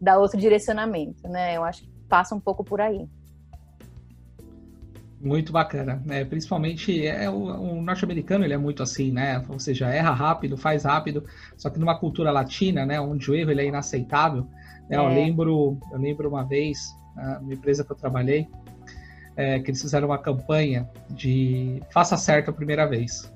dar 0.00 0.18
outro 0.18 0.38
direcionamento, 0.38 1.28
né? 1.28 1.56
Eu 1.56 1.64
acho 1.64 1.82
que 1.82 1.90
passa 2.08 2.34
um 2.34 2.40
pouco 2.40 2.62
por 2.62 2.80
aí. 2.80 3.08
Muito 5.20 5.52
bacana, 5.52 6.02
né? 6.04 6.24
Principalmente 6.24 7.06
é 7.06 7.30
o, 7.30 7.44
o 7.44 7.80
norte-americano 7.80 8.44
ele 8.44 8.54
é 8.54 8.58
muito 8.58 8.82
assim, 8.82 9.12
né? 9.12 9.44
Ou 9.48 9.58
seja, 9.58 9.88
erra 9.88 10.10
rápido, 10.10 10.56
faz 10.56 10.84
rápido. 10.84 11.24
Só 11.56 11.70
que 11.70 11.78
numa 11.78 11.96
cultura 11.96 12.32
latina, 12.32 12.84
né, 12.84 13.00
onde 13.00 13.30
o 13.30 13.34
erro 13.34 13.52
ele 13.52 13.62
é 13.62 13.66
inaceitável. 13.66 14.48
Né? 14.88 14.96
É. 14.96 14.98
Eu 14.98 15.06
lembro, 15.08 15.78
eu 15.92 15.98
lembro 15.98 16.28
uma 16.28 16.44
vez 16.44 16.92
uma 17.16 17.52
empresa 17.54 17.84
que 17.84 17.92
eu 17.92 17.96
trabalhei, 17.96 18.48
é, 19.36 19.58
que 19.60 19.70
eles 19.70 19.80
fizeram 19.80 20.08
uma 20.08 20.18
campanha 20.18 20.88
de 21.10 21.82
faça 21.90 22.16
certo 22.16 22.50
a 22.50 22.52
primeira 22.52 22.86
vez. 22.86 23.32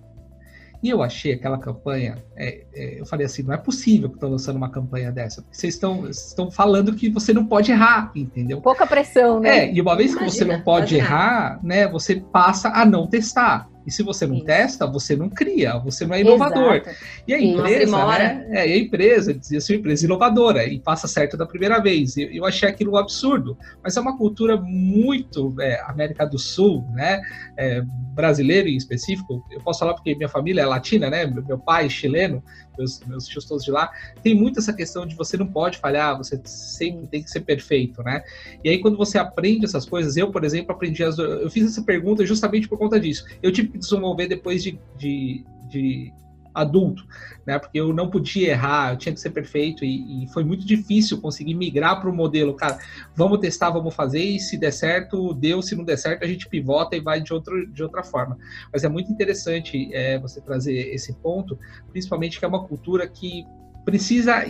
E 0.82 0.90
eu 0.90 1.02
achei 1.02 1.32
aquela 1.32 1.58
campanha, 1.58 2.22
é, 2.36 2.64
é, 2.74 3.00
eu 3.00 3.06
falei 3.06 3.26
assim, 3.26 3.42
não 3.42 3.54
é 3.54 3.56
possível 3.56 4.08
que 4.08 4.16
estão 4.16 4.30
lançando 4.30 4.56
uma 4.56 4.70
campanha 4.70 5.10
dessa, 5.10 5.40
porque 5.42 5.56
vocês 5.56 5.74
estão, 5.74 6.08
estão 6.08 6.50
falando 6.50 6.94
que 6.94 7.08
você 7.08 7.32
não 7.32 7.46
pode 7.46 7.72
errar, 7.72 8.12
entendeu? 8.14 8.60
Pouca 8.60 8.86
pressão, 8.86 9.40
né? 9.40 9.64
É, 9.64 9.72
e 9.72 9.80
uma 9.80 9.96
vez 9.96 10.12
Imagina, 10.12 10.30
que 10.30 10.36
você 10.36 10.44
não 10.44 10.60
pode 10.60 10.94
errar, 10.94 11.58
né, 11.62 11.88
você 11.88 12.16
passa 12.16 12.68
a 12.68 12.84
não 12.84 13.06
testar. 13.06 13.68
E 13.86 13.90
se 13.90 14.02
você 14.02 14.26
não 14.26 14.40
testa, 14.40 14.86
você 14.86 15.14
não 15.14 15.30
cria, 15.30 15.78
você 15.78 16.04
não 16.04 16.14
é 16.14 16.20
inovador. 16.20 16.74
Exato. 16.74 16.96
E 17.26 17.32
a 17.32 17.40
empresa, 17.40 18.06
né? 18.06 18.46
É, 18.50 18.60
a 18.62 18.78
empresa 18.78 19.32
dizia 19.32 19.60
ser 19.60 19.74
uma 19.74 19.78
empresa 19.78 20.04
inovadora 20.04 20.64
e 20.64 20.80
passa 20.80 21.06
certo 21.06 21.36
da 21.36 21.46
primeira 21.46 21.80
vez. 21.80 22.16
Eu, 22.16 22.28
eu 22.30 22.44
achei 22.44 22.68
aquilo 22.68 22.92
um 22.92 22.96
absurdo, 22.96 23.56
mas 23.82 23.96
é 23.96 24.00
uma 24.00 24.16
cultura 24.18 24.56
muito 24.56 25.54
é, 25.60 25.80
América 25.82 26.26
do 26.26 26.38
Sul, 26.38 26.84
né? 26.92 27.20
É, 27.56 27.82
brasileiro 28.12 28.68
em 28.68 28.76
específico. 28.76 29.44
Eu 29.50 29.60
posso 29.60 29.80
falar 29.80 29.94
porque 29.94 30.14
minha 30.14 30.28
família 30.28 30.62
é 30.62 30.66
latina, 30.66 31.08
né? 31.08 31.26
Meu 31.26 31.58
pai 31.58 31.86
é 31.86 31.88
chileno, 31.88 32.42
meus, 32.76 33.00
meus 33.00 33.26
tios 33.26 33.44
todos 33.44 33.64
de 33.64 33.70
lá, 33.70 33.90
tem 34.22 34.34
muito 34.34 34.58
essa 34.58 34.72
questão 34.72 35.06
de 35.06 35.14
você 35.14 35.36
não 35.36 35.46
pode 35.46 35.78
falhar, 35.78 36.16
você 36.16 36.40
sempre 36.44 37.06
tem 37.06 37.22
que 37.22 37.30
ser 37.30 37.40
perfeito, 37.40 38.02
né? 38.02 38.22
E 38.62 38.68
aí, 38.68 38.80
quando 38.80 38.96
você 38.96 39.18
aprende 39.18 39.64
essas 39.64 39.86
coisas, 39.86 40.16
eu, 40.16 40.30
por 40.30 40.44
exemplo, 40.44 40.72
aprendi 40.72 41.02
as. 41.02 41.18
Eu 41.18 41.50
fiz 41.50 41.66
essa 41.66 41.82
pergunta 41.82 42.24
justamente 42.24 42.68
por 42.68 42.78
conta 42.78 42.98
disso. 42.98 43.24
Eu 43.42 43.52
tive 43.52 43.68
que 43.68 43.78
desenvolver 43.78 44.26
depois 44.26 44.62
de, 44.62 44.78
de, 44.96 45.44
de 45.68 46.12
adulto, 46.56 47.06
né? 47.46 47.58
Porque 47.58 47.78
eu 47.78 47.92
não 47.92 48.08
podia 48.08 48.50
errar, 48.52 48.92
eu 48.92 48.96
tinha 48.96 49.12
que 49.12 49.20
ser 49.20 49.30
perfeito 49.30 49.84
e, 49.84 50.24
e 50.24 50.28
foi 50.28 50.42
muito 50.42 50.66
difícil 50.66 51.20
conseguir 51.20 51.54
migrar 51.54 52.00
para 52.00 52.08
o 52.08 52.14
modelo, 52.14 52.54
cara. 52.54 52.78
Vamos 53.14 53.38
testar, 53.38 53.68
vamos 53.70 53.94
fazer 53.94 54.22
e 54.22 54.40
se 54.40 54.56
der 54.56 54.72
certo, 54.72 55.34
deu. 55.34 55.60
Se 55.60 55.76
não 55.76 55.84
der 55.84 55.98
certo, 55.98 56.24
a 56.24 56.26
gente 56.26 56.48
pivota 56.48 56.96
e 56.96 57.00
vai 57.00 57.20
de, 57.20 57.32
outro, 57.34 57.70
de 57.70 57.82
outra 57.82 58.02
forma. 58.02 58.38
Mas 58.72 58.84
é 58.84 58.88
muito 58.88 59.12
interessante 59.12 59.90
é, 59.92 60.18
você 60.18 60.40
trazer 60.40 60.94
esse 60.94 61.12
ponto, 61.14 61.58
principalmente 61.90 62.38
que 62.38 62.44
é 62.44 62.48
uma 62.48 62.64
cultura 62.64 63.06
que 63.06 63.44
precisa 63.84 64.44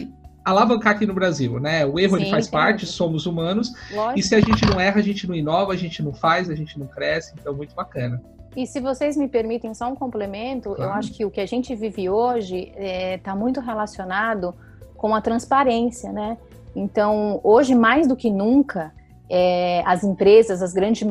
alavancar 0.45 0.95
aqui 0.95 1.05
no 1.05 1.13
Brasil, 1.13 1.59
né? 1.59 1.85
O 1.85 1.99
erro 1.99 2.17
Sim, 2.17 2.23
ele 2.23 2.31
faz 2.31 2.47
parte, 2.47 2.87
somos 2.87 3.27
humanos, 3.27 3.73
Lógico. 3.91 4.19
e 4.21 4.23
se 4.23 4.35
a 4.37 4.41
gente 4.41 4.65
não 4.65 4.81
erra, 4.81 5.01
a 5.01 5.03
gente 5.03 5.27
não 5.27 5.35
inova, 5.35 5.73
a 5.73 5.77
gente 5.77 6.01
não 6.05 6.15
faz, 6.15 6.49
a 6.49 6.55
gente 6.55 6.79
não 6.79 6.87
cresce, 6.87 7.35
então 7.37 7.53
muito 7.53 7.75
bacana. 7.75 8.23
E 8.57 8.67
se 8.67 8.81
vocês 8.81 9.19
me 9.19 9.29
permitem 9.29 9.75
só 9.75 9.87
um 9.87 9.95
complemento, 9.95 10.71
claro. 10.71 10.83
eu 10.83 10.91
acho 10.93 11.13
que 11.13 11.27
o 11.27 11.31
que 11.31 11.43
a 11.43 11.47
gente 11.47 11.75
vive 11.75 12.09
hoje 12.09 12.73
está 12.75 12.83
é, 12.83 13.19
tá 13.19 13.37
muito 13.37 13.61
relacionado 13.61 14.55
com 14.97 15.15
a 15.15 15.21
transparência, 15.21 16.11
né? 16.11 16.39
Então, 16.75 17.39
hoje 17.45 17.75
mais 17.75 18.07
do 18.07 18.17
que 18.17 18.31
nunca, 18.31 18.95
é, 19.29 19.83
as 19.85 20.03
empresas, 20.03 20.63
as, 20.63 20.73
grande 20.73 21.07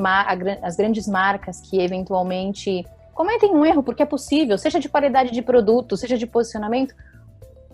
as 0.61 0.75
grandes 0.75 1.07
marcas 1.07 1.61
que 1.61 1.79
eventualmente 1.79 2.83
cometem 3.13 3.51
um 3.51 3.63
erro, 3.63 3.83
porque 3.83 4.01
é 4.01 4.05
possível, 4.05 4.57
seja 4.57 4.79
de 4.79 4.89
qualidade 4.89 5.31
de 5.31 5.41
produto, 5.41 5.95
seja 5.95 6.17
de 6.17 6.25
posicionamento, 6.25 6.95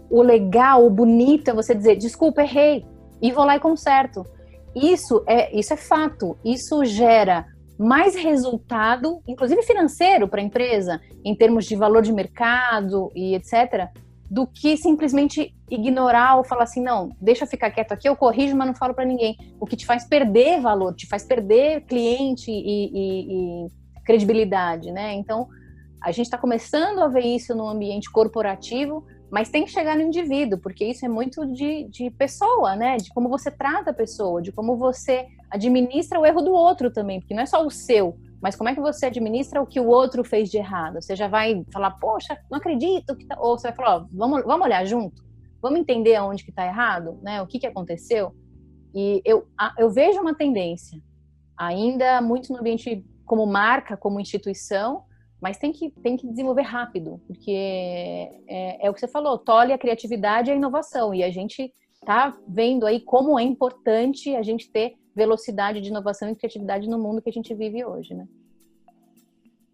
o 0.09 0.21
legal, 0.21 0.85
o 0.85 0.89
bonito 0.89 1.49
é 1.49 1.53
você 1.53 1.73
dizer, 1.73 1.95
desculpa, 1.95 2.41
errei, 2.41 2.85
e 3.21 3.31
vou 3.31 3.45
lá 3.45 3.55
e 3.55 3.59
conserto. 3.59 4.25
Isso 4.75 5.23
é, 5.25 5.57
isso 5.57 5.73
é 5.73 5.77
fato, 5.77 6.37
isso 6.43 6.83
gera 6.83 7.45
mais 7.81 8.15
resultado, 8.15 9.21
inclusive 9.27 9.63
financeiro 9.63 10.27
para 10.27 10.39
a 10.39 10.43
empresa, 10.43 11.01
em 11.25 11.35
termos 11.35 11.65
de 11.65 11.75
valor 11.75 12.03
de 12.03 12.13
mercado 12.13 13.11
e 13.15 13.33
etc., 13.35 13.89
do 14.29 14.47
que 14.47 14.77
simplesmente 14.77 15.53
ignorar 15.69 16.37
ou 16.37 16.43
falar 16.43 16.63
assim, 16.63 16.81
não, 16.81 17.09
deixa 17.19 17.43
eu 17.43 17.47
ficar 17.47 17.69
quieto 17.71 17.91
aqui, 17.91 18.07
eu 18.07 18.15
corrijo, 18.15 18.55
mas 18.55 18.67
não 18.67 18.75
falo 18.75 18.93
para 18.93 19.03
ninguém. 19.03 19.35
O 19.59 19.65
que 19.65 19.75
te 19.75 19.85
faz 19.85 20.07
perder 20.07 20.61
valor, 20.61 20.95
te 20.95 21.05
faz 21.05 21.25
perder 21.25 21.81
cliente 21.81 22.49
e, 22.49 22.91
e, 22.93 23.65
e 23.65 23.67
credibilidade, 24.05 24.89
né? 24.91 25.13
Então, 25.15 25.49
a 26.01 26.11
gente 26.11 26.27
está 26.27 26.37
começando 26.37 26.99
a 26.99 27.07
ver 27.07 27.25
isso 27.25 27.53
no 27.53 27.67
ambiente 27.67 28.09
corporativo, 28.09 29.05
mas 29.29 29.49
tem 29.49 29.65
que 29.65 29.71
chegar 29.71 29.97
no 29.97 30.03
indivíduo, 30.03 30.59
porque 30.59 30.85
isso 30.85 31.05
é 31.05 31.09
muito 31.09 31.45
de, 31.45 31.85
de 31.89 32.09
pessoa, 32.11 32.75
né? 32.75 32.97
De 32.97 33.09
como 33.09 33.27
você 33.27 33.51
trata 33.51 33.91
a 33.91 33.93
pessoa, 33.93 34.41
de 34.41 34.51
como 34.51 34.77
você 34.77 35.27
administra 35.51 36.19
o 36.19 36.25
erro 36.25 36.41
do 36.41 36.51
outro 36.51 36.91
também, 36.91 37.19
porque 37.19 37.33
não 37.33 37.43
é 37.43 37.45
só 37.45 37.65
o 37.65 37.69
seu, 37.69 38.17
mas 38.41 38.55
como 38.55 38.69
é 38.69 38.73
que 38.73 38.81
você 38.81 39.05
administra 39.05 39.61
o 39.61 39.67
que 39.67 39.79
o 39.79 39.87
outro 39.87 40.23
fez 40.23 40.49
de 40.49 40.57
errado? 40.57 41.01
Você 41.01 41.15
já 41.15 41.27
vai 41.27 41.63
falar, 41.71 41.91
poxa, 41.91 42.37
não 42.49 42.57
acredito 42.57 43.15
que 43.15 43.27
tá... 43.27 43.37
ou 43.39 43.57
você 43.57 43.67
vai 43.67 43.75
falar, 43.75 43.97
ó, 43.97 44.05
vamos, 44.11 44.43
vamos 44.43 44.65
olhar 44.65 44.85
junto, 44.85 45.23
vamos 45.61 45.79
entender 45.79 46.15
aonde 46.15 46.43
que 46.43 46.49
está 46.49 46.65
errado, 46.65 47.19
né? 47.21 47.41
O 47.41 47.47
que 47.47 47.59
que 47.59 47.67
aconteceu? 47.67 48.33
E 48.95 49.21
eu, 49.23 49.47
eu 49.77 49.89
vejo 49.89 50.19
uma 50.19 50.33
tendência, 50.33 50.99
ainda 51.55 52.21
muito 52.21 52.51
no 52.51 52.59
ambiente 52.59 53.05
como 53.25 53.45
marca, 53.45 53.95
como 53.95 54.19
instituição, 54.19 55.03
mas 55.39 55.57
tem 55.57 55.71
que, 55.71 55.89
tem 55.89 56.17
que 56.17 56.27
desenvolver 56.27 56.63
rápido, 56.63 57.21
porque 57.27 57.51
é, 58.47 58.85
é 58.85 58.89
o 58.89 58.93
que 58.93 58.99
você 58.99 59.07
falou, 59.07 59.37
tolhe 59.37 59.73
a 59.73 59.77
criatividade 59.77 60.49
e 60.49 60.53
a 60.53 60.55
inovação, 60.55 61.13
e 61.13 61.23
a 61.23 61.31
gente 61.31 61.73
está 61.93 62.35
vendo 62.47 62.85
aí 62.85 62.99
como 62.99 63.39
é 63.39 63.43
importante 63.43 64.35
a 64.35 64.41
gente 64.41 64.71
ter 64.71 64.95
velocidade 65.15 65.81
de 65.81 65.89
inovação 65.89 66.29
e 66.29 66.35
criatividade 66.35 66.87
no 66.89 66.97
mundo 66.97 67.21
que 67.21 67.29
a 67.29 67.33
gente 67.33 67.53
vive 67.53 67.83
hoje, 67.83 68.13
né? 68.13 68.27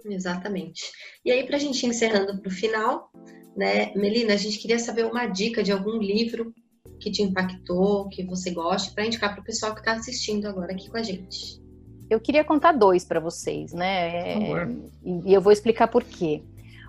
Exatamente. 0.06 0.92
E 1.24 1.32
aí, 1.32 1.46
para 1.46 1.58
a 1.58 1.60
gente 1.60 1.84
ir 1.84 1.90
encerrando 1.90 2.40
para 2.40 2.48
o 2.48 2.52
final, 2.52 3.12
né, 3.56 3.94
Melina, 3.96 4.34
a 4.34 4.38
gente 4.38 4.58
queria 4.60 4.80
saber 4.80 5.06
uma 5.06 5.26
dica 5.26 5.62
de 5.62 5.72
algum 5.72 5.98
livro 5.98 6.54
que 7.00 7.12
te 7.12 7.22
impactou, 7.22 8.08
que 8.10 8.24
você 8.24 8.52
goste, 8.52 8.94
para 8.94 9.06
indicar 9.06 9.34
para 9.34 9.42
o 9.42 9.46
pessoal 9.46 9.74
que 9.74 9.80
está 9.80 9.94
assistindo 9.94 10.48
agora 10.48 10.72
aqui 10.72 10.90
com 10.90 10.98
a 10.98 11.04
gente. 11.04 11.62
Eu 12.10 12.20
queria 12.20 12.44
contar 12.44 12.72
dois 12.72 13.04
para 13.04 13.20
vocês, 13.20 13.74
né? 13.74 14.64
É, 14.64 14.68
e 15.04 15.34
eu 15.34 15.42
vou 15.42 15.52
explicar 15.52 15.88
por 15.88 16.04
quê. 16.04 16.42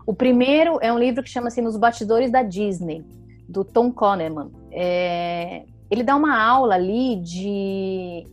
O 0.06 0.14
primeiro 0.14 0.78
é 0.80 0.92
um 0.92 0.98
livro 0.98 1.22
que 1.22 1.28
chama-se 1.28 1.60
Nos 1.60 1.76
Bastidores 1.76 2.30
da 2.30 2.42
Disney, 2.42 3.04
do 3.48 3.64
Tom 3.64 3.92
Kahneman. 3.92 4.50
É, 4.70 5.64
ele 5.90 6.02
dá 6.02 6.14
uma 6.14 6.40
aula 6.40 6.74
ali 6.74 7.16
de 7.16 8.26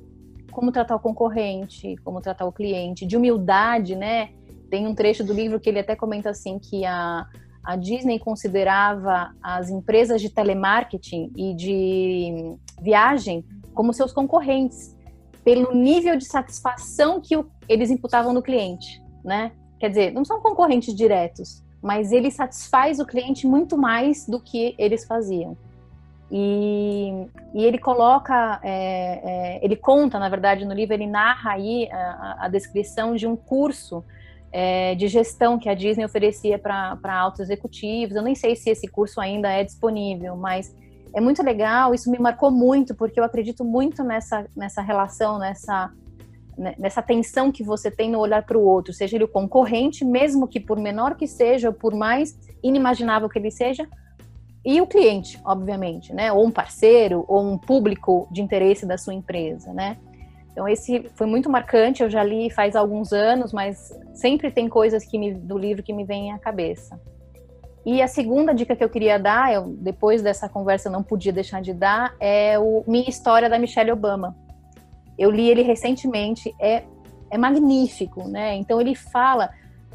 como 0.56 0.72
tratar 0.72 0.96
o 0.96 1.00
concorrente, 1.00 1.98
como 1.98 2.22
tratar 2.22 2.46
o 2.46 2.52
cliente, 2.52 3.06
de 3.06 3.18
humildade, 3.18 3.94
né? 3.94 4.30
Tem 4.70 4.88
um 4.88 4.96
trecho 4.96 5.22
do 5.22 5.34
livro 5.34 5.60
que 5.60 5.68
ele 5.68 5.80
até 5.80 5.98
comenta 5.98 6.30
assim 6.30 6.58
que 6.58 6.86
a, 6.86 7.28
a 7.62 7.76
Disney 7.76 8.18
considerava 8.18 9.36
as 9.44 9.70
empresas 9.70 10.22
de 10.22 10.30
telemarketing 10.30 11.30
e 11.36 11.54
de 11.54 12.56
viagem 12.82 13.44
como 13.74 13.94
seus 13.94 14.14
concorrentes 14.14 14.96
pelo 15.44 15.76
nível 15.76 16.16
de 16.16 16.26
satisfação 16.26 17.20
que 17.20 17.36
o, 17.36 17.46
eles 17.68 17.92
imputavam 17.92 18.34
no 18.34 18.42
cliente, 18.42 19.04
né? 19.26 19.52
Quer 19.78 19.90
dizer, 19.90 20.14
não 20.14 20.24
são 20.24 20.40
concorrentes 20.40 20.96
diretos, 20.96 21.62
mas 21.82 22.14
ele 22.14 22.32
satisfaz 22.32 22.98
o 22.98 23.06
cliente 23.06 23.46
muito 23.46 23.78
mais 23.78 24.26
do 24.26 24.40
que 24.40 24.74
eles 24.78 25.06
faziam. 25.06 25.58
E, 26.32 27.28
e 27.54 27.64
ele 27.64 27.78
coloca, 27.78 28.60
é, 28.64 29.60
é, 29.60 29.66
ele 29.66 29.76
conta, 29.76 30.18
na 30.18 30.28
verdade, 30.28 30.66
no 30.66 30.74
livro, 30.74 30.94
ele 30.94 31.08
narra 31.08 31.52
aí 31.52 31.88
a, 31.92 32.46
a 32.46 32.48
descrição 32.48 33.16
de 33.16 33.28
um 33.28 33.36
curso 33.36 34.04
é, 34.52 34.96
de 34.96 35.08
gestão 35.08 35.60
que 35.60 35.70
a 35.70 35.74
Disney 35.74 36.06
oferecia 36.06 36.58
para 36.58 37.14
altos 37.14 37.42
executivos. 37.42 38.16
Eu 38.16 38.24
nem 38.24 38.36
sei 38.36 38.56
se 38.56 38.70
esse 38.70 38.88
curso 38.88 39.20
ainda 39.20 39.50
é 39.50 39.64
disponível, 39.64 40.36
mas 40.36 40.74
é 41.14 41.22
muito 41.22 41.44
legal, 41.44 41.94
isso 41.94 42.12
me 42.12 42.20
marcou 42.20 42.52
muito, 42.52 42.94
porque 42.96 43.20
eu 43.20 43.24
acredito 43.24 43.64
muito 43.64 44.04
nessa, 44.04 44.46
nessa 44.56 44.82
relação, 44.82 45.40
nessa, 45.40 45.92
né, 46.58 46.76
nessa 46.78 47.02
tensão 47.02 47.52
que 47.52 47.64
você 47.64 47.90
tem 47.90 48.10
no 48.10 48.20
olhar 48.20 48.44
para 48.44 48.58
o 48.58 48.66
outro, 48.66 48.94
seja 48.94 49.16
ele 49.16 49.24
o 49.24 49.28
concorrente, 49.28 50.04
mesmo 50.04 50.48
que 50.48 50.60
por 50.60 50.78
menor 50.78 51.16
que 51.16 51.28
seja, 51.28 51.70
ou 51.70 51.74
por 51.74 51.94
mais 51.94 52.38
inimaginável 52.62 53.30
que 53.30 53.40
ele 53.40 53.52
seja, 53.52 53.88
e 54.66 54.82
o 54.82 54.88
cliente, 54.88 55.40
obviamente, 55.46 56.12
né? 56.12 56.34
Ou 56.34 56.46
um 56.46 56.52
parceiro, 56.52 57.24
ou 57.28 57.44
um 57.44 57.58
público 57.58 58.28
de 58.32 58.42
interesse 58.42 58.86
da 58.86 58.98
sua 58.98 59.14
empresa, 59.14 59.72
né? 59.72 59.98
Então 60.52 60.68
esse 60.68 61.08
foi 61.16 61.28
muito 61.28 61.50
marcante, 61.50 62.02
eu 62.02 62.10
já 62.10 62.24
li 62.24 62.50
faz 62.50 62.76
alguns 62.76 63.12
anos, 63.14 63.54
mas 63.54 63.94
sempre 64.14 64.50
tem 64.50 64.68
coisas 64.68 65.06
que 65.06 65.20
me, 65.20 65.34
do 65.34 65.58
livro 65.58 65.84
que 65.84 65.94
me 65.94 66.04
vêm 66.04 66.32
à 66.32 66.40
cabeça. 66.40 67.00
E 67.86 68.02
a 68.02 68.08
segunda 68.08 68.56
dica 68.56 68.76
que 68.76 68.84
eu 68.84 68.90
queria 68.90 69.20
dar, 69.20 69.54
eu, 69.54 69.76
depois 69.78 70.24
dessa 70.24 70.50
conversa 70.50 70.88
eu 70.88 70.94
não 70.94 71.04
podia 71.04 71.32
deixar 71.32 71.62
de 71.62 71.74
dar, 71.74 72.16
é 72.20 72.58
o 72.58 72.84
Minha 72.88 73.08
História 73.08 73.48
da 73.48 73.60
Michelle 73.60 73.92
Obama. 73.92 74.36
Eu 75.20 75.30
li 75.30 75.48
ele 75.48 75.62
recentemente, 75.62 76.56
é, 76.60 76.84
é 77.30 77.38
magnífico, 77.38 78.28
né? 78.28 78.56
Então 78.56 78.82
ele 78.82 78.96
fala, 78.96 79.52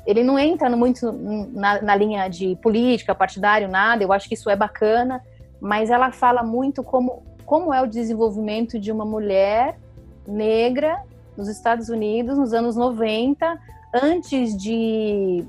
ele 0.06 0.22
não 0.22 0.38
entra 0.38 0.68
muito 0.70 1.12
na, 1.12 1.80
na 1.82 1.94
linha 1.94 2.28
de 2.28 2.56
política, 2.56 3.14
partidário, 3.14 3.68
nada, 3.68 4.02
eu 4.02 4.12
acho 4.12 4.28
que 4.28 4.34
isso 4.34 4.48
é 4.48 4.56
bacana, 4.56 5.22
mas 5.60 5.90
ela 5.90 6.10
fala 6.10 6.42
muito 6.42 6.82
como, 6.82 7.22
como 7.44 7.72
é 7.72 7.82
o 7.82 7.86
desenvolvimento 7.86 8.78
de 8.78 8.90
uma 8.90 9.04
mulher 9.04 9.78
negra 10.26 11.02
nos 11.36 11.48
Estados 11.48 11.88
Unidos 11.88 12.38
nos 12.38 12.52
anos 12.52 12.76
90, 12.76 13.58
antes 14.02 14.56
de 14.56 15.44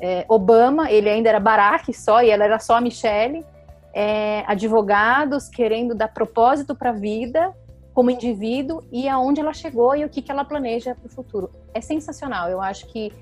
é, 0.00 0.24
Obama, 0.28 0.90
ele 0.90 1.08
ainda 1.08 1.28
era 1.28 1.40
Barack 1.40 1.92
só, 1.92 2.22
e 2.22 2.30
ela 2.30 2.44
era 2.44 2.58
só 2.58 2.76
a 2.76 2.80
Michelle, 2.80 3.44
é, 3.92 4.44
advogados 4.46 5.48
querendo 5.48 5.94
dar 5.94 6.08
propósito 6.08 6.74
para 6.74 6.90
a 6.90 6.92
vida 6.92 7.52
como 7.92 8.10
indivíduo 8.10 8.82
e 8.90 9.08
aonde 9.08 9.40
ela 9.40 9.52
chegou 9.52 9.96
e 9.96 10.04
o 10.04 10.08
que, 10.08 10.22
que 10.22 10.30
ela 10.30 10.44
planeja 10.44 10.94
para 10.94 11.06
o 11.06 11.10
futuro. 11.10 11.50
É 11.74 11.80
sensacional, 11.80 12.48
eu 12.48 12.60
acho 12.60 12.86
que 12.86 13.12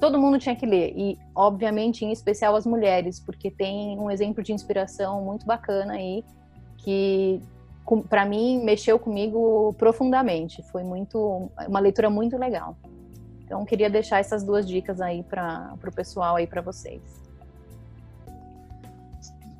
todo 0.00 0.18
mundo 0.18 0.38
tinha 0.38 0.56
que 0.56 0.66
ler, 0.66 0.92
e 0.96 1.18
obviamente 1.34 2.04
em 2.04 2.10
especial 2.10 2.56
as 2.56 2.66
mulheres, 2.66 3.20
porque 3.20 3.50
tem 3.50 3.98
um 3.98 4.10
exemplo 4.10 4.42
de 4.42 4.52
inspiração 4.52 5.22
muito 5.22 5.44
bacana 5.46 5.92
aí, 5.92 6.24
que 6.78 7.40
para 8.08 8.24
mim 8.24 8.64
mexeu 8.64 8.98
comigo 8.98 9.74
profundamente, 9.74 10.62
foi 10.72 10.82
muito 10.82 11.50
uma 11.68 11.80
leitura 11.80 12.08
muito 12.08 12.36
legal. 12.38 12.76
Então, 13.44 13.64
queria 13.64 13.90
deixar 13.90 14.20
essas 14.20 14.44
duas 14.44 14.66
dicas 14.66 15.00
aí 15.00 15.24
para 15.24 15.74
o 15.84 15.92
pessoal 15.92 16.36
aí 16.36 16.46
para 16.46 16.62
vocês. 16.62 17.02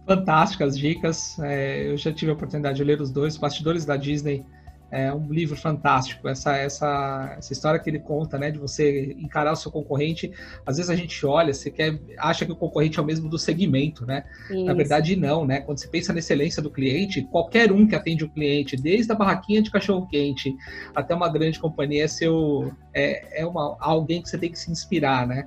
Fantásticas 0.07 0.79
dicas. 0.79 1.39
É, 1.41 1.91
eu 1.91 1.97
já 1.97 2.13
tive 2.13 2.31
a 2.31 2.35
oportunidade 2.35 2.77
de 2.77 2.85
ler 2.85 3.01
os 3.01 3.11
dois, 3.11 3.37
Bastidores 3.37 3.85
da 3.85 3.97
Disney 3.97 4.45
é 4.91 5.13
um 5.13 5.33
livro 5.33 5.57
fantástico. 5.57 6.29
Essa, 6.29 6.57
essa, 6.57 7.35
essa 7.39 7.53
história 7.53 7.79
que 7.79 7.89
ele 7.89 8.01
conta, 8.01 8.39
né, 8.39 8.51
de 8.51 8.59
você 8.59 9.17
encarar 9.19 9.53
o 9.53 9.57
seu 9.57 9.71
concorrente. 9.71 10.33
Às 10.67 10.77
vezes 10.77 10.91
a 10.91 10.97
gente 10.97 11.25
olha, 11.25 11.55
você 11.55 11.71
quer, 11.71 11.99
acha 12.19 12.45
que 12.45 12.53
o 12.53 12.57
concorrente 12.57 12.99
é 12.99 13.03
o 13.03 13.05
mesmo 13.05 13.29
do 13.29 13.39
segmento, 13.39 14.05
né? 14.05 14.25
Isso. 14.51 14.65
Na 14.65 14.75
verdade, 14.75 15.17
não, 15.17 15.47
né? 15.47 15.61
Quando 15.61 15.79
você 15.79 15.89
pensa 15.89 16.13
na 16.13 16.19
excelência 16.19 16.63
do 16.63 16.71
cliente, 16.71 17.23
qualquer 17.23 17.71
um 17.71 17.87
que 17.87 17.95
atende 17.95 18.25
o 18.25 18.29
cliente, 18.29 18.77
desde 18.77 19.13
a 19.13 19.15
barraquinha 19.15 19.63
de 19.63 19.71
cachorro-quente 19.71 20.55
até 20.95 21.15
uma 21.15 21.29
grande 21.29 21.59
companhia, 21.59 22.05
é, 22.05 22.09
seu, 22.09 22.73
é, 22.93 23.43
é 23.43 23.47
uma, 23.47 23.77
alguém 23.81 24.23
que 24.23 24.29
você 24.29 24.39
tem 24.39 24.51
que 24.51 24.59
se 24.59 24.71
inspirar, 24.71 25.27
né? 25.27 25.47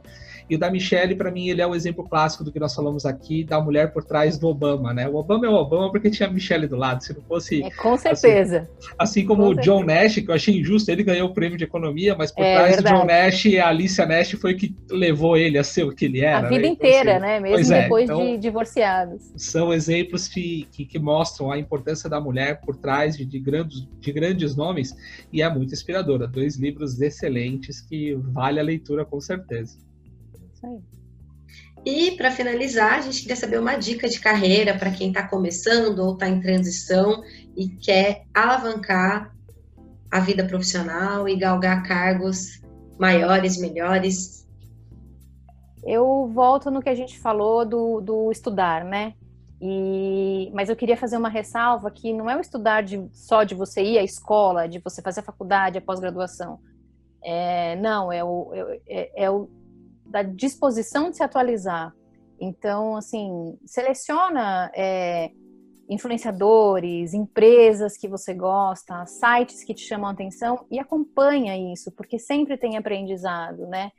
E 0.49 0.55
o 0.55 0.59
da 0.59 0.69
Michelle, 0.69 1.15
para 1.15 1.31
mim, 1.31 1.49
ele 1.49 1.61
é 1.61 1.67
o 1.67 1.75
exemplo 1.75 2.03
clássico 2.07 2.43
do 2.43 2.51
que 2.51 2.59
nós 2.59 2.73
falamos 2.73 3.05
aqui, 3.05 3.43
da 3.43 3.61
mulher 3.61 3.91
por 3.91 4.03
trás 4.03 4.37
do 4.37 4.47
Obama, 4.47 4.93
né? 4.93 5.07
O 5.07 5.15
Obama 5.15 5.45
é 5.45 5.49
o 5.49 5.53
Obama 5.53 5.91
porque 5.91 6.09
tinha 6.09 6.27
a 6.27 6.31
Michelle 6.31 6.67
do 6.67 6.75
lado. 6.75 7.03
Se 7.03 7.13
não 7.13 7.21
fosse. 7.23 7.63
É, 7.63 7.71
com 7.71 7.97
certeza. 7.97 8.69
Assim, 8.79 8.95
assim 8.99 9.25
como 9.25 9.43
com 9.43 9.49
o 9.49 9.55
John 9.55 9.83
Nash, 9.83 10.15
que 10.15 10.29
eu 10.29 10.35
achei 10.35 10.59
injusto, 10.59 10.91
ele 10.91 11.03
ganhou 11.03 11.29
o 11.29 11.33
prêmio 11.33 11.57
de 11.57 11.63
economia, 11.63 12.15
mas 12.15 12.31
por 12.31 12.43
é, 12.43 12.55
trás 12.55 12.75
verdade. 12.75 12.95
do 12.95 12.99
John 13.01 13.07
Nash, 13.07 13.45
a 13.45 13.67
Alicia 13.67 14.05
Nash 14.05 14.31
foi 14.31 14.55
que 14.55 14.75
levou 14.89 15.37
ele 15.37 15.57
a 15.57 15.63
ser 15.63 15.83
o 15.83 15.91
que 15.91 16.05
ele 16.05 16.21
era. 16.21 16.39
A 16.39 16.41
né? 16.43 16.49
vida 16.49 16.61
né? 16.61 16.67
então, 16.69 16.89
inteira, 16.89 17.11
assim, 17.13 17.21
né? 17.21 17.39
Mesmo 17.39 17.73
é, 17.73 17.81
depois 17.83 18.03
então, 18.05 18.25
de 18.25 18.37
divorciados. 18.37 19.31
São 19.35 19.73
exemplos 19.73 20.27
que, 20.27 20.67
que, 20.71 20.85
que, 20.85 20.99
mostram 20.99 21.51
a 21.51 21.57
importância 21.57 22.09
da 22.09 22.19
mulher 22.19 22.61
por 22.61 22.75
trás 22.75 23.17
de, 23.17 23.25
de, 23.25 23.39
grandes, 23.39 23.87
de 23.99 24.11
grandes 24.11 24.55
nomes 24.55 24.95
e 25.31 25.41
é 25.41 25.49
muito 25.49 25.73
inspiradora. 25.73 26.27
Dois 26.27 26.57
livros 26.57 26.99
excelentes 27.01 27.81
que 27.81 28.13
vale 28.15 28.59
a 28.59 28.63
leitura 28.63 29.05
com 29.05 29.19
certeza. 29.19 29.77
Isso 30.63 30.67
aí. 30.67 30.93
E 31.85 32.11
para 32.11 32.31
finalizar, 32.31 32.93
a 32.93 33.01
gente 33.01 33.21
queria 33.21 33.35
saber 33.35 33.59
uma 33.59 33.75
dica 33.75 34.07
de 34.07 34.19
carreira 34.19 34.77
para 34.77 34.91
quem 34.91 35.09
está 35.09 35.27
começando 35.27 35.99
ou 35.99 36.13
está 36.13 36.29
em 36.29 36.39
transição 36.39 37.21
e 37.57 37.67
quer 37.67 38.23
alavancar 38.33 39.35
a 40.09 40.19
vida 40.19 40.45
profissional 40.45 41.27
e 41.27 41.35
galgar 41.35 41.83
cargos 41.85 42.61
maiores, 42.97 43.57
melhores. 43.57 44.47
Eu 45.83 46.31
volto 46.33 46.71
no 46.71 46.81
que 46.81 46.87
a 46.87 46.95
gente 46.95 47.19
falou 47.19 47.65
do, 47.65 47.99
do 47.99 48.31
estudar, 48.31 48.85
né? 48.85 49.13
E, 49.61 50.49
mas 50.53 50.69
eu 50.69 50.75
queria 50.75 50.95
fazer 50.95 51.17
uma 51.17 51.29
ressalva 51.29 51.91
que 51.91 52.13
não 52.13 52.29
é 52.29 52.37
o 52.37 52.41
estudar 52.41 52.81
de, 52.81 53.05
só 53.11 53.43
de 53.43 53.55
você 53.55 53.83
ir 53.83 53.97
à 53.97 54.03
escola, 54.03 54.67
de 54.67 54.79
você 54.79 55.01
fazer 55.01 55.19
a 55.19 55.23
faculdade, 55.23 55.77
a 55.77 55.81
pós-graduação. 55.81 56.59
É, 57.21 57.75
não, 57.77 58.11
é 58.11 58.23
o, 58.23 58.51
é, 58.87 59.23
é 59.25 59.29
o 59.29 59.49
da 60.13 60.21
disposição 60.21 61.09
de 61.09 61.17
se 61.17 61.23
atualizar. 61.23 61.91
Então, 62.39 62.95
assim, 62.95 63.57
seleciona 63.65 64.71
é, 64.75 65.31
influenciadores, 65.89 67.15
empresas 67.15 67.97
que 67.97 68.07
você 68.07 68.31
gosta, 68.31 69.07
sites 69.07 69.63
que 69.63 69.73
te 69.73 69.81
chamam 69.81 70.11
atenção 70.11 70.67
e 70.69 70.77
acompanha 70.77 71.57
isso, 71.73 71.91
porque 71.93 72.19
sempre 72.19 72.57
tem 72.57 72.77
aprendizado, 72.77 73.65
né? 73.65 73.89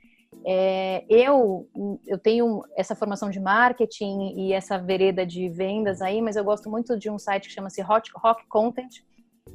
É, 0.46 1.04
eu, 1.08 1.68
eu 2.06 2.18
tenho 2.18 2.62
essa 2.76 2.94
formação 2.94 3.28
de 3.28 3.40
marketing 3.40 4.34
e 4.36 4.52
essa 4.52 4.78
vereda 4.78 5.26
de 5.26 5.48
vendas 5.48 6.00
aí, 6.00 6.22
mas 6.22 6.36
eu 6.36 6.44
gosto 6.44 6.70
muito 6.70 6.96
de 6.96 7.10
um 7.10 7.18
site 7.18 7.48
que 7.48 7.54
chama-se 7.54 7.82
Hot 7.82 8.08
Rock 8.16 8.46
Content, 8.46 9.02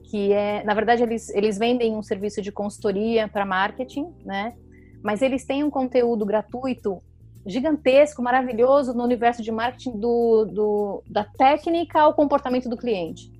que 0.10 0.34
é, 0.34 0.62
na 0.66 0.74
verdade, 0.74 1.04
eles, 1.04 1.30
eles 1.30 1.58
vendem 1.58 1.96
um 1.96 2.04
serviço 2.04 2.42
de 2.42 2.52
consultoria 2.52 3.30
para 3.30 3.46
marketing, 3.46 4.14
né? 4.26 4.58
Mas 5.04 5.22
eles 5.22 5.46
têm 5.46 5.64
um 5.64 5.70
conteúdo 5.70 6.26
gratuito 6.26 7.02
gigantesco, 7.46 8.22
maravilhoso 8.22 8.94
no 8.94 9.04
universo 9.04 9.42
de 9.42 9.52
marketing 9.52 9.98
do, 10.00 10.46
do, 10.46 11.04
da 11.10 11.24
técnica 11.24 12.02
ao 12.02 12.14
comportamento 12.14 12.70
do 12.70 12.78
cliente. 12.78 13.32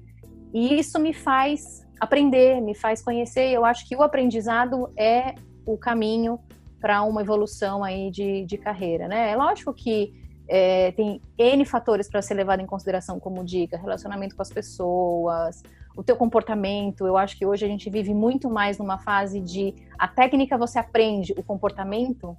E 0.54 0.80
isso 0.80 1.00
me 1.00 1.14
faz 1.14 1.86
aprender, 2.00 2.62
me 2.62 2.74
faz 2.74 3.02
conhecer. 3.02 3.52
Eu 3.52 3.66
acho 3.66 3.88
que 3.88 3.96
o 3.96 4.02
aprendizado 4.02 4.92
é 4.98 5.36
o 5.66 5.78
caminho 5.78 6.40
para 6.80 7.04
uma 7.04 7.22
evolução 7.22 7.84
aí 7.84 8.10
de, 8.10 8.46
de 8.46 8.58
carreira, 8.58 9.08
né? 9.08 9.32
É 9.32 9.36
lógico 9.36 9.74
que 9.74 10.14
é, 10.48 10.92
tem 10.94 11.22
N 11.38 11.66
fatores 11.66 12.10
para 12.10 12.22
ser 12.22 12.34
levado 12.34 12.62
em 12.62 12.66
consideração 12.66 13.20
como 13.20 13.44
dica, 13.44 13.78
relacionamento 13.78 14.36
com 14.36 14.42
as 14.42 14.50
pessoas, 14.50 15.62
o 16.00 16.04
teu 16.04 16.16
comportamento. 16.16 17.06
Eu 17.06 17.18
acho 17.18 17.38
que 17.38 17.46
hoje 17.46 17.66
a 17.66 17.68
gente 17.68 17.90
vive 17.90 18.14
muito 18.14 18.50
mais 18.50 18.78
numa 18.78 18.98
fase 18.98 19.42
de 19.42 19.76
a 19.98 20.08
técnica 20.08 20.58
você 20.58 20.80
aprende, 20.80 21.34
o 21.38 21.44
comportamento 21.44 22.38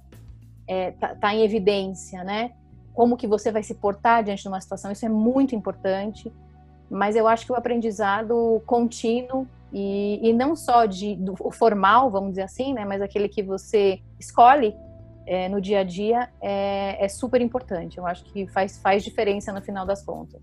é, 0.67 0.89
tá, 0.93 1.13
tá, 1.13 1.35
em 1.35 1.43
evidência, 1.43 2.23
né? 2.23 2.53
Como 2.91 3.15
que 3.15 3.27
você 3.27 3.51
vai 3.51 3.61
se 3.61 3.75
portar 3.75 4.23
diante 4.23 4.41
de 4.41 4.47
uma 4.47 4.59
situação, 4.59 4.91
isso 4.91 5.05
é 5.05 5.09
muito 5.09 5.53
importante. 5.53 6.33
Mas 6.89 7.15
eu 7.15 7.27
acho 7.27 7.45
que 7.45 7.51
o 7.51 7.55
aprendizado 7.55 8.63
contínuo 8.65 9.47
e, 9.71 10.19
e 10.27 10.33
não 10.33 10.55
só 10.55 10.87
de 10.87 11.15
do, 11.15 11.35
o 11.39 11.51
formal, 11.51 12.09
vamos 12.09 12.31
dizer 12.31 12.41
assim, 12.41 12.73
né? 12.73 12.83
Mas 12.83 12.99
aquele 12.99 13.29
que 13.29 13.43
você 13.43 14.01
escolhe 14.19 14.75
é, 15.27 15.47
no 15.47 15.61
dia 15.61 15.81
a 15.81 15.83
dia 15.83 16.29
é, 16.41 17.05
é 17.05 17.07
super 17.07 17.39
importante. 17.39 17.99
Eu 17.99 18.07
acho 18.07 18.23
que 18.23 18.47
faz, 18.47 18.79
faz 18.79 19.03
diferença 19.03 19.53
no 19.53 19.61
final 19.61 19.85
das 19.85 20.03
contas. 20.03 20.41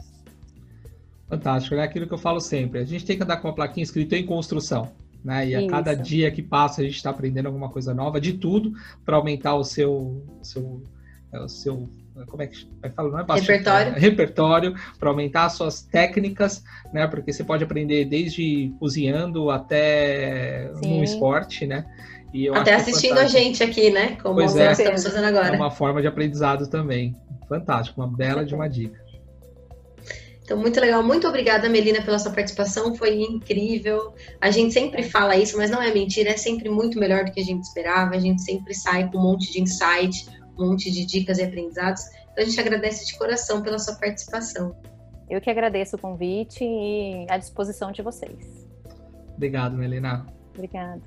Fantástico, 1.28 1.74
é 1.74 1.82
aquilo 1.82 2.06
que 2.06 2.14
eu 2.14 2.18
falo 2.18 2.40
sempre. 2.40 2.80
A 2.80 2.84
gente 2.84 3.04
tem 3.04 3.16
que 3.16 3.22
andar 3.22 3.36
com 3.36 3.48
uma 3.48 3.54
plaquinha 3.54 3.84
escrita 3.84 4.16
em 4.16 4.24
construção. 4.24 4.90
Né? 5.22 5.48
E 5.48 5.54
a 5.54 5.60
Isso. 5.60 5.68
cada 5.68 5.94
dia 5.94 6.30
que 6.30 6.42
passa 6.42 6.80
a 6.80 6.84
gente 6.84 6.96
está 6.96 7.10
aprendendo 7.10 7.46
alguma 7.46 7.68
coisa 7.68 7.92
nova, 7.92 8.20
de 8.20 8.34
tudo, 8.34 8.72
para 9.04 9.16
aumentar 9.16 9.56
o 9.56 9.64
seu, 9.64 10.24
seu, 10.42 10.82
é, 11.32 11.40
o 11.40 11.48
seu 11.48 11.88
como 12.26 12.42
é 12.42 12.46
que 12.46 12.68
vai 12.80 12.90
falar? 12.90 13.10
Não 13.10 13.18
é 13.20 13.24
bastante, 13.24 13.48
repertório. 13.48 13.92
É, 13.94 13.98
repertório 13.98 14.74
para 14.98 15.08
aumentar 15.08 15.44
as 15.44 15.52
suas 15.52 15.82
técnicas, 15.82 16.64
né? 16.92 17.06
Porque 17.06 17.32
você 17.32 17.44
pode 17.44 17.62
aprender 17.62 18.04
desde 18.06 18.72
cozinhando 18.78 19.50
até 19.50 20.72
Sim. 20.82 20.98
no 20.98 21.04
esporte, 21.04 21.66
né? 21.66 21.84
até 22.54 22.74
assistindo 22.74 23.18
a 23.18 23.26
gente 23.26 23.62
aqui, 23.62 23.90
né? 23.90 24.16
Como 24.22 24.34
pois 24.34 24.54
é, 24.54 24.72
estamos 24.72 25.02
fazendo 25.02 25.24
agora. 25.24 25.54
É 25.54 25.56
uma 25.56 25.70
forma 25.70 26.00
de 26.00 26.06
aprendizado 26.06 26.66
também. 26.66 27.16
Fantástico, 27.48 28.00
uma 28.00 28.08
bela 28.08 28.44
de 28.44 28.54
uma 28.54 28.68
dica. 28.68 29.07
Então, 30.48 30.56
muito 30.56 30.80
legal. 30.80 31.02
Muito 31.02 31.28
obrigada, 31.28 31.68
Melina, 31.68 32.00
pela 32.00 32.18
sua 32.18 32.32
participação. 32.32 32.94
Foi 32.94 33.20
incrível. 33.20 34.14
A 34.40 34.50
gente 34.50 34.72
sempre 34.72 35.02
fala 35.02 35.36
isso, 35.36 35.58
mas 35.58 35.70
não 35.70 35.82
é 35.82 35.92
mentira. 35.92 36.30
É 36.30 36.38
sempre 36.38 36.70
muito 36.70 36.98
melhor 36.98 37.26
do 37.26 37.32
que 37.32 37.40
a 37.40 37.44
gente 37.44 37.64
esperava. 37.64 38.14
A 38.14 38.18
gente 38.18 38.40
sempre 38.40 38.72
sai 38.72 39.10
com 39.10 39.18
um 39.18 39.22
monte 39.24 39.52
de 39.52 39.60
insight, 39.60 40.26
um 40.58 40.70
monte 40.70 40.90
de 40.90 41.04
dicas 41.04 41.36
e 41.36 41.42
aprendizados. 41.42 42.00
Então, 42.32 42.42
a 42.42 42.44
gente 42.44 42.58
agradece 42.58 43.04
de 43.04 43.18
coração 43.18 43.62
pela 43.62 43.78
sua 43.78 43.96
participação. 43.96 44.74
Eu 45.28 45.38
que 45.38 45.50
agradeço 45.50 45.96
o 45.96 45.98
convite 45.98 46.64
e 46.64 47.26
à 47.28 47.36
disposição 47.36 47.92
de 47.92 48.00
vocês. 48.00 48.66
Obrigado, 49.36 49.76
Melina. 49.76 50.24
Obrigada. 50.54 51.02